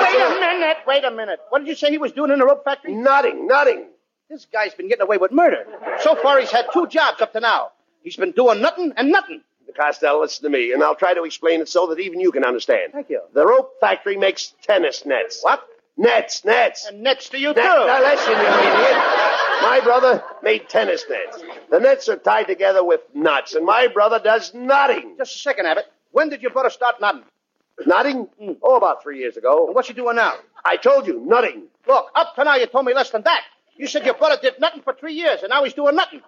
wait 0.00 0.36
a 0.36 0.40
minute, 0.40 0.76
wait 0.86 1.04
a 1.04 1.10
minute. 1.10 1.40
What 1.48 1.60
did 1.60 1.68
you 1.68 1.74
say 1.74 1.90
he 1.90 1.98
was 1.98 2.12
doing 2.12 2.30
in 2.30 2.40
a 2.40 2.44
rope 2.44 2.62
factory? 2.62 2.94
Nothing, 2.94 3.48
nothing. 3.48 3.86
This 4.30 4.46
guy's 4.52 4.74
been 4.74 4.88
getting 4.88 5.02
away 5.02 5.16
with 5.18 5.32
murder. 5.32 5.64
So 6.00 6.14
far, 6.14 6.38
he's 6.38 6.50
had 6.52 6.66
two 6.72 6.86
jobs 6.86 7.20
up 7.20 7.32
to 7.32 7.40
now. 7.40 7.72
He's 8.02 8.16
been 8.16 8.32
doing 8.32 8.60
nothing 8.60 8.92
and 8.96 9.10
nothing. 9.10 9.42
Costello, 9.72 10.20
listen 10.20 10.44
to 10.44 10.50
me, 10.50 10.72
and 10.72 10.82
I'll 10.82 10.94
try 10.94 11.14
to 11.14 11.24
explain 11.24 11.60
it 11.60 11.68
so 11.68 11.86
that 11.88 11.98
even 12.00 12.20
you 12.20 12.32
can 12.32 12.44
understand. 12.44 12.92
Thank 12.92 13.10
you. 13.10 13.20
The 13.34 13.46
rope 13.46 13.74
factory 13.80 14.16
makes 14.16 14.54
tennis 14.62 15.04
nets. 15.06 15.40
What? 15.42 15.62
Nets, 15.96 16.44
nets. 16.44 16.86
And 16.86 17.02
nets 17.02 17.28
to 17.30 17.38
you, 17.38 17.48
Net- 17.48 17.56
too. 17.56 17.60
Now 17.62 18.00
listen, 18.00 18.32
you 18.32 18.38
idiot. 18.38 18.96
My 19.62 19.80
brother 19.84 20.24
made 20.42 20.68
tennis 20.68 21.04
nets. 21.08 21.42
The 21.70 21.78
nets 21.80 22.08
are 22.08 22.16
tied 22.16 22.46
together 22.46 22.82
with 22.84 23.00
nuts, 23.14 23.54
and 23.54 23.64
my 23.66 23.88
brother 23.88 24.18
does 24.18 24.52
knotting. 24.54 25.14
Just 25.18 25.36
a 25.36 25.38
second, 25.38 25.66
Abbott. 25.66 25.84
When 26.10 26.28
did 26.30 26.42
your 26.42 26.50
brother 26.50 26.70
start 26.70 27.00
knotting? 27.00 27.24
Nothing? 27.86 28.28
Hmm. 28.38 28.52
Oh, 28.62 28.76
about 28.76 29.02
three 29.02 29.18
years 29.18 29.36
ago. 29.36 29.66
And 29.66 29.74
what's 29.74 29.88
he 29.88 29.94
doing 29.94 30.16
now? 30.16 30.34
I 30.64 30.76
told 30.76 31.06
you, 31.06 31.20
nothing. 31.20 31.64
Look, 31.86 32.06
up 32.14 32.34
to 32.36 32.44
now 32.44 32.56
you 32.56 32.66
told 32.66 32.86
me 32.86 32.94
less 32.94 33.10
than 33.10 33.22
that. 33.22 33.42
You 33.76 33.86
said 33.86 34.04
your 34.04 34.14
brother 34.14 34.36
did 34.40 34.60
nothing 34.60 34.82
for 34.82 34.92
three 34.94 35.14
years, 35.14 35.40
and 35.42 35.50
now 35.50 35.64
he's 35.64 35.72
doing 35.74 35.94
nothing. 35.96 36.20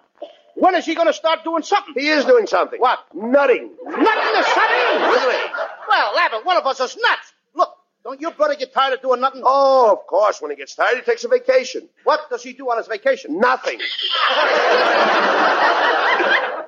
When 0.55 0.73
is 0.75 0.85
he 0.85 0.95
going 0.95 1.07
to 1.07 1.13
start 1.13 1.43
doing 1.43 1.63
something? 1.63 1.93
He 1.97 2.07
is 2.07 2.25
doing 2.25 2.47
something. 2.47 2.79
What? 2.79 2.99
Nothing. 3.13 3.71
Nothing 3.85 4.39
is 4.39 4.45
something? 4.47 5.01
Really? 5.01 5.51
Well, 5.89 6.17
Abbott, 6.17 6.45
one 6.45 6.57
of 6.57 6.65
us 6.65 6.79
is 6.79 6.95
nuts. 6.95 7.33
Look, 7.53 7.75
don't 8.03 8.21
your 8.21 8.31
brother 8.31 8.55
get 8.55 8.73
tired 8.73 8.93
of 8.93 9.01
doing 9.01 9.19
nothing? 9.21 9.41
Oh, 9.43 9.91
of 9.91 10.07
course. 10.07 10.41
When 10.41 10.51
he 10.51 10.57
gets 10.57 10.73
tired, 10.75 10.95
he 10.95 11.01
takes 11.03 11.23
a 11.25 11.27
vacation. 11.27 11.89
What 12.05 12.29
does 12.29 12.41
he 12.41 12.53
do 12.53 12.69
on 12.71 12.77
his 12.77 12.87
vacation? 12.87 13.39
Nothing. 13.39 13.79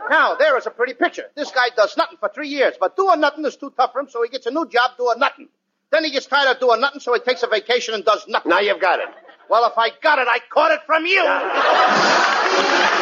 Now, 0.10 0.36
there 0.36 0.58
is 0.58 0.66
a 0.66 0.70
pretty 0.72 0.94
picture. 0.94 1.26
This 1.36 1.52
guy 1.52 1.68
does 1.76 1.98
nothing 1.98 2.18
for 2.18 2.30
three 2.30 2.48
years, 2.48 2.76
but 2.80 2.96
doing 2.96 3.20
nothing 3.20 3.44
is 3.44 3.58
too 3.58 3.74
tough 3.76 3.92
for 3.92 4.00
him, 4.00 4.08
so 4.10 4.24
he 4.24 4.30
gets 4.30 4.46
a 4.46 4.52
new 4.52 4.66
job 4.66 4.92
doing 4.98 5.20
nothing. 5.20 5.50
Then 5.92 6.06
he 6.06 6.12
gets 6.12 6.26
tired 6.28 6.50
of 6.50 6.62
doing 6.62 6.80
nothing, 6.80 7.02
so 7.02 7.14
he 7.14 7.20
takes 7.20 7.44
a 7.44 7.48
vacation 7.48 7.94
and 7.94 8.06
does 8.06 8.26
nothing. 8.26 8.50
Now 8.50 8.60
you've 8.60 8.80
got 8.80 9.00
it. 9.00 9.10
Well, 9.50 9.66
if 9.70 9.78
I 9.78 9.90
got 10.02 10.20
it, 10.20 10.28
I 10.30 10.40
caught 10.50 10.72
it 10.72 10.80
from 10.86 11.06
you. 11.06 12.94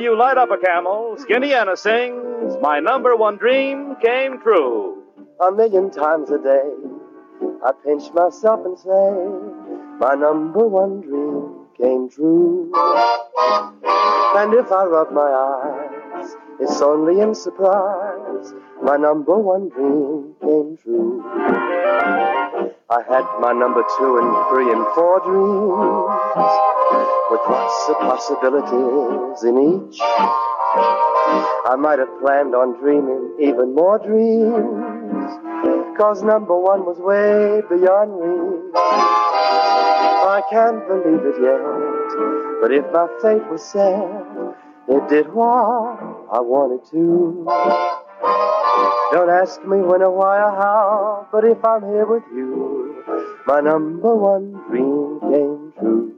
you 0.00 0.16
light 0.16 0.38
up 0.38 0.50
a 0.50 0.58
camel, 0.58 1.16
Skinnay 1.18 1.52
Ennis 1.52 1.82
sings, 1.82 2.56
My 2.62 2.80
number 2.80 3.16
one 3.16 3.36
dream 3.36 3.96
came 4.02 4.40
true. 4.40 5.02
A 5.40 5.50
million 5.52 5.90
times 5.90 6.30
a 6.30 6.38
day, 6.38 6.70
I 7.64 7.72
pinch 7.84 8.12
myself 8.12 8.64
and 8.64 8.78
say, 8.78 9.10
my 9.98 10.14
number 10.14 10.66
one 10.66 11.02
dream 11.02 11.66
came 11.76 12.08
true. 12.08 12.72
And 14.36 14.54
if 14.54 14.70
I 14.72 14.84
rub 14.84 15.12
my 15.12 15.20
eyes, 15.20 16.36
it's 16.60 16.80
only 16.80 17.20
in 17.20 17.34
surprise, 17.34 18.54
my 18.82 18.96
number 18.96 19.36
one 19.36 19.68
dream 19.68 20.34
came 20.40 20.76
true. 20.82 21.22
I 22.90 23.02
had 23.08 23.24
my 23.40 23.52
number 23.52 23.82
two 23.98 24.18
and 24.18 24.48
three 24.50 24.72
and 24.72 24.84
four 24.94 25.20
dreams, 25.20 26.19
with 26.36 27.40
lots 27.48 27.88
of 27.88 27.96
possibilities 27.98 29.42
in 29.44 29.58
each. 29.58 30.00
I 30.00 31.76
might 31.78 31.98
have 31.98 32.20
planned 32.20 32.54
on 32.54 32.78
dreaming 32.80 33.34
even 33.40 33.74
more 33.74 33.98
dreams, 33.98 35.30
cause 35.98 36.22
number 36.22 36.56
one 36.58 36.84
was 36.84 36.98
way 36.98 37.62
beyond 37.68 38.12
reach. 38.20 38.74
I 38.76 40.42
can't 40.50 40.86
believe 40.86 41.24
it 41.24 41.42
yet, 41.42 42.60
but 42.60 42.70
if 42.72 42.84
my 42.92 43.08
fate 43.22 43.46
was 43.50 43.62
set, 43.62 44.56
it 44.88 45.08
did 45.08 45.32
what 45.32 45.98
I 46.32 46.40
wanted 46.40 46.84
to. 46.90 48.09
Don't 48.22 49.30
ask 49.30 49.60
me 49.64 49.78
when 49.78 50.02
or 50.02 50.10
why 50.10 50.38
or 50.42 50.50
how, 50.50 51.26
but 51.32 51.44
if 51.44 51.64
I'm 51.64 51.82
here 51.82 52.06
with 52.06 52.22
you, 52.34 53.02
my 53.46 53.60
number 53.60 54.14
one 54.14 54.52
dream 54.68 55.20
came 55.20 55.72
true. 55.78 56.12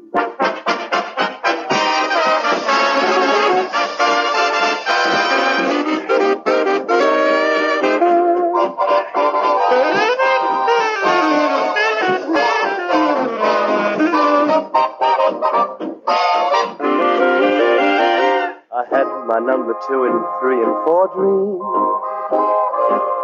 I 18.74 18.84
had 18.90 19.07
my 19.26 19.38
number 19.38 19.74
two 19.86 20.05
and 20.05 20.24
three 20.40 20.61
and 20.62 20.84
four 20.84 21.09
dreams, 21.14 21.91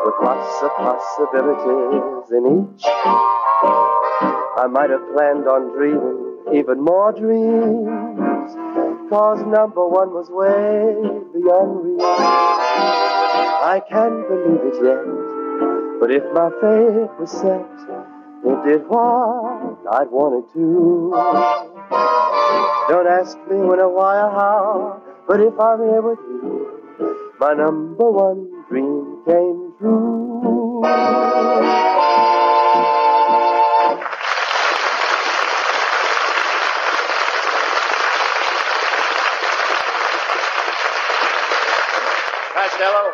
with 0.05 0.15
lots 0.23 0.63
of 0.63 0.71
possibilities 0.77 2.31
in 2.33 2.43
each. 2.47 2.85
I 4.59 4.67
might 4.71 4.91
have 4.91 5.03
planned 5.15 5.47
on 5.47 5.73
dreaming 5.77 6.29
even 6.55 6.81
more 6.83 7.13
dreams, 7.13 8.51
cause 9.11 9.41
number 9.47 9.87
one 9.87 10.11
was 10.15 10.31
way 10.31 10.97
beyond 11.35 11.85
reach. 11.85 12.01
I 12.01 13.83
can't 13.89 14.27
believe 14.29 14.65
it 14.65 14.77
yet, 14.83 15.05
but 16.01 16.11
if 16.11 16.25
my 16.33 16.49
fate 16.61 17.13
was 17.21 17.31
set, 17.31 17.69
it 18.45 18.65
did 18.65 18.89
what 18.89 19.77
I'd 19.93 20.11
wanted 20.11 20.51
to. 20.55 21.11
Don't 22.89 23.07
ask 23.07 23.37
me 23.51 23.57
when 23.59 23.81
or 23.81 23.93
why 23.93 24.17
or 24.23 24.31
how, 24.31 25.03
but 25.27 25.41
if 25.41 25.59
I'm 25.61 25.81
here 25.81 26.01
with 26.01 26.19
you, 26.21 27.35
my 27.39 27.53
number 27.53 28.11
one 28.11 28.65
dream 28.71 29.23
came 29.27 29.68
true. 29.79 30.83
Costello, 42.55 43.13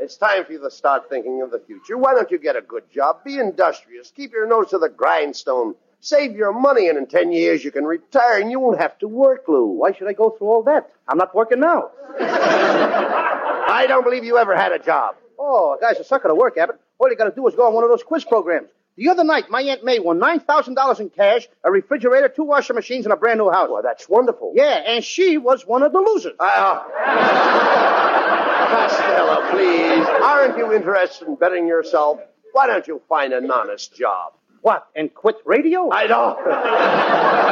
it's 0.00 0.16
time 0.16 0.44
for 0.44 0.52
you 0.52 0.60
to 0.60 0.70
start 0.70 1.08
thinking 1.08 1.42
of 1.42 1.50
the 1.50 1.60
future. 1.60 1.96
Why 1.96 2.14
don't 2.14 2.30
you 2.30 2.38
get 2.38 2.56
a 2.56 2.60
good 2.60 2.90
job? 2.92 3.24
Be 3.24 3.38
industrious. 3.38 4.10
Keep 4.14 4.32
your 4.32 4.46
nose 4.48 4.70
to 4.70 4.78
the 4.78 4.88
grindstone. 4.88 5.74
Save 6.02 6.34
your 6.34 6.52
money, 6.52 6.88
and 6.88 6.96
in 6.96 7.06
ten 7.06 7.30
years 7.30 7.62
you 7.62 7.70
can 7.70 7.84
retire 7.84 8.40
and 8.40 8.50
you 8.50 8.58
won't 8.58 8.80
have 8.80 8.98
to 9.00 9.08
work, 9.08 9.44
Lou. 9.48 9.66
Why 9.66 9.92
should 9.92 10.08
I 10.08 10.14
go 10.14 10.30
through 10.30 10.48
all 10.48 10.62
that? 10.62 10.90
I'm 11.06 11.18
not 11.18 11.34
working 11.34 11.60
now. 11.60 11.90
I 12.20 13.84
don't 13.86 14.02
believe 14.02 14.24
you 14.24 14.38
ever 14.38 14.56
had 14.56 14.72
a 14.72 14.78
job. 14.78 15.16
Oh, 15.42 15.74
a 15.78 15.80
guy's 15.80 15.98
a 15.98 16.04
sucker 16.04 16.28
to 16.28 16.34
work, 16.34 16.58
Abbott. 16.58 16.78
All 16.98 17.08
you 17.10 17.16
got 17.16 17.24
to 17.24 17.34
do 17.34 17.46
is 17.48 17.54
go 17.54 17.66
on 17.66 17.72
one 17.72 17.82
of 17.82 17.88
those 17.88 18.02
quiz 18.02 18.24
programs. 18.24 18.68
The 18.96 19.08
other 19.08 19.24
night, 19.24 19.48
my 19.48 19.62
Aunt 19.62 19.82
May 19.82 19.98
won 19.98 20.20
$9,000 20.20 21.00
in 21.00 21.08
cash, 21.08 21.48
a 21.64 21.70
refrigerator, 21.70 22.28
two 22.28 22.44
washing 22.44 22.76
machines, 22.76 23.06
and 23.06 23.12
a 23.14 23.16
brand 23.16 23.38
new 23.38 23.48
house. 23.50 23.70
Well, 23.72 23.82
that's 23.82 24.06
wonderful. 24.06 24.52
Yeah, 24.54 24.82
and 24.86 25.02
she 25.02 25.38
was 25.38 25.66
one 25.66 25.82
of 25.82 25.92
the 25.92 26.00
losers. 26.00 26.34
Uh, 26.38 26.82
Costello, 28.68 29.50
please. 29.50 30.06
Aren't 30.06 30.58
you 30.58 30.74
interested 30.74 31.26
in 31.28 31.36
betting 31.36 31.66
yourself? 31.66 32.20
Why 32.52 32.66
don't 32.66 32.86
you 32.86 33.00
find 33.08 33.32
an 33.32 33.50
honest 33.50 33.94
job? 33.96 34.34
What, 34.60 34.86
and 34.94 35.14
quit 35.14 35.36
radio? 35.46 35.88
I 35.90 36.06
don't. 36.06 36.38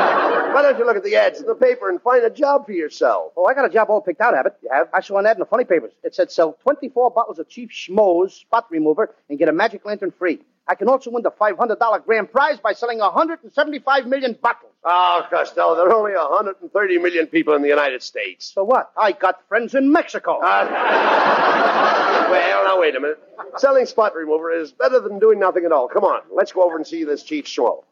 Why 0.54 0.62
don't 0.62 0.78
you 0.78 0.86
look 0.86 0.96
at 0.96 1.04
the 1.04 1.16
ads 1.16 1.40
in 1.40 1.46
the 1.46 1.54
paper 1.54 1.88
and 1.88 2.00
find 2.00 2.24
a 2.24 2.30
job 2.30 2.66
for 2.66 2.72
yourself? 2.72 3.32
Oh, 3.36 3.44
I 3.46 3.54
got 3.54 3.64
a 3.64 3.68
job 3.68 3.90
all 3.90 4.00
picked 4.00 4.20
out, 4.20 4.34
Abbott. 4.34 4.56
You 4.62 4.70
have? 4.72 4.88
I 4.92 5.00
saw 5.00 5.18
an 5.18 5.26
ad 5.26 5.36
in 5.36 5.40
the 5.40 5.46
funny 5.46 5.64
papers. 5.64 5.92
It 6.02 6.14
said 6.14 6.30
sell 6.30 6.56
24 6.62 7.10
bottles 7.10 7.38
of 7.38 7.48
Chief 7.48 7.70
Schmo's 7.70 8.34
spot 8.34 8.66
remover 8.70 9.14
and 9.28 9.38
get 9.38 9.48
a 9.48 9.52
magic 9.52 9.84
lantern 9.84 10.10
free. 10.10 10.40
I 10.66 10.74
can 10.74 10.88
also 10.88 11.10
win 11.10 11.22
the 11.22 11.30
$500 11.30 12.04
grand 12.04 12.30
prize 12.30 12.58
by 12.60 12.74
selling 12.74 12.98
175 12.98 14.06
million 14.06 14.36
bottles. 14.40 14.72
Oh, 14.84 15.26
Costello, 15.30 15.74
there 15.76 15.88
are 15.88 15.94
only 15.94 16.12
130 16.12 16.98
million 16.98 17.26
people 17.26 17.54
in 17.54 17.62
the 17.62 17.68
United 17.68 18.02
States. 18.02 18.52
So 18.52 18.64
what? 18.64 18.92
I 18.96 19.12
got 19.12 19.48
friends 19.48 19.74
in 19.74 19.90
Mexico. 19.90 20.38
Uh, 20.40 20.68
well, 22.30 22.64
now 22.64 22.78
wait 22.80 22.96
a 22.96 23.00
minute. 23.00 23.18
Selling 23.56 23.86
spot 23.86 24.14
remover 24.14 24.52
is 24.52 24.72
better 24.72 25.00
than 25.00 25.18
doing 25.18 25.38
nothing 25.38 25.64
at 25.64 25.72
all. 25.72 25.88
Come 25.88 26.04
on, 26.04 26.20
let's 26.30 26.52
go 26.52 26.62
over 26.62 26.76
and 26.76 26.86
see 26.86 27.04
this 27.04 27.22
Chief 27.22 27.46
Schmo. 27.46 27.84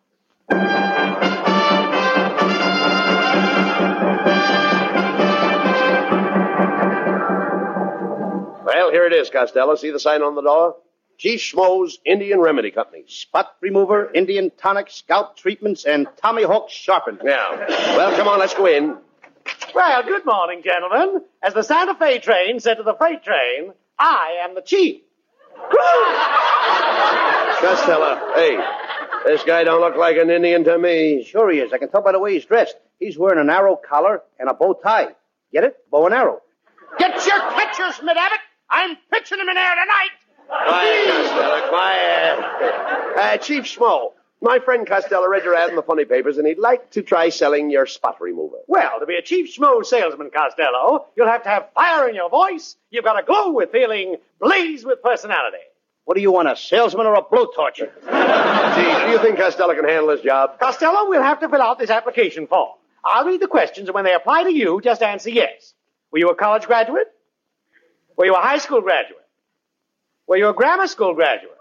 Here 8.97 9.05
it 9.05 9.12
is, 9.12 9.28
Costello. 9.28 9.74
See 9.74 9.90
the 9.90 10.01
sign 10.01 10.22
on 10.22 10.34
the 10.34 10.40
door? 10.40 10.76
Chief 11.18 11.38
Schmo's 11.38 11.99
Indian 12.07 12.40
Remedy 12.40 12.70
Company. 12.70 13.05
Spot 13.09 13.55
remover, 13.61 14.11
Indian 14.14 14.51
tonic, 14.57 14.88
scalp 14.88 15.36
treatments, 15.36 15.84
and 15.84 16.07
Tommy 16.16 16.44
Hawk 16.44 16.70
sharpened. 16.70 17.20
Yeah. 17.22 17.66
Well, 17.94 18.16
come 18.16 18.26
on, 18.26 18.38
let's 18.38 18.55
go 18.55 18.64
in. 18.64 18.97
Well, 19.74 20.03
good 20.03 20.24
morning, 20.24 20.62
gentlemen. 20.64 21.20
As 21.42 21.53
the 21.53 21.62
Santa 21.62 21.94
Fe 21.94 22.20
train 22.20 22.59
said 22.59 22.76
to 22.76 22.84
the 22.84 22.94
freight 22.94 23.22
train, 23.22 23.74
I 23.99 24.38
am 24.42 24.55
the 24.55 24.62
chief. 24.62 25.03
Costello, 27.61 28.32
hey, 28.34 28.57
this 29.26 29.44
guy 29.44 29.64
don't 29.64 29.82
look 29.82 29.97
like 29.97 30.16
an 30.16 30.30
Indian 30.30 30.64
to 30.64 30.78
me. 30.78 31.22
Sure 31.22 31.51
he 31.51 31.59
is. 31.59 31.70
I 31.74 31.76
can 31.76 31.90
tell 31.90 32.01
by 32.01 32.12
the 32.12 32.18
way 32.18 32.32
he's 32.32 32.47
dressed. 32.47 32.76
He's 32.99 33.18
wearing 33.18 33.40
an 33.40 33.51
arrow 33.51 33.76
collar 33.76 34.22
and 34.38 34.49
a 34.49 34.55
bow 34.55 34.72
tie. 34.72 35.09
Get 35.53 35.64
it? 35.64 35.76
Bow 35.90 36.07
and 36.07 36.14
arrow. 36.14 36.40
Get 36.99 37.26
your 37.26 37.38
catchers, 37.38 37.97
Smith 37.97 38.16
Abbott. 38.16 38.40
I'm 38.71 38.97
pitching 39.12 39.39
him 39.39 39.49
in 39.49 39.57
air 39.57 39.75
tonight. 39.75 40.11
Quiet, 40.49 41.07
Costello, 41.07 41.69
quiet. 41.69 43.17
Uh, 43.19 43.37
Chief 43.39 43.64
Schmo, 43.64 44.12
my 44.41 44.59
friend 44.59 44.87
Costello 44.87 45.27
read 45.29 45.45
your 45.45 45.55
ad 45.55 45.71
in 45.71 45.77
the 45.77 45.83
funny 45.83 46.05
papers, 46.05 46.39
and 46.39 46.47
he'd 46.47 46.59
like 46.59 46.91
to 46.91 47.03
try 47.03 47.31
selling 47.31 47.71
your 47.71 47.87
spot 47.87 48.21
remover. 48.21 48.59
Well, 48.69 49.01
to 49.01 49.07
be 49.07 49.17
a 49.17 49.23
chief 49.23 49.57
schmo 49.57 49.85
salesman, 49.85 50.31
Costello, 50.31 51.07
you'll 51.17 51.27
have 51.27 51.43
to 51.45 51.49
have 51.49 51.71
fire 51.75 52.09
in 52.09 52.14
your 52.14 52.29
voice. 52.29 52.77
You've 52.91 53.05
got 53.05 53.19
to 53.19 53.25
glow 53.25 53.53
with 53.53 53.73
feeling, 53.73 54.17
blaze 54.41 54.85
with 54.85 55.03
personality. 55.03 55.57
What 56.05 56.14
do 56.14 56.21
you 56.21 56.31
want, 56.31 56.49
a 56.49 56.55
salesman 56.55 57.07
or 57.07 57.14
a 57.14 57.23
blowtorch? 57.23 57.77
Gee, 57.79 59.07
do 59.07 59.11
you 59.11 59.19
think 59.19 59.39
Costello 59.39 59.75
can 59.75 59.85
handle 59.89 60.09
this 60.09 60.21
job? 60.21 60.59
Costello, 60.61 61.09
we'll 61.09 61.23
have 61.23 61.41
to 61.41 61.49
fill 61.49 61.62
out 61.62 61.79
this 61.79 61.91
application 61.91 62.47
form. 62.47 62.71
I'll 63.05 63.25
read 63.25 63.41
the 63.41 63.49
questions, 63.49 63.89
and 63.89 63.95
when 63.95 64.05
they 64.05 64.14
apply 64.14 64.45
to 64.45 64.53
you, 64.53 64.81
just 64.83 65.03
answer 65.03 65.31
yes. 65.31 65.73
Were 66.12 66.19
you 66.19 66.29
a 66.29 66.35
college 66.37 66.67
graduate? 66.67 67.09
Were 68.17 68.25
you 68.25 68.35
a 68.35 68.41
high 68.41 68.59
school 68.59 68.81
graduate? 68.81 69.21
Were 70.27 70.37
you 70.37 70.49
a 70.49 70.55
grammar 70.55 70.87
school 70.87 71.14
graduate? 71.14 71.53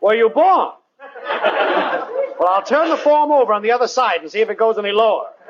Were 0.00 0.14
you 0.14 0.28
born? 0.28 0.72
Well, 2.42 2.50
I'll 2.54 2.64
turn 2.64 2.88
the 2.88 2.96
form 2.96 3.30
over 3.30 3.52
on 3.52 3.62
the 3.62 3.70
other 3.70 3.86
side 3.86 4.22
and 4.22 4.28
see 4.28 4.40
if 4.40 4.50
it 4.50 4.58
goes 4.58 4.76
any 4.76 4.90
lower. 4.90 5.26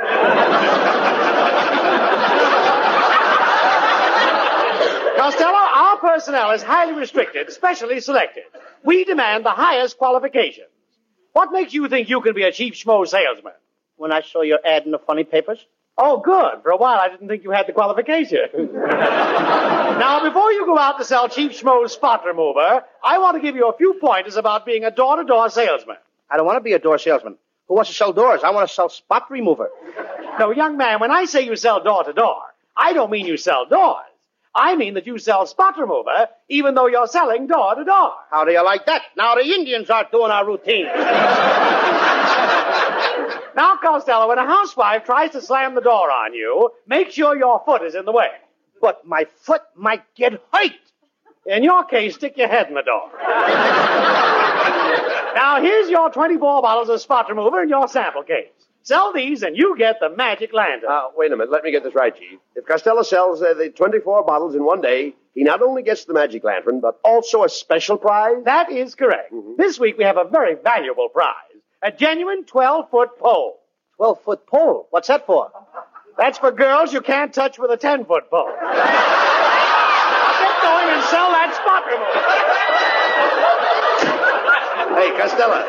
Costello, 5.17 5.57
our 5.57 5.97
personnel 5.97 6.51
is 6.51 6.63
highly 6.63 6.93
restricted, 6.93 7.51
specially 7.51 8.01
selected. 8.01 8.43
We 8.85 9.05
demand 9.05 9.47
the 9.47 9.53
highest 9.53 9.97
qualifications. 9.97 10.69
What 11.33 11.51
makes 11.51 11.73
you 11.73 11.89
think 11.89 12.11
you 12.11 12.21
can 12.21 12.35
be 12.35 12.43
a 12.43 12.53
cheap 12.53 12.75
schmo 12.75 13.09
salesman? 13.09 13.55
When 13.97 14.13
I 14.13 14.21
saw 14.21 14.43
your 14.43 14.59
ad 14.63 14.85
in 14.85 14.91
the 14.91 14.99
funny 14.99 15.25
papers? 15.25 15.65
Oh, 15.99 16.21
good. 16.21 16.63
For 16.63 16.71
a 16.71 16.77
while, 16.77 16.99
I 16.99 17.09
didn't 17.11 17.29
think 17.29 17.45
you 17.45 17.51
had 17.51 17.67
the 17.67 17.73
qualification. 17.73 18.49
now, 18.55 20.23
before 20.27 20.51
you 20.53 20.65
go 20.65 20.79
out 20.79 20.99
to 20.99 21.05
sell 21.05 21.29
cheap 21.29 21.53
schmo's 21.53 21.93
spot 21.93 22.25
remover, 22.25 22.83
I 23.05 23.19
want 23.19 23.37
to 23.37 23.43
give 23.43 23.57
you 23.57 23.69
a 23.69 23.77
few 23.77 23.95
pointers 24.01 24.37
about 24.37 24.65
being 24.65 24.85
a 24.85 24.91
door-to-door 24.91 25.51
salesman. 25.51 25.97
I 26.31 26.37
don't 26.39 26.47
want 26.47 26.57
to 26.57 26.63
be 26.63 26.73
a 26.73 26.79
door 26.79 26.99
salesman. 26.99 27.37
Who 27.69 27.75
wants 27.75 27.91
to 27.91 27.97
sell 27.97 28.13
doors? 28.13 28.41
I 28.43 28.51
want 28.51 28.69
to 28.69 28.75
sell 28.75 28.89
spot 28.89 29.31
remover. 29.31 29.69
No, 30.39 30.51
young 30.51 30.77
man, 30.79 30.99
when 30.99 31.11
I 31.11 31.27
say 31.27 31.43
you 31.43 31.57
sell 31.57 31.83
door-to-door, 31.83 32.41
I 32.77 32.95
don't 32.95 33.11
mean 33.11 33.27
you 33.27 33.37
sell 33.37 33.67
doors. 33.67 34.07
I 34.55 34.77
mean 34.77 34.95
that 34.95 35.07
you 35.07 35.19
sell 35.19 35.47
spot 35.47 35.79
remover, 35.79 36.29
even 36.49 36.75
though 36.75 36.87
you're 36.87 37.07
selling 37.07 37.47
door-to-door. 37.47 38.13
How 38.31 38.45
do 38.45 38.53
you 38.53 38.65
like 38.65 38.87
that? 38.87 39.03
Now 39.17 39.35
the 39.35 39.45
Indians 39.45 39.89
are 39.91 40.07
doing 40.11 40.31
our 40.31 40.47
routine. 40.47 40.87
Now, 43.55 43.77
Costello, 43.77 44.29
when 44.29 44.39
a 44.39 44.47
housewife 44.47 45.05
tries 45.05 45.33
to 45.33 45.41
slam 45.43 45.75
the 45.75 45.81
door 45.81 46.11
on 46.11 46.35
you, 46.35 46.71
make 46.87 47.11
sure 47.11 47.37
your 47.37 47.63
foot 47.65 47.83
is 47.83 47.95
in 47.95 48.05
the 48.05 48.13
way. 48.13 48.29
But 48.81 49.07
my 49.07 49.27
foot 49.43 49.63
might 49.77 50.03
get 50.15 50.33
hurt. 50.53 50.73
In 51.47 51.63
your 51.65 51.85
case, 51.85 52.15
stick 52.15 52.37
your 52.37 52.49
head 52.49 52.69
in 52.69 52.75
the 52.75 52.83
door. 52.83 53.11
now, 55.35 55.61
here's 55.61 55.91
your 55.91 56.11
24 56.11 56.63
bottles 56.63 56.89
of 56.89 57.01
spot 57.01 57.29
remover 57.29 57.63
in 57.63 57.69
your 57.69 57.89
sample 57.89 58.23
case. 58.23 58.49
Sell 58.85 59.13
these 59.13 59.43
and 59.43 59.57
you 59.57 59.77
get 59.77 59.99
the 60.01 60.09
magic 60.09 60.53
lantern. 60.53 60.91
Uh, 60.91 61.09
wait 61.17 61.31
a 61.33 61.37
minute. 61.37 61.53
Let 61.53 61.63
me 61.63 61.71
get 61.71 61.85
this 61.85 61.95
right, 61.95 62.15
Chief. 62.17 62.39
If 62.57 62.67
Costello 62.67 63.03
sells 63.03 63.41
uh, 63.43 63.55
the 63.55 63.71
24 63.71 64.25
bottles 64.25 64.55
in 64.57 64.65
one 64.65 64.81
day, 64.81 65.15
he 65.35 65.45
not 65.45 65.63
only 65.63 65.83
gets 65.83 66.05
the 66.05 66.15
magic 66.15 66.43
lantern, 66.45 66.81
but 66.81 66.99
also 67.05 67.45
a 67.45 67.49
special 67.49 67.97
prize? 67.97 68.43
That 68.45 68.73
is 68.73 68.95
correct. 68.95 69.33
This 69.57 69.79
week 69.79 69.99
we 69.99 70.05
have 70.05 70.17
a 70.17 70.25
very 70.25 70.57
valuable 70.57 71.09
prize. 71.09 71.52
A 71.83 71.91
genuine 71.91 72.45
12 72.45 72.91
foot 72.91 73.19
pole. 73.19 73.59
12 73.97 74.23
foot 74.23 74.47
pole? 74.47 74.87
What's 74.91 75.09
that 75.09 75.27
for? 75.27 75.51
That's 76.17 76.39
for 76.39 76.53
girls 76.53 76.93
you 76.93 77.01
can't 77.01 77.35
touch 77.35 77.59
with 77.59 77.73
a 77.73 77.77
10 77.77 78.05
foot 78.05 78.31
pole. 78.31 78.47
now 78.47 78.73
get 80.39 80.63
going 80.63 80.89
and 80.95 81.03
sell 81.05 81.31
that 81.33 81.55
spot 81.59 81.85
remover. 81.87 82.23
Hey, 85.01 85.11
Costello. 85.19 85.65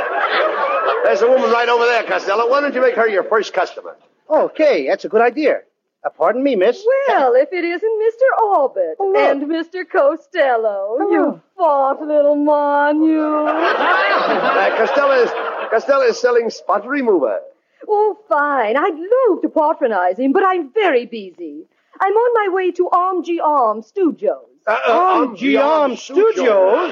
There's 1.05 1.21
a 1.21 1.27
woman 1.27 1.49
right 1.49 1.69
over 1.69 1.85
there, 1.85 2.03
Costello. 2.03 2.47
Why 2.49 2.61
don't 2.61 2.75
you 2.75 2.81
make 2.81 2.95
her 2.95 3.07
your 3.07 3.23
first 3.23 3.53
customer? 3.53 3.95
Okay, 4.29 4.87
that's 4.87 5.05
a 5.05 5.09
good 5.09 5.21
idea. 5.21 5.61
Uh, 6.05 6.09
pardon 6.09 6.43
me, 6.43 6.55
miss. 6.55 6.85
Well, 7.07 7.33
if 7.35 7.51
it 7.53 7.63
isn't 7.63 8.01
Mr. 8.01 8.27
Albert 8.41 8.97
and 8.99 9.43
Mr. 9.43 9.89
Costello, 9.89 10.97
you 11.09 11.41
fat 11.57 12.01
little 12.05 12.35
mon, 12.35 13.03
you. 13.03 13.21
Uh, 13.23 14.77
Costello 14.77 15.13
is 15.23 15.29
Costello 15.73 16.03
is 16.03 16.21
selling 16.21 16.51
spot 16.51 16.85
remover. 16.85 17.39
Oh, 17.87 18.15
fine. 18.29 18.77
I'd 18.77 18.93
love 18.93 19.41
to 19.41 19.49
patronize 19.49 20.19
him, 20.19 20.31
but 20.31 20.43
I'm 20.45 20.71
very 20.71 21.07
busy. 21.07 21.65
I'm 21.99 22.13
on 22.13 22.47
my 22.47 22.53
way 22.53 22.71
to 22.73 22.89
Arm 22.89 23.23
G 23.23 23.39
Arm 23.43 23.81
Studios. 23.81 24.45
Uh, 24.67 24.77
Arm 24.87 25.35
G 25.35 25.57
Arm 25.57 25.97
Studios? 25.97 26.91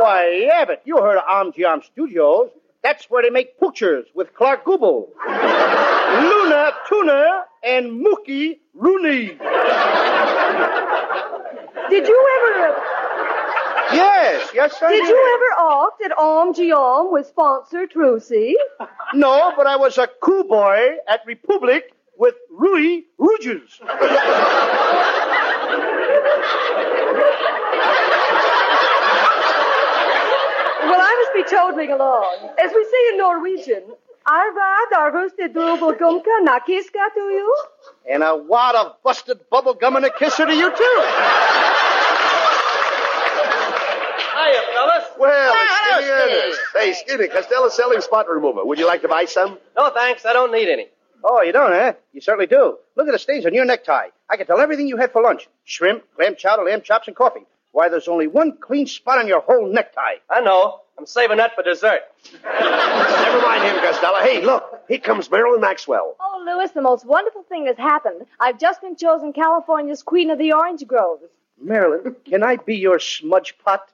Why, 0.00 0.48
Abbott, 0.54 0.80
you 0.86 0.96
heard 0.96 1.18
of 1.18 1.24
Arm 1.28 1.52
G 1.52 1.64
Arm 1.64 1.82
Studios. 1.82 2.48
That's 2.82 3.10
where 3.10 3.22
they 3.22 3.28
make 3.28 3.60
pictures 3.60 4.06
with 4.14 4.32
Clark 4.34 4.64
Gable, 4.64 5.10
Luna 5.28 6.72
Tuna, 6.88 7.44
and 7.62 8.02
Mookie 8.02 8.60
Rooney. 8.72 9.26
Did 11.90 12.08
you 12.08 12.28
ever. 12.38 13.01
Yes, 13.94 14.50
yes, 14.54 14.74
I 14.82 14.90
Did 14.92 15.08
you 15.08 15.34
ever 15.34 15.68
opt 15.68 16.02
at 16.04 16.12
Arm 16.16 16.54
G 16.54 16.72
Arm 16.72 17.12
with 17.12 17.26
sponsor 17.26 17.86
Trucy? 17.86 18.54
No, 19.14 19.52
but 19.56 19.66
I 19.66 19.76
was 19.76 19.98
a 19.98 20.06
coup 20.06 20.44
boy 20.44 20.96
at 21.08 21.20
Republic 21.26 21.92
with 22.16 22.34
Rui 22.50 23.02
Rouges. 23.18 23.80
Well, 30.82 31.00
I 31.00 31.14
must 31.20 31.34
be 31.34 31.44
toddling 31.54 31.90
along. 31.90 32.50
As 32.62 32.72
we 32.74 32.84
say 32.84 33.08
in 33.12 33.18
Norwegian, 33.18 33.82
Arva 34.26 34.86
darvus 34.92 35.36
de 35.36 35.48
dubbelgumka 35.48 36.44
nakiska 36.44 37.14
to 37.14 37.20
you? 37.20 37.56
And 38.10 38.22
a 38.22 38.36
wad 38.36 38.74
of 38.74 39.02
busted 39.02 39.48
bubble 39.50 39.74
gum 39.74 39.96
and 39.96 40.04
a 40.04 40.10
kisser 40.10 40.46
to 40.46 40.54
you, 40.54 40.70
too. 40.70 40.98
Hiya, 44.42 44.60
fellas. 44.72 45.04
Well, 45.18 45.54
hello, 45.54 46.02
Skinnay 46.02 46.44
Ennis. 46.44 46.58
Hey, 46.74 46.92
Skinny, 46.94 47.28
Costello's 47.28 47.74
selling 47.76 48.00
spot 48.00 48.28
remover. 48.28 48.64
Would 48.64 48.78
you 48.78 48.86
like 48.86 49.02
to 49.02 49.08
buy 49.08 49.24
some? 49.26 49.58
No, 49.76 49.90
thanks. 49.90 50.24
I 50.26 50.32
don't 50.32 50.52
need 50.52 50.68
any. 50.68 50.88
Oh, 51.24 51.42
you 51.42 51.52
don't, 51.52 51.72
eh? 51.72 51.92
You 52.12 52.20
certainly 52.20 52.46
do. 52.46 52.78
Look 52.96 53.06
at 53.06 53.12
the 53.12 53.18
stains 53.18 53.46
on 53.46 53.54
your 53.54 53.64
necktie. 53.64 54.08
I 54.28 54.36
can 54.36 54.46
tell 54.46 54.60
everything 54.60 54.88
you 54.88 54.96
had 54.96 55.12
for 55.12 55.22
lunch. 55.22 55.48
Shrimp, 55.64 56.02
clam 56.16 56.34
chowder, 56.36 56.64
lamb 56.64 56.82
chops, 56.82 57.06
and 57.06 57.16
coffee. 57.16 57.46
Why, 57.70 57.88
there's 57.88 58.08
only 58.08 58.26
one 58.26 58.56
clean 58.60 58.86
spot 58.86 59.18
on 59.18 59.28
your 59.28 59.40
whole 59.40 59.66
necktie. 59.72 60.16
I 60.28 60.40
know. 60.40 60.80
I'm 60.98 61.06
saving 61.06 61.38
that 61.38 61.54
for 61.54 61.62
dessert. 61.62 62.00
Never 62.44 63.40
mind 63.40 63.62
him, 63.64 63.82
Costello. 63.82 64.18
Hey, 64.20 64.44
look, 64.44 64.82
here 64.88 64.98
comes 64.98 65.30
Marilyn 65.30 65.60
Maxwell. 65.60 66.16
Oh, 66.20 66.42
Louis, 66.44 66.70
the 66.72 66.82
most 66.82 67.06
wonderful 67.06 67.44
thing 67.44 67.66
has 67.66 67.78
happened. 67.78 68.26
I've 68.40 68.58
just 68.58 68.82
been 68.82 68.96
chosen 68.96 69.32
California's 69.32 70.02
Queen 70.02 70.30
of 70.30 70.38
the 70.38 70.52
Orange 70.52 70.86
Groves. 70.86 71.24
Marilyn, 71.62 72.16
can 72.28 72.42
I 72.42 72.56
be 72.56 72.76
your 72.76 72.98
smudge 72.98 73.56
pot? 73.64 73.88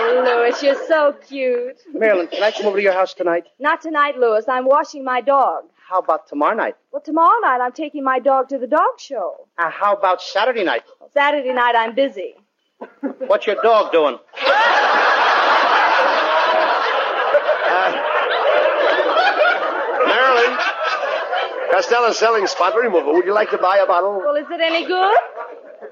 Oh, 0.00 0.22
Louis, 0.24 0.62
you're 0.62 0.86
so 0.86 1.12
cute. 1.26 1.82
Marilyn, 1.92 2.28
can 2.28 2.42
I 2.42 2.50
come 2.50 2.66
over 2.66 2.76
to 2.76 2.82
your 2.82 2.92
house 2.92 3.14
tonight? 3.14 3.44
Not 3.58 3.80
tonight, 3.80 4.16
Louis. 4.16 4.44
I'm 4.48 4.64
washing 4.66 5.04
my 5.04 5.20
dog. 5.20 5.64
How 5.88 5.98
about 6.00 6.28
tomorrow 6.28 6.54
night? 6.54 6.76
Well, 6.92 7.02
tomorrow 7.02 7.38
night 7.40 7.60
I'm 7.62 7.72
taking 7.72 8.04
my 8.04 8.18
dog 8.18 8.48
to 8.50 8.58
the 8.58 8.66
dog 8.66 8.98
show. 8.98 9.46
Uh, 9.56 9.70
how 9.70 9.94
about 9.94 10.20
Saturday 10.22 10.62
night? 10.64 10.82
Saturday 11.14 11.52
night 11.52 11.74
I'm 11.76 11.94
busy. 11.94 12.34
What's 13.26 13.46
your 13.46 13.56
dog 13.62 13.90
doing? 13.90 14.18
Marilyn, 17.66 18.00
Costello's 21.78 22.18
selling 22.18 22.44
spot 22.48 22.74
remover. 22.74 23.12
Would 23.12 23.24
you 23.24 23.32
like 23.32 23.50
to 23.50 23.58
buy 23.58 23.76
a 23.76 23.86
bottle? 23.86 24.18
Well, 24.18 24.34
is 24.34 24.46
it 24.50 24.60
any 24.60 24.84
good? 24.84 25.16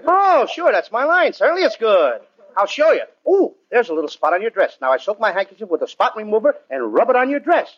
Oh, 0.04 0.44
sure, 0.52 0.72
that's 0.72 0.90
my 0.90 1.04
line. 1.04 1.32
Certainly 1.32 1.62
it's 1.62 1.76
good. 1.76 2.22
I'll 2.56 2.66
show 2.66 2.90
you. 2.90 3.02
Ooh, 3.28 3.54
there's 3.70 3.88
a 3.88 3.94
little 3.94 4.08
spot 4.08 4.32
on 4.32 4.42
your 4.42 4.50
dress. 4.50 4.76
Now 4.80 4.90
I 4.90 4.96
soak 4.96 5.20
my 5.20 5.30
handkerchief 5.30 5.68
with 5.68 5.82
a 5.82 5.86
spot 5.86 6.16
remover 6.16 6.56
and 6.70 6.92
rub 6.92 7.08
it 7.10 7.14
on 7.14 7.30
your 7.30 7.38
dress. 7.38 7.72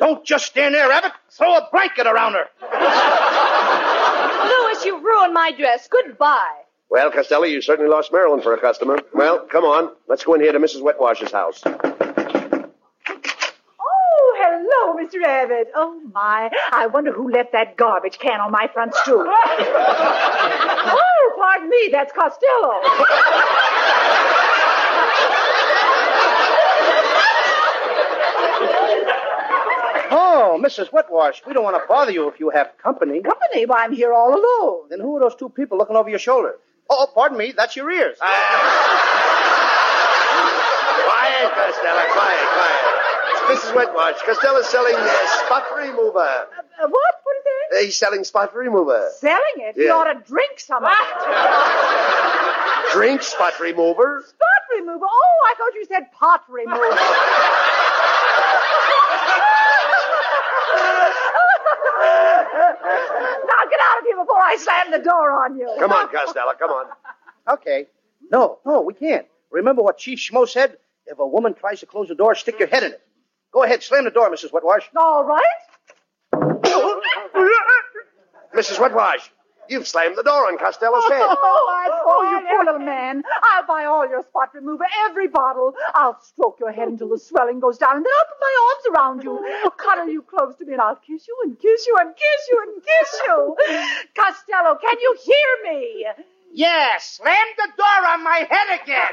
Don't 0.00 0.24
just 0.24 0.46
stand 0.46 0.74
there, 0.74 0.90
Abbott. 0.90 1.12
Throw 1.30 1.58
a 1.58 1.68
blanket 1.70 2.08
around 2.08 2.32
her. 2.32 2.46
Louis, 4.48 4.84
you 4.84 4.98
ruined 5.04 5.34
my 5.34 5.52
dress. 5.56 5.86
Goodbye. 5.86 6.62
Well, 6.90 7.12
Costello, 7.12 7.44
you 7.44 7.62
certainly 7.62 7.88
lost 7.88 8.12
Marilyn 8.12 8.42
for 8.42 8.54
a 8.54 8.60
customer. 8.60 8.98
Well, 9.14 9.46
come 9.48 9.62
on. 9.62 9.92
Let's 10.08 10.24
go 10.24 10.34
in 10.34 10.40
here 10.40 10.50
to 10.50 10.58
Mrs. 10.58 10.82
Wetwash's 10.82 11.30
house. 11.30 11.62
Oh, 15.14 15.18
hello, 15.18 15.22
Mr. 15.24 15.26
Abbott. 15.26 15.68
Oh, 15.74 16.00
my. 16.12 16.50
I 16.72 16.86
wonder 16.86 17.12
who 17.12 17.30
left 17.30 17.52
that 17.52 17.76
garbage 17.76 18.18
can 18.18 18.40
on 18.40 18.50
my 18.50 18.68
front 18.72 18.94
stoop. 18.94 19.26
oh, 19.26 21.32
pardon 21.36 21.68
me. 21.68 21.88
That's 21.90 22.12
Costello. 22.12 22.80
Oh, 30.14 30.60
Mrs. 30.62 30.92
Wetwash, 30.92 31.40
we 31.46 31.54
don't 31.54 31.64
want 31.64 31.74
to 31.76 31.82
bother 31.88 32.12
you 32.12 32.28
if 32.28 32.38
you 32.38 32.50
have 32.50 32.72
company. 32.82 33.22
Company? 33.22 33.64
Why, 33.64 33.84
I'm 33.84 33.92
here 33.92 34.12
all 34.12 34.28
alone. 34.28 34.88
Then 34.90 35.00
who 35.00 35.16
are 35.16 35.20
those 35.20 35.34
two 35.36 35.48
people 35.48 35.78
looking 35.78 35.96
over 35.96 36.10
your 36.10 36.18
shoulder? 36.18 36.56
Oh, 36.90 37.06
pardon 37.14 37.38
me. 37.38 37.54
That's 37.56 37.74
your 37.76 37.90
ears. 37.90 38.18
Ah. 38.20 38.28
Quiet, 41.06 41.50
Costello. 41.54 42.02
Quiet, 42.12 42.48
quiet. 42.52 43.11
It's 43.52 43.64
Mrs. 43.64 43.74
Wetwash. 43.74 44.18
Costello's 44.24 44.66
selling 44.70 44.94
uh, 44.96 45.26
spot 45.44 45.64
remover. 45.76 46.18
Uh, 46.18 46.88
what? 46.88 47.14
What 47.22 47.36
is 47.36 47.44
it? 47.44 47.76
Uh, 47.76 47.80
he's 47.84 47.96
selling 47.96 48.24
spot 48.24 48.54
remover. 48.54 49.10
Selling 49.18 49.40
it? 49.58 49.76
You 49.76 49.84
Yeah. 49.86 49.92
ought 49.94 50.12
to 50.12 50.20
drink 50.26 50.58
some 50.58 50.84
of 50.84 50.90
it. 50.90 50.96
Drink 52.92 53.22
spot 53.22 53.58
remover. 53.60 54.22
Spot 54.26 54.62
remover? 54.78 55.06
Oh, 55.08 55.50
I 55.50 55.54
thought 55.56 55.74
you 55.74 55.84
said 55.86 56.10
pot 56.12 56.42
remover. 56.48 56.80
now 56.82 56.96
get 63.70 63.80
out 63.80 63.98
of 64.00 64.06
here 64.06 64.16
before 64.16 64.40
I 64.40 64.56
slam 64.58 64.90
the 64.90 64.98
door 64.98 65.44
on 65.44 65.56
you. 65.58 65.74
Come 65.78 65.92
on, 65.92 66.08
Costello. 66.08 66.52
Come 66.58 66.70
on. 66.70 66.86
Okay. 67.50 67.86
No, 68.30 68.58
no, 68.64 68.80
we 68.82 68.94
can't. 68.94 69.26
Remember 69.50 69.82
what 69.82 69.98
Chief 69.98 70.18
Schmo 70.18 70.48
said? 70.48 70.76
If 71.06 71.18
a 71.18 71.26
woman 71.26 71.54
tries 71.54 71.80
to 71.80 71.86
close 71.86 72.08
the 72.08 72.14
door, 72.14 72.34
stick 72.34 72.58
your 72.58 72.68
head 72.68 72.82
in 72.84 72.92
it. 72.92 73.02
Go 73.52 73.62
ahead, 73.64 73.82
slam 73.82 74.04
the 74.04 74.10
door, 74.10 74.30
Mrs. 74.30 74.50
Wetwash. 74.52 74.88
All 74.96 75.24
right. 75.24 75.42
Mrs. 78.54 78.80
Wetwash, 78.80 79.30
you've 79.68 79.86
slammed 79.86 80.16
the 80.16 80.22
door 80.22 80.46
on 80.46 80.56
Costello's 80.56 81.02
oh, 81.04 81.10
head. 81.10 81.20
Oh, 81.22 82.04
oh, 82.06 82.30
you 82.30 82.40
poor 82.48 82.64
little 82.64 82.80
man. 82.80 83.22
I'll 83.42 83.66
buy 83.66 83.84
all 83.84 84.08
your 84.08 84.22
spot 84.22 84.54
remover, 84.54 84.86
every 85.08 85.28
bottle. 85.28 85.74
I'll 85.94 86.18
stroke 86.22 86.60
your 86.60 86.72
head 86.72 86.88
until 86.88 87.10
the 87.10 87.18
swelling 87.18 87.60
goes 87.60 87.76
down, 87.76 87.96
and 87.96 88.04
then 88.04 88.12
I'll 88.18 88.26
put 88.26 88.40
my 88.40 88.54
arms 88.64 88.86
around 88.96 89.22
you, 89.24 89.38
I'll 89.64 89.70
cuddle 89.70 90.08
you 90.08 90.22
close 90.22 90.56
to 90.56 90.64
me, 90.64 90.72
and 90.72 90.80
I'll 90.80 90.96
kiss 90.96 91.28
you 91.28 91.36
and 91.44 91.58
kiss 91.58 91.86
you 91.86 91.96
and 92.00 92.14
kiss 92.16 92.48
you 92.50 92.62
and 92.66 92.82
kiss 92.82 93.20
you. 93.26 93.56
Costello, 94.16 94.78
can 94.80 94.98
you 94.98 95.16
hear 95.22 95.72
me? 95.72 96.06
Yeah, 96.54 96.96
slam 97.00 97.46
the 97.58 97.68
door 97.76 98.08
on 98.08 98.24
my 98.24 98.46
head 98.48 98.80
again. 98.82 99.12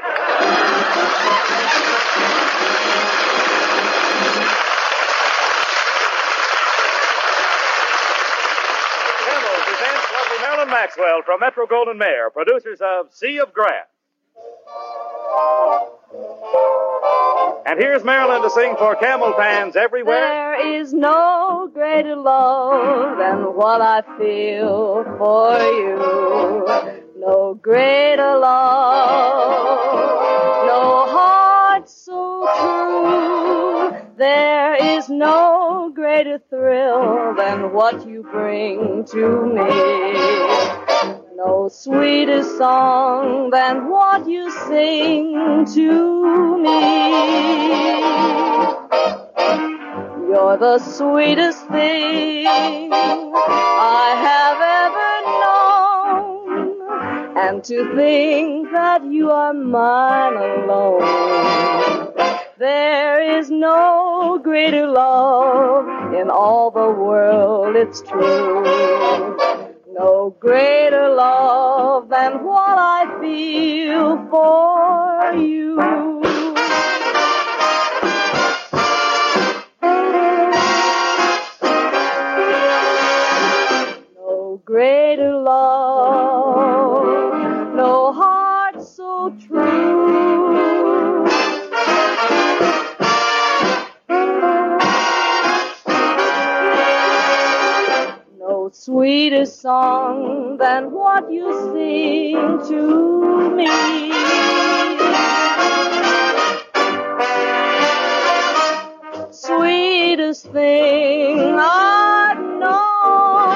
Lovely 10.42 10.66
Maxwell 10.72 11.22
from 11.24 11.40
Metro 11.40 11.66
Goldwyn 11.66 11.98
Mayer, 11.98 12.30
producers 12.32 12.80
of 12.80 13.12
Sea 13.12 13.38
of 13.38 13.52
Grass. 13.52 13.86
And 17.66 17.78
here's 17.78 18.02
Marilyn 18.02 18.42
to 18.42 18.50
sing 18.50 18.74
for 18.76 18.96
camel 18.96 19.34
fans 19.36 19.76
everywhere. 19.76 20.16
There 20.16 20.80
is 20.80 20.92
no 20.92 21.70
greater 21.72 22.16
love 22.16 23.18
than 23.18 23.54
what 23.54 23.80
I 23.80 24.02
feel 24.18 25.04
for 25.18 25.58
you. 25.58 26.64
No 27.18 27.54
greater 27.60 28.38
love, 28.38 29.86
no 30.66 31.06
heart 31.06 31.88
so 31.88 32.48
true. 32.58 33.29
There 34.20 34.74
is 34.74 35.08
no 35.08 35.90
greater 35.94 36.38
thrill 36.50 37.32
than 37.38 37.72
what 37.72 38.06
you 38.06 38.22
bring 38.22 39.06
to 39.06 39.46
me. 39.46 39.70
No 41.36 41.70
sweeter 41.72 42.42
song 42.42 43.48
than 43.48 43.88
what 43.88 44.28
you 44.28 44.50
sing 44.68 45.64
to 45.72 46.58
me. 46.58 46.80
You're 50.28 50.58
the 50.58 50.78
sweetest 50.80 51.66
thing 51.68 52.46
I 52.92 54.12
have 54.28 54.60
ever 54.84 55.12
known. 56.92 57.38
And 57.38 57.64
to 57.64 57.96
think 57.96 58.70
that 58.72 59.02
you 59.02 59.30
are 59.30 59.54
mine 59.54 60.36
alone. 60.36 62.09
There 62.60 63.38
is 63.38 63.50
no 63.50 64.38
greater 64.44 64.86
love 64.86 66.12
in 66.12 66.28
all 66.28 66.70
the 66.70 66.90
world, 66.90 67.74
it's 67.74 68.02
true. 68.02 68.62
No 69.90 70.36
greater 70.38 71.08
love 71.08 72.10
than 72.10 72.44
what 72.44 72.76
I 72.78 73.18
feel 73.18 74.28
for 74.28 75.32
you. 75.40 75.59
Sweeter 98.82 99.44
song 99.44 100.56
than 100.56 100.90
what 100.90 101.30
you 101.30 101.52
sing 101.70 102.58
to 102.66 103.50
me. 103.54 103.68
Sweetest 109.30 110.46
thing 110.46 111.58
I 111.60 112.34
know. 112.58 113.52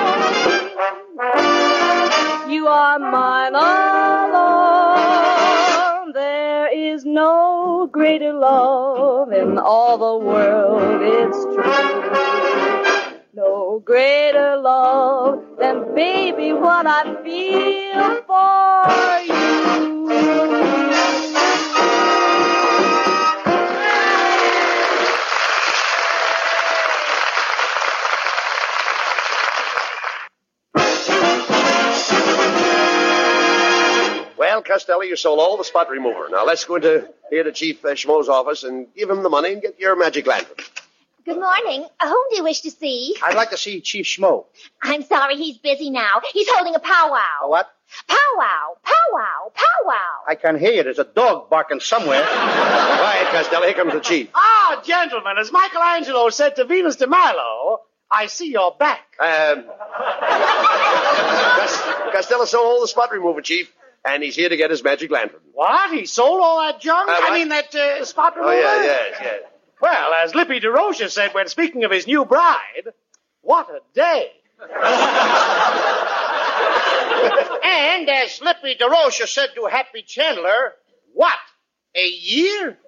You 2.52 2.68
are 2.68 2.98
mine 2.98 3.54
alone. 3.54 4.92
There 6.12 6.68
is 6.70 7.06
no 7.06 7.88
greater 7.90 8.34
love 8.34 9.32
in 9.32 9.56
all 9.56 9.96
the 9.96 10.18
world, 10.22 11.00
it's 11.00 11.44
true 11.44 12.23
greater 13.84 14.56
love 14.56 15.44
than 15.58 15.94
baby 15.94 16.52
what 16.52 16.86
I 16.86 17.02
feel 17.22 18.22
for 18.22 19.20
you. 19.26 19.44
Well, 34.36 34.62
Costello, 34.62 35.02
you 35.02 35.16
sold 35.16 35.40
all 35.40 35.56
the 35.56 35.64
spot 35.64 35.90
remover. 35.90 36.28
Now 36.30 36.46
let's 36.46 36.64
go 36.64 36.76
into 36.76 37.08
here 37.28 37.42
to 37.42 37.52
Chief 37.52 37.84
uh, 37.84 37.88
Schmo's 37.88 38.28
office 38.28 38.62
and 38.62 38.86
give 38.94 39.10
him 39.10 39.22
the 39.22 39.28
money 39.28 39.52
and 39.52 39.60
get 39.60 39.78
your 39.78 39.96
magic 39.96 40.26
lantern. 40.26 40.56
Good 41.24 41.38
morning. 41.38 41.86
Whom 42.02 42.24
do 42.30 42.36
you 42.36 42.42
wish 42.44 42.60
to 42.62 42.70
see? 42.70 43.14
I'd 43.22 43.34
like 43.34 43.50
to 43.50 43.56
see 43.56 43.80
Chief 43.80 44.04
Schmo. 44.04 44.44
I'm 44.82 45.02
sorry, 45.02 45.36
he's 45.36 45.56
busy 45.56 45.88
now. 45.90 46.20
He's 46.32 46.48
holding 46.50 46.74
a 46.74 46.78
powwow. 46.78 47.44
A 47.44 47.48
what? 47.48 47.70
Powwow, 48.06 48.76
powwow, 48.82 49.52
powwow. 49.54 50.24
I 50.26 50.34
can 50.34 50.58
hear 50.58 50.72
you. 50.72 50.82
There's 50.82 50.98
a 50.98 51.04
dog 51.04 51.48
barking 51.48 51.80
somewhere. 51.80 52.22
Quiet, 52.26 53.28
Costello. 53.28 53.64
Here 53.64 53.74
comes 53.74 53.92
the 53.94 54.00
chief. 54.00 54.28
Ah, 54.34 54.82
gentlemen, 54.84 55.38
as 55.38 55.50
Michelangelo 55.50 56.28
said 56.30 56.56
to 56.56 56.64
Venus 56.64 56.96
de 56.96 57.06
Milo, 57.06 57.80
I 58.10 58.26
see 58.26 58.50
you're 58.50 58.72
back. 58.78 59.00
Um, 59.18 59.64
Cos- 61.58 62.12
Costello 62.12 62.44
sold 62.44 62.66
all 62.66 62.80
the 62.82 62.88
spot 62.88 63.10
remover, 63.12 63.40
Chief, 63.40 63.72
and 64.04 64.22
he's 64.22 64.36
here 64.36 64.48
to 64.48 64.56
get 64.56 64.70
his 64.70 64.82
magic 64.84 65.10
lantern. 65.10 65.40
What? 65.52 65.90
He 65.92 66.04
sold 66.06 66.40
all 66.42 66.60
that 66.60 66.80
junk? 66.80 67.08
Uh, 67.08 67.16
I 67.22 67.32
mean, 67.34 67.48
that 67.48 67.74
uh, 67.74 68.04
spot 68.04 68.34
Oh, 68.36 68.40
remover? 68.40 68.56
yeah, 68.60 68.82
yes, 68.82 69.18
yes. 69.22 69.40
Well, 69.84 70.14
as 70.14 70.34
Lippy 70.34 70.60
Durocher 70.60 71.10
said 71.10 71.34
when 71.34 71.46
speaking 71.46 71.84
of 71.84 71.90
his 71.90 72.06
new 72.06 72.24
bride, 72.24 72.94
what 73.42 73.68
a 73.68 73.80
day. 73.92 74.30
and 77.62 78.08
as 78.08 78.40
Lippy 78.40 78.76
Durocher 78.80 79.28
said 79.28 79.50
to 79.56 79.66
Happy 79.66 80.00
Chandler, 80.00 80.72
what? 81.12 81.36
A 81.94 82.08
year? 82.08 82.78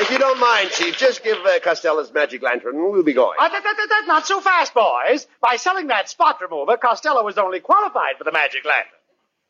If 0.00 0.10
you 0.10 0.16
don't 0.16 0.40
mind, 0.40 0.70
Chief, 0.70 0.96
just 0.96 1.22
give 1.22 1.36
uh, 1.44 1.58
Costello 1.60 1.98
his 2.00 2.10
magic 2.10 2.40
lantern 2.40 2.76
and 2.76 2.90
we'll 2.90 3.02
be 3.02 3.12
going. 3.12 3.36
Uh, 3.38 3.50
that, 3.50 3.62
that, 3.62 3.76
that, 3.76 3.88
that, 3.90 4.04
not 4.06 4.26
so 4.26 4.40
fast, 4.40 4.72
boys. 4.72 5.26
By 5.42 5.56
selling 5.56 5.88
that 5.88 6.08
spot 6.08 6.40
remover, 6.40 6.78
Costello 6.78 7.22
was 7.22 7.36
only 7.36 7.60
qualified 7.60 8.16
for 8.16 8.24
the 8.24 8.32
magic 8.32 8.64
lantern. 8.64 8.95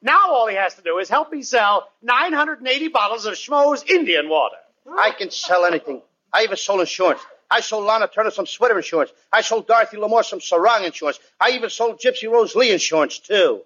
Now 0.03 0.31
all 0.31 0.47
he 0.47 0.57
has 0.57 0.75
to 0.75 0.83
do 0.83 0.99
is 0.99 1.09
help 1.09 1.33
me 1.33 1.43
sell 1.43 1.89
980 2.03 2.89
bottles 2.89 3.27
of 3.27 3.35
Schmo's 3.35 3.83
Indian 3.85 4.29
water. 4.29 4.57
I 4.89 5.11
can 5.11 5.31
sell 5.31 5.65
anything. 5.65 6.03
I 6.33 6.45
even 6.45 6.57
sold 6.57 6.81
insurance. 6.81 7.21
I 7.51 7.61
sold 7.61 7.85
Lana 7.85 8.09
Turner 8.09 8.31
some 8.31 8.47
sweater 8.47 8.77
insurance. 8.77 9.11
I 9.33 9.41
sold 9.41 9.67
Dorothy 9.67 9.97
Lamour 9.97 10.25
some 10.25 10.41
sarong 10.41 10.85
insurance. 10.85 11.19
I 11.41 11.51
even 11.51 11.71
sold 11.71 12.01
Gypsy 12.01 12.31
Rose 12.31 12.55
Lee 12.55 12.73
insurance, 12.73 13.19
too. 13.19 13.63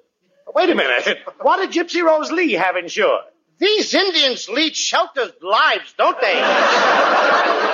Wait 0.54 0.70
a 0.70 0.74
minute. 0.74 1.18
What 1.40 1.58
did 1.58 1.70
Gypsy 1.88 2.02
Rose 2.02 2.30
Lee 2.30 2.52
have 2.52 2.76
insured? 2.76 3.24
These 3.58 3.94
Indians 3.94 4.48
lead 4.48 4.74
sheltered 4.74 5.34
lives, 5.42 5.94
don't 5.96 6.20
they? 6.20 7.66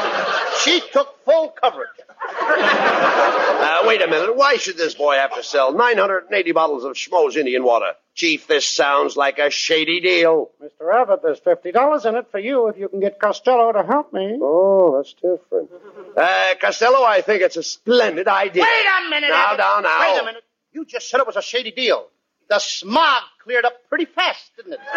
she 0.65 0.81
took 0.93 1.25
full 1.25 1.49
coverage. 1.49 1.89
Uh, 2.29 3.83
wait 3.87 4.03
a 4.03 4.07
minute. 4.07 4.37
Why 4.37 4.57
should 4.57 4.77
this 4.77 4.95
boy 4.95 5.15
have 5.15 5.35
to 5.35 5.43
sell 5.43 5.73
980 5.73 6.53
bottles 6.53 6.85
of 6.85 6.93
Schmo's 6.95 7.37
Indian 7.37 7.65
water? 7.65 7.93
Chief, 8.15 8.47
this 8.47 8.67
sounds 8.67 9.17
like 9.17 9.39
a 9.39 9.51
shady 9.51 10.01
deal. 10.01 10.51
Mr. 10.63 10.93
Abbott, 10.95 11.21
there's 11.23 11.41
$50 11.41 12.07
in 12.07 12.17
it 12.17 12.31
for 12.31 12.39
you 12.39 12.69
if 12.69 12.79
you 12.79 12.89
can 12.89 13.01
get 13.01 13.19
Costello 13.19 13.73
to 13.73 13.83
help 13.83 14.13
me. 14.13 14.39
Oh, 14.41 14.97
that's 14.97 15.13
different. 15.15 15.71
Uh, 16.17 16.55
Costello, 16.61 17.03
I 17.05 17.21
think 17.21 17.43
it's 17.43 17.57
a 17.57 17.63
splendid 17.63 18.27
idea. 18.27 18.63
Wait 18.63 19.07
a 19.07 19.11
minute. 19.11 19.29
Now, 19.29 19.53
Abbott. 19.53 19.59
now, 19.59 19.81
now. 19.81 20.01
Wait 20.01 20.21
a 20.23 20.25
minute. 20.25 20.45
You 20.73 20.85
just 20.87 21.11
said 21.11 21.21
it 21.21 21.27
was 21.27 21.37
a 21.37 21.43
shady 21.43 21.73
deal. 21.73 22.09
The 22.49 22.59
smog 22.61 23.23
cleared 23.43 23.65
up 23.65 23.89
pretty 23.89 24.05
fast, 24.05 24.53
didn't 24.57 24.75
it? 24.75 24.79
Chief, 24.79 24.89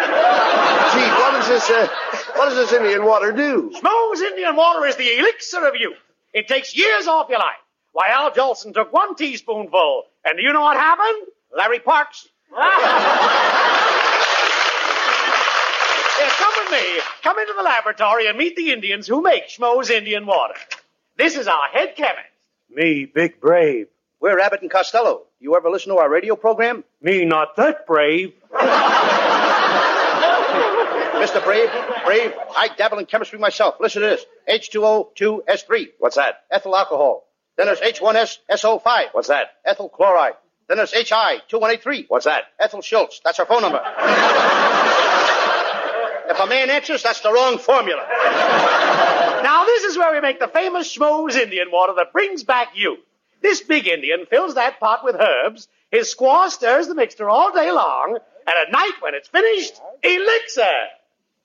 what 1.18 1.32
does 1.32 1.48
this, 1.48 1.68
uh, 1.68 1.88
what 2.36 2.48
does 2.50 2.56
this 2.56 2.72
Indian 2.72 3.04
water 3.04 3.32
do? 3.32 3.72
Schmo's 3.74 4.20
Indian 4.20 4.54
water 4.54 4.86
is 4.86 4.94
the 4.96 5.18
elixir 5.18 5.66
of 5.66 5.74
youth. 5.74 5.98
It 6.32 6.46
takes 6.46 6.76
years 6.76 7.08
off 7.08 7.28
your 7.28 7.40
life. 7.40 7.58
Why, 7.92 8.08
Al 8.10 8.30
Jolson 8.30 8.72
took 8.72 8.92
one 8.92 9.16
teaspoonful, 9.16 10.04
and 10.24 10.36
do 10.36 10.42
you 10.44 10.52
know 10.52 10.60
what 10.60 10.76
happened? 10.76 11.26
Larry 11.56 11.80
Parks. 11.80 12.28
Yeah, 16.20 16.28
come 16.28 16.52
with 16.62 16.70
me. 16.72 17.00
Come 17.22 17.38
into 17.40 17.54
the 17.56 17.62
laboratory 17.64 18.28
and 18.28 18.38
meet 18.38 18.54
the 18.54 18.70
Indians 18.72 19.08
who 19.08 19.22
make 19.22 19.48
Schmo's 19.48 19.90
Indian 19.90 20.24
water. 20.26 20.54
This 21.16 21.36
is 21.36 21.48
our 21.48 21.68
head 21.72 21.96
chemist. 21.96 22.28
Me, 22.68 23.06
Big 23.06 23.40
Brave. 23.40 23.88
We're 24.20 24.38
Abbott 24.38 24.62
and 24.62 24.70
Costello. 24.70 25.22
You 25.42 25.56
ever 25.56 25.70
listen 25.70 25.90
to 25.90 25.98
our 25.98 26.10
radio 26.10 26.36
program? 26.36 26.84
Me, 27.00 27.24
not 27.24 27.56
that 27.56 27.86
brave. 27.86 28.34
Mr. 31.20 31.42
Brave, 31.42 31.70
Brave, 32.04 32.34
I 32.54 32.68
dabble 32.76 32.98
in 32.98 33.06
chemistry 33.06 33.38
myself. 33.38 33.76
Listen 33.80 34.02
to 34.02 34.08
this. 34.08 34.26
H2O2S3. 34.50 35.92
What's 35.98 36.16
that? 36.16 36.44
Ethyl 36.50 36.76
alcohol. 36.76 37.26
Then 37.56 37.68
there's 37.68 37.80
H1SSO5. 37.80 39.06
What's 39.12 39.28
that? 39.28 39.52
Ethyl 39.64 39.88
chloride. 39.88 40.34
Then 40.68 40.76
there's 40.76 40.92
HI2183. 40.92 42.04
What's 42.08 42.26
that? 42.26 42.44
Ethel 42.58 42.82
Schultz. 42.82 43.22
That's 43.24 43.38
her 43.38 43.46
phone 43.46 43.62
number. 43.62 43.78
if 46.28 46.38
a 46.38 46.46
man 46.46 46.68
answers, 46.68 47.02
that's 47.02 47.22
the 47.22 47.32
wrong 47.32 47.56
formula. 47.56 48.06
Now, 49.42 49.64
this 49.64 49.84
is 49.84 49.96
where 49.96 50.12
we 50.12 50.20
make 50.20 50.38
the 50.38 50.48
famous 50.48 50.94
Schmo's 50.94 51.34
Indian 51.34 51.70
water 51.70 51.94
that 51.96 52.12
brings 52.12 52.44
back 52.44 52.72
youth. 52.74 53.00
This 53.40 53.60
big 53.60 53.86
Indian 53.86 54.26
fills 54.26 54.54
that 54.54 54.80
pot 54.80 55.04
with 55.04 55.16
herbs. 55.16 55.68
His 55.90 56.14
squaw 56.14 56.48
stirs 56.48 56.88
the 56.88 56.94
mixture 56.94 57.28
all 57.28 57.52
day 57.52 57.70
long, 57.70 58.18
and 58.46 58.56
at 58.56 58.70
night, 58.70 58.92
when 59.00 59.14
it's 59.14 59.28
finished, 59.28 59.80
elixir. 60.02 60.62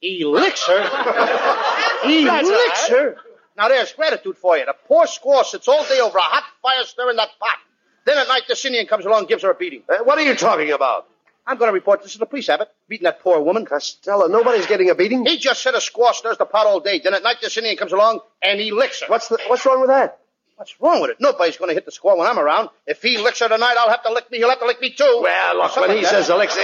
Elixir? 0.01 0.77
That's 0.83 2.47
Elixir? 2.47 3.17
Now 3.57 3.69
there's 3.69 3.93
gratitude 3.93 4.37
for 4.37 4.57
you. 4.57 4.65
The 4.65 4.75
poor 4.87 5.05
squaw 5.05 5.43
sits 5.45 5.67
all 5.67 5.83
day 5.85 5.99
over 5.99 6.17
a 6.17 6.21
hot 6.21 6.43
fire 6.61 6.83
stirring 6.83 7.15
that 7.15 7.29
pot. 7.39 7.57
Then 8.05 8.17
at 8.17 8.27
night, 8.27 8.43
this 8.47 8.63
Indian 8.65 8.85
comes 8.85 9.05
along 9.05 9.19
and 9.19 9.27
gives 9.27 9.43
her 9.43 9.51
a 9.51 9.55
beating. 9.55 9.81
Uh, 9.89 10.03
what 10.03 10.19
are 10.19 10.23
you 10.23 10.35
talking 10.35 10.71
about? 10.71 11.07
I'm 11.47 11.57
going 11.57 11.69
to 11.69 11.73
report 11.73 12.03
this 12.03 12.13
to 12.13 12.19
the 12.19 12.25
police, 12.25 12.49
Abbott. 12.49 12.69
Beating 12.87 13.05
that 13.05 13.21
poor 13.21 13.39
woman. 13.39 13.65
Costello, 13.65 14.27
nobody's 14.27 14.65
getting 14.65 14.89
a 14.89 14.95
beating? 14.95 15.25
He 15.25 15.37
just 15.37 15.61
said 15.63 15.73
a 15.75 15.79
squaw 15.79 16.13
stirs 16.13 16.37
the 16.37 16.45
pot 16.45 16.67
all 16.67 16.79
day. 16.79 16.99
Then 16.99 17.13
at 17.13 17.23
night, 17.23 17.37
this 17.41 17.55
Indian 17.57 17.77
comes 17.77 17.93
along 17.93 18.19
and 18.41 18.59
he 18.59 18.71
licks 18.71 19.01
her. 19.01 19.07
What's, 19.07 19.27
the, 19.29 19.39
what's 19.47 19.65
wrong 19.65 19.79
with 19.79 19.89
that? 19.89 20.19
What's 20.57 20.79
wrong 20.79 21.01
with 21.01 21.11
it? 21.11 21.17
Nobody's 21.19 21.57
going 21.57 21.67
to 21.67 21.73
hit 21.73 21.85
the 21.85 21.91
squaw 21.91 22.17
when 22.17 22.27
I'm 22.27 22.39
around. 22.39 22.69
If 22.87 23.01
he 23.01 23.17
licks 23.17 23.39
her 23.39 23.49
tonight, 23.49 23.75
I'll 23.77 23.89
have 23.89 24.03
to 24.03 24.13
lick 24.13 24.31
me. 24.31 24.37
He'll 24.37 24.49
have 24.49 24.59
to 24.59 24.65
lick 24.65 24.79
me 24.79 24.89
too. 24.91 25.19
Well, 25.21 25.57
look, 25.57 25.75
when 25.75 25.89
he 25.89 25.97
like 25.97 26.05
says 26.05 26.29
elixir, 26.29 26.61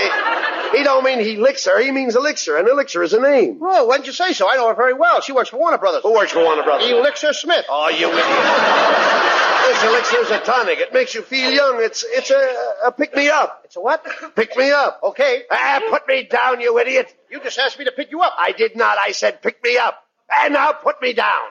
he 0.71 0.83
don't 0.83 1.03
mean 1.03 1.19
he 1.19 1.35
licks 1.35 1.65
her. 1.65 1.77
He 1.81 1.91
means 1.91 2.15
elixir, 2.15 2.55
and 2.55 2.69
elixir 2.69 3.03
is 3.03 3.11
a 3.11 3.19
name. 3.19 3.59
Oh, 3.61 3.85
why 3.85 3.97
didn't 3.97 4.07
you 4.07 4.13
say 4.13 4.31
so? 4.31 4.49
I 4.49 4.55
know 4.55 4.69
her 4.69 4.75
very 4.75 4.93
well. 4.93 5.19
She 5.19 5.33
works 5.33 5.49
for 5.49 5.57
Warner 5.57 5.77
Brothers. 5.77 6.03
Who 6.03 6.13
works 6.13 6.31
for 6.31 6.41
Warner 6.41 6.63
Brothers? 6.63 6.89
Elixir 6.89 7.33
Smith. 7.33 7.65
Oh, 7.67 7.89
you 7.89 8.07
idiot. 8.07 9.11
this 9.67 9.83
elixir's 9.83 10.31
a 10.31 10.39
tonic. 10.45 10.79
It 10.79 10.93
makes 10.93 11.13
you 11.13 11.21
feel 11.21 11.51
young. 11.51 11.81
It's 11.81 12.05
it's 12.07 12.31
a, 12.31 12.87
a 12.87 12.91
pick 12.93 13.13
me 13.13 13.27
up. 13.29 13.63
It's 13.65 13.75
a 13.75 13.81
what? 13.81 14.05
Pick 14.35 14.55
me 14.55 14.71
up. 14.71 15.01
Okay. 15.03 15.43
Ah, 15.51 15.81
put 15.89 16.07
me 16.07 16.23
down, 16.23 16.61
you 16.61 16.79
idiot. 16.79 17.13
You 17.29 17.41
just 17.41 17.59
asked 17.59 17.77
me 17.77 17.83
to 17.85 17.91
pick 17.91 18.09
you 18.11 18.21
up. 18.21 18.33
I 18.39 18.53
did 18.53 18.77
not. 18.77 18.97
I 18.97 19.11
said 19.11 19.41
pick 19.41 19.61
me 19.63 19.77
up. 19.77 20.01
And 20.33 20.53
now 20.53 20.71
put 20.71 21.01
me 21.01 21.11
down. 21.11 21.49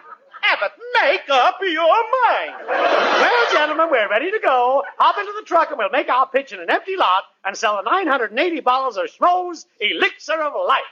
Abbott, 0.52 0.72
make 1.00 1.28
up 1.30 1.58
your 1.62 1.86
mind. 1.86 2.66
well, 2.68 3.52
gentlemen, 3.52 3.86
we're 3.88 4.08
ready 4.08 4.32
to 4.32 4.40
go. 4.42 4.82
Hop 4.98 5.16
into 5.16 5.32
the 5.38 5.46
truck 5.46 5.70
and 5.70 5.78
we'll 5.78 5.90
make 5.90 6.08
our 6.08 6.28
pitch 6.28 6.52
in 6.52 6.58
an 6.58 6.68
empty 6.68 6.96
lot 6.96 7.22
and 7.44 7.56
sell 7.56 7.76
the 7.76 7.82
980 7.82 8.58
bottles 8.60 8.96
of 8.96 9.04
Schmo's 9.06 9.66
Elixir 9.80 10.42
of 10.42 10.52
Life. 10.66 10.82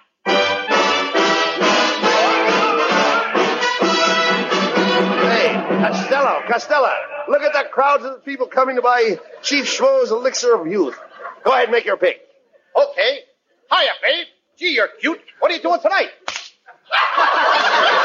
Hey, 5.26 5.54
Costello, 5.80 6.42
Costello, 6.46 6.94
look 7.28 7.42
at 7.42 7.52
the 7.52 7.68
crowds 7.72 8.04
of 8.04 8.24
people 8.24 8.46
coming 8.46 8.76
to 8.76 8.82
buy 8.82 9.18
Chief 9.42 9.66
Schmo's 9.66 10.12
elixir 10.12 10.54
of 10.54 10.68
youth. 10.68 10.96
Go 11.42 11.50
ahead 11.50 11.64
and 11.64 11.72
make 11.72 11.84
your 11.84 11.96
pick. 11.96 12.20
Okay. 12.76 13.18
Hiya, 13.72 13.92
babe. 14.02 14.26
Gee, 14.56 14.74
you're 14.74 14.88
cute. 15.00 15.20
What 15.40 15.50
are 15.50 15.54
you 15.56 15.62
doing 15.62 15.80
tonight? 15.80 16.10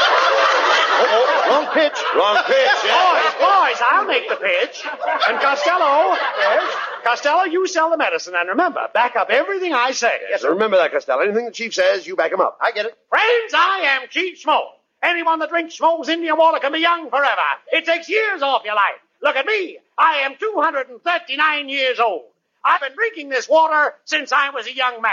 Uh-oh, 1.04 1.50
wrong 1.50 1.74
pitch. 1.74 1.98
Wrong 2.16 2.36
pitch, 2.46 2.80
Boys, 2.82 3.34
boys, 3.38 3.78
I'll 3.84 4.06
make 4.06 4.28
the 4.28 4.36
pitch. 4.36 4.82
And 5.28 5.40
Costello, 5.40 6.14
yes, 6.38 6.76
Costello, 7.04 7.44
you 7.44 7.66
sell 7.68 7.90
the 7.90 7.96
medicine. 7.96 8.34
And 8.36 8.48
remember, 8.48 8.88
back 8.94 9.16
up 9.16 9.30
everything 9.30 9.72
I 9.74 9.92
say. 9.92 10.18
Yes, 10.30 10.42
sir. 10.42 10.50
Remember 10.50 10.76
that, 10.76 10.92
Costello. 10.92 11.20
Anything 11.22 11.46
the 11.46 11.50
chief 11.52 11.74
says, 11.74 12.06
you 12.06 12.16
back 12.16 12.32
him 12.32 12.40
up. 12.40 12.58
I 12.60 12.72
get 12.72 12.86
it. 12.86 12.96
Friends, 13.08 13.52
I 13.54 13.98
am 14.00 14.08
Chief 14.08 14.42
Schmo. 14.42 14.60
Anyone 15.02 15.38
that 15.40 15.50
drinks 15.50 15.76
Schmo's 15.78 16.08
Indian 16.08 16.38
water 16.38 16.58
can 16.60 16.72
be 16.72 16.78
young 16.78 17.10
forever. 17.10 17.40
It 17.72 17.84
takes 17.84 18.08
years 18.08 18.40
off 18.42 18.64
your 18.64 18.74
life. 18.74 18.94
Look 19.22 19.36
at 19.36 19.44
me. 19.46 19.78
I 19.98 20.18
am 20.20 20.34
239 20.38 21.68
years 21.68 22.00
old. 22.00 22.24
I've 22.64 22.80
been 22.80 22.94
drinking 22.94 23.28
this 23.28 23.48
water 23.48 23.94
since 24.06 24.32
I 24.32 24.50
was 24.50 24.66
a 24.66 24.74
young 24.74 25.02
man. 25.02 25.12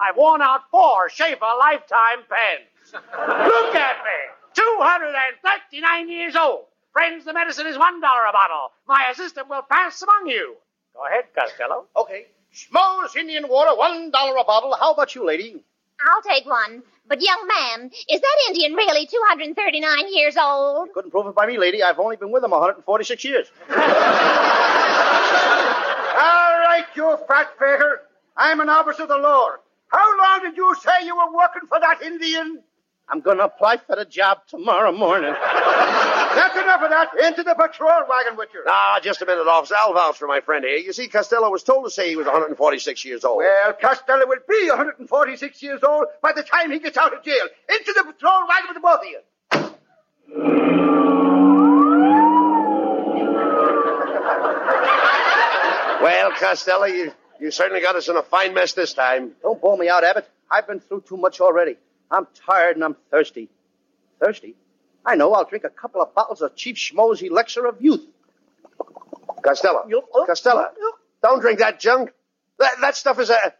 I've 0.00 0.16
worn 0.16 0.42
out 0.42 0.62
four 0.70 1.08
Sheaffer 1.08 1.58
lifetime 1.58 2.24
pens. 2.28 2.92
Look 2.92 3.74
at 3.76 3.96
me. 3.98 4.39
239 4.54 6.08
years 6.10 6.36
old. 6.36 6.64
Friends, 6.92 7.24
the 7.24 7.32
medicine 7.32 7.66
is 7.66 7.76
$1 7.76 7.80
a 7.80 8.32
bottle. 8.32 8.72
My 8.88 9.08
assistant 9.12 9.48
will 9.48 9.62
pass 9.62 10.02
among 10.02 10.26
you. 10.28 10.56
Go 10.94 11.06
ahead, 11.06 11.24
Costello. 11.36 11.86
Okay. 11.96 12.26
Schmo's 12.52 13.14
Indian 13.14 13.46
water, 13.48 13.76
one 13.78 14.10
dollar 14.10 14.36
a 14.36 14.44
bottle. 14.44 14.74
How 14.78 14.92
about 14.92 15.14
you, 15.14 15.24
lady? 15.24 15.62
I'll 16.04 16.22
take 16.22 16.46
one. 16.46 16.82
But, 17.06 17.22
young 17.22 17.46
man, 17.46 17.90
is 18.08 18.20
that 18.20 18.36
Indian 18.48 18.74
really 18.74 19.06
239 19.06 20.12
years 20.14 20.36
old? 20.36 20.92
Couldn't 20.92 21.10
prove 21.10 21.26
it 21.26 21.34
by 21.34 21.46
me, 21.46 21.58
lady. 21.58 21.82
I've 21.82 21.98
only 21.98 22.16
been 22.16 22.30
with 22.32 22.42
him 22.44 22.50
146 22.50 23.24
years. 23.24 23.50
All 23.70 23.76
right, 26.60 26.84
you 26.94 27.16
fat 27.28 27.50
faker. 27.58 28.02
I'm 28.36 28.60
an 28.60 28.68
officer 28.68 29.02
of 29.04 29.08
the 29.08 29.16
law. 29.18 29.50
How 29.88 30.18
long 30.18 30.40
did 30.42 30.56
you 30.56 30.74
say 30.82 31.04
you 31.04 31.16
were 31.16 31.32
working 31.36 31.68
for 31.68 31.78
that 31.80 32.00
Indian? 32.02 32.62
I'm 33.10 33.20
going 33.20 33.38
to 33.38 33.44
apply 33.44 33.78
for 33.78 33.96
the 33.96 34.04
job 34.04 34.46
tomorrow 34.46 34.92
morning. 34.92 35.34
That's 35.42 36.54
enough 36.56 36.80
of 36.80 36.90
that. 36.90 37.08
Into 37.26 37.42
the 37.42 37.54
patrol 37.54 38.04
wagon 38.08 38.36
with 38.36 38.50
you. 38.54 38.62
Ah, 38.68 39.00
just 39.02 39.20
a 39.20 39.26
minute, 39.26 39.48
officer. 39.48 39.74
I'll 39.76 39.92
vouch 39.92 40.16
for 40.16 40.28
my 40.28 40.40
friend 40.40 40.64
here. 40.64 40.76
You 40.76 40.92
see, 40.92 41.08
Costello 41.08 41.50
was 41.50 41.64
told 41.64 41.84
to 41.86 41.90
say 41.90 42.08
he 42.08 42.14
was 42.16 42.26
146 42.26 43.04
years 43.04 43.24
old. 43.24 43.38
Well, 43.38 43.72
Costello 43.72 44.26
will 44.28 44.38
be 44.48 44.68
146 44.68 45.62
years 45.62 45.82
old 45.82 46.06
by 46.22 46.32
the 46.32 46.44
time 46.44 46.70
he 46.70 46.78
gets 46.78 46.96
out 46.96 47.12
of 47.12 47.24
jail. 47.24 47.46
Into 47.68 47.92
the 47.96 48.04
patrol 48.04 48.46
wagon 48.48 48.68
with 48.68 48.76
the 48.76 48.80
both 48.80 49.00
of 49.00 49.06
you. 49.06 49.20
Well, 56.02 56.30
Costello, 56.32 56.86
you, 56.86 57.12
you 57.38 57.50
certainly 57.50 57.82
got 57.82 57.94
us 57.94 58.08
in 58.08 58.16
a 58.16 58.22
fine 58.22 58.54
mess 58.54 58.72
this 58.72 58.94
time. 58.94 59.32
Don't 59.42 59.60
bore 59.60 59.76
me 59.76 59.90
out, 59.90 60.02
Abbott. 60.02 60.26
I've 60.50 60.66
been 60.66 60.80
through 60.80 61.02
too 61.02 61.18
much 61.18 61.42
already. 61.42 61.76
I'm 62.10 62.26
tired 62.46 62.76
and 62.76 62.84
I'm 62.84 62.96
thirsty. 63.10 63.48
Thirsty? 64.20 64.54
I 65.04 65.16
know. 65.16 65.32
I'll 65.32 65.44
drink 65.44 65.64
a 65.64 65.70
couple 65.70 66.02
of 66.02 66.14
bottles 66.14 66.42
of 66.42 66.54
Chief 66.56 66.76
Schmo's 66.76 67.22
Elixir 67.22 67.66
of 67.66 67.80
Youth. 67.80 68.04
Costello. 69.42 69.88
Costello. 70.26 70.66
Don't 71.22 71.40
drink 71.40 71.60
that 71.60 71.80
junk. 71.80 72.10
That, 72.58 72.72
that 72.80 72.96
stuff 72.96 73.18
is 73.18 73.30
a. 73.30 73.34
Uh, 73.36 73.50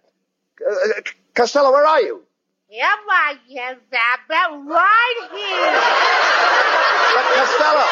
Costello, 1.34 1.72
where 1.72 1.86
are 1.86 2.00
you? 2.02 2.22
Here 2.68 2.84
I 2.84 3.36
am, 3.58 3.78
Abbott, 3.92 4.68
right 4.68 5.28
here. 5.32 5.80
But 7.14 7.24
Costello. 7.34 7.84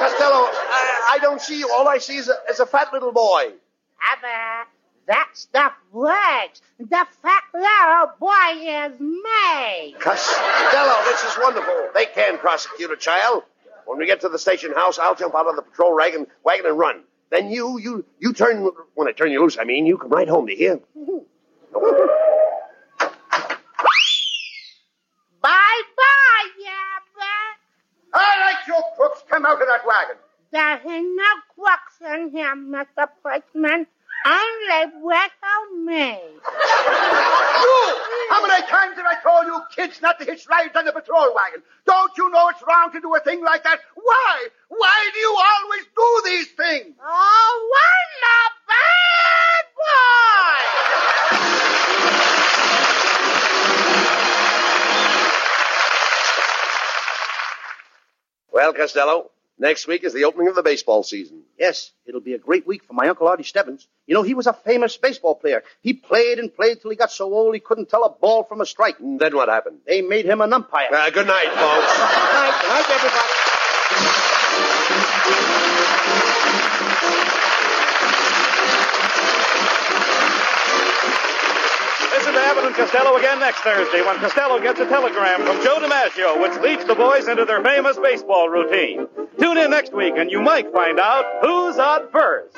Costello, 0.00 0.48
I, 0.50 1.10
I 1.12 1.18
don't 1.20 1.40
see 1.40 1.58
you. 1.58 1.70
All 1.72 1.86
I 1.86 1.98
see 1.98 2.16
is 2.16 2.28
a, 2.28 2.34
is 2.50 2.58
a 2.60 2.66
fat 2.66 2.92
little 2.92 3.12
boy. 3.12 3.52
Abbott, 4.00 4.68
that 5.10 5.28
stuff 5.34 5.72
works. 5.90 6.62
The 6.78 6.86
fat 6.86 7.42
little 7.52 8.12
boy 8.20 8.30
is 8.62 9.00
me. 9.00 9.92
Costello, 9.98 10.94
this 11.04 11.24
is 11.24 11.36
wonderful. 11.42 11.88
They 11.94 12.06
can 12.06 12.38
prosecute 12.38 12.92
a 12.92 12.96
child. 12.96 13.42
When 13.86 13.98
we 13.98 14.06
get 14.06 14.20
to 14.20 14.28
the 14.28 14.38
station 14.38 14.72
house, 14.72 15.00
I'll 15.00 15.16
jump 15.16 15.34
out 15.34 15.48
of 15.48 15.56
the 15.56 15.62
patrol 15.62 15.96
wagon, 15.96 16.28
wagon 16.44 16.66
and 16.66 16.78
run. 16.78 17.02
Then 17.30 17.50
you, 17.50 17.80
you, 17.80 18.04
you 18.20 18.32
turn, 18.32 18.70
when 18.94 19.08
I 19.08 19.12
turn 19.12 19.32
you 19.32 19.42
loose, 19.42 19.58
I 19.58 19.64
mean, 19.64 19.84
you 19.84 19.98
come 19.98 20.10
right 20.10 20.28
home, 20.28 20.46
to 20.46 20.54
hear? 20.54 20.76
Bye-bye, 20.96 21.20
Abbott. 26.68 27.58
All 28.14 28.20
right, 28.20 28.54
you 28.64 28.80
crooks, 28.96 29.24
come 29.28 29.44
out 29.44 29.60
of 29.60 29.66
that 29.66 29.84
wagon. 29.84 30.16
There 30.52 30.94
ain't 30.94 31.16
no 31.16 31.24
crooks 31.56 32.00
in 32.14 32.30
here, 32.30 32.54
Mr. 32.54 33.08
Policeman. 34.24 34.40
Only 34.40 34.92
little 35.02 35.84
me. 35.84 36.12
You! 37.60 37.96
How 38.30 38.46
many 38.46 38.66
times 38.66 38.96
have 38.96 39.06
I 39.06 39.16
told 39.22 39.46
you 39.46 39.60
kids 39.74 40.00
not 40.02 40.18
to 40.18 40.24
hitch 40.24 40.46
rides 40.48 40.76
on 40.76 40.84
the 40.84 40.92
patrol 40.92 41.34
wagon? 41.34 41.62
Don't 41.86 42.16
you 42.16 42.30
know 42.30 42.48
it's 42.48 42.62
wrong 42.66 42.92
to 42.92 43.00
do 43.00 43.14
a 43.14 43.20
thing 43.20 43.42
like 43.42 43.64
that? 43.64 43.80
Why? 43.94 44.48
Why 44.68 45.10
do 45.12 45.18
you 45.18 45.36
always 45.36 45.84
do 45.96 46.22
these 46.24 46.48
things? 46.52 46.94
Oh, 47.02 47.72
I'm 47.76 48.10
a 48.30 48.50
bad 48.68 49.64
boy! 49.76 50.10
Well, 58.52 58.72
Costello, 58.74 59.30
next 59.60 59.86
week 59.86 60.02
is 60.02 60.12
the 60.12 60.24
opening 60.24 60.48
of 60.48 60.56
the 60.56 60.62
baseball 60.64 61.04
season. 61.04 61.42
Yes, 61.58 61.92
it'll 62.06 62.20
be 62.20 62.34
a 62.34 62.38
great 62.38 62.66
week 62.66 62.82
for 62.84 62.94
my 62.94 63.08
Uncle 63.08 63.28
Artie 63.28 63.44
Stebbins. 63.44 63.86
You 64.06 64.14
know, 64.14 64.22
he 64.22 64.34
was 64.34 64.48
a 64.48 64.52
famous 64.52 64.96
baseball 64.96 65.36
player. 65.36 65.62
He 65.82 65.92
played 65.92 66.38
and 66.40 66.52
played 66.52 66.80
till 66.82 66.90
he 66.90 66.96
got 66.96 67.12
so 67.12 67.32
old 67.32 67.54
he 67.54 67.60
couldn't 67.60 67.88
tell 67.88 68.04
a 68.04 68.10
ball 68.10 68.42
from 68.42 68.60
a 68.60 68.66
strike. 68.66 68.98
And 68.98 69.20
Then 69.20 69.36
what 69.36 69.48
happened? 69.48 69.78
They 69.86 70.02
made 70.02 70.24
him 70.24 70.40
an 70.40 70.52
umpire. 70.52 70.92
Uh, 70.92 71.10
good 71.10 71.26
night, 71.28 71.46
folks. 71.46 71.92
Good 71.92 72.00
night, 72.00 72.58
good 72.62 72.68
night, 72.68 72.90
everybody. 72.90 74.29
Costello 82.90 83.16
again 83.18 83.38
next 83.38 83.60
Thursday 83.60 84.02
when 84.02 84.16
Costello 84.16 84.58
gets 84.58 84.80
a 84.80 84.86
telegram 84.86 85.42
from 85.46 85.62
Joe 85.62 85.76
DiMaggio, 85.78 86.42
which 86.42 86.60
leads 86.60 86.84
the 86.86 86.96
boys 86.96 87.28
into 87.28 87.44
their 87.44 87.62
famous 87.62 87.96
baseball 87.96 88.48
routine. 88.48 89.06
Tune 89.38 89.58
in 89.58 89.70
next 89.70 89.92
week 89.94 90.14
and 90.16 90.28
you 90.28 90.42
might 90.42 90.72
find 90.72 90.98
out 90.98 91.24
who's 91.40 91.78
on 91.78 92.10
first. 92.10 92.56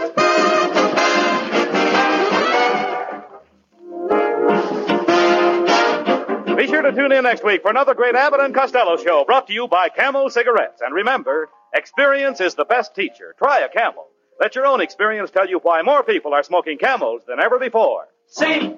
Be 6.57 6.67
sure 6.67 6.81
to 6.81 6.93
tune 6.93 7.13
in 7.13 7.25
next 7.25 7.45
week 7.45 7.61
for 7.61 7.71
another 7.71 7.93
great 7.93 8.15
Abbott 8.15 8.41
and 8.41 8.55
Costello 8.55 8.97
show 8.97 9.25
brought 9.27 9.49
to 9.49 9.53
you 9.53 9.69
by 9.69 9.91
Camel 9.91 10.31
Cigarettes. 10.31 10.81
And 10.81 10.95
remember, 10.95 11.51
experience 11.75 12.41
is 12.41 12.55
the 12.55 12.65
best 12.65 12.95
teacher. 12.95 13.35
Try 13.37 13.61
a 13.61 13.69
Camel. 13.69 14.07
Let 14.41 14.55
your 14.55 14.65
own 14.65 14.81
experience 14.81 15.31
tell 15.31 15.47
you 15.47 15.59
why 15.59 15.83
more 15.83 16.03
people 16.03 16.33
are 16.33 16.43
smoking 16.43 16.79
Camels 16.79 17.21
than 17.29 17.39
ever 17.39 17.59
before. 17.59 18.09
C 18.29 18.75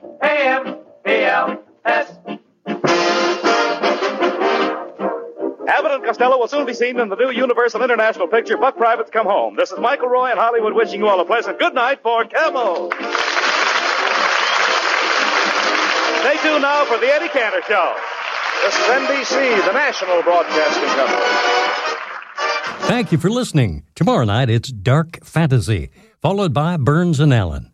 A 1.07 1.11
M 1.11 1.14
A 1.14 1.24
L 1.26 1.62
S. 1.84 2.16
Abbott 5.66 5.92
and 5.92 6.05
Costello 6.05 6.38
will 6.38 6.48
soon 6.48 6.66
be 6.66 6.74
seen 6.74 6.98
in 7.00 7.09
the 7.09 7.16
new 7.16 7.30
Universal 7.30 7.82
International 7.82 8.28
picture 8.28 8.57
Buck 8.57 8.76
Privates 8.76 9.11
Come 9.11 9.26
Home. 9.26 9.57
This 9.57 9.72
is 9.72 9.78
Michael 9.78 10.09
Roy 10.09 10.30
in 10.30 10.38
Hollywood 10.38 10.72
wishing 10.74 11.00
you 11.00 11.09
all 11.09 11.20
a 11.20 11.24
pleasant 11.24 11.59
good 11.59 11.74
night 11.74 12.00
for 12.02 12.24
Camel. 12.24 12.90
Stay 16.20 16.36
tuned 16.42 16.62
now 16.62 16.84
for 16.86 16.98
the 16.98 17.12
Eddie 17.12 17.28
Cantor 17.28 17.62
Show. 17.68 17.96
This 18.62 18.74
is 18.74 18.86
NBC, 18.86 19.66
the 19.66 19.72
national 19.72 20.22
broadcasting 20.22 20.88
company. 20.88 21.24
Thank 22.88 23.12
you 23.12 23.18
for 23.18 23.28
listening. 23.28 23.84
Tomorrow 23.94 24.24
night 24.24 24.48
it's 24.48 24.70
Dark 24.70 25.22
Fantasy, 25.24 25.90
followed 26.22 26.55
by 26.55 26.76
Burns 26.78 27.20
and 27.20 27.34
Allen. 27.34 27.74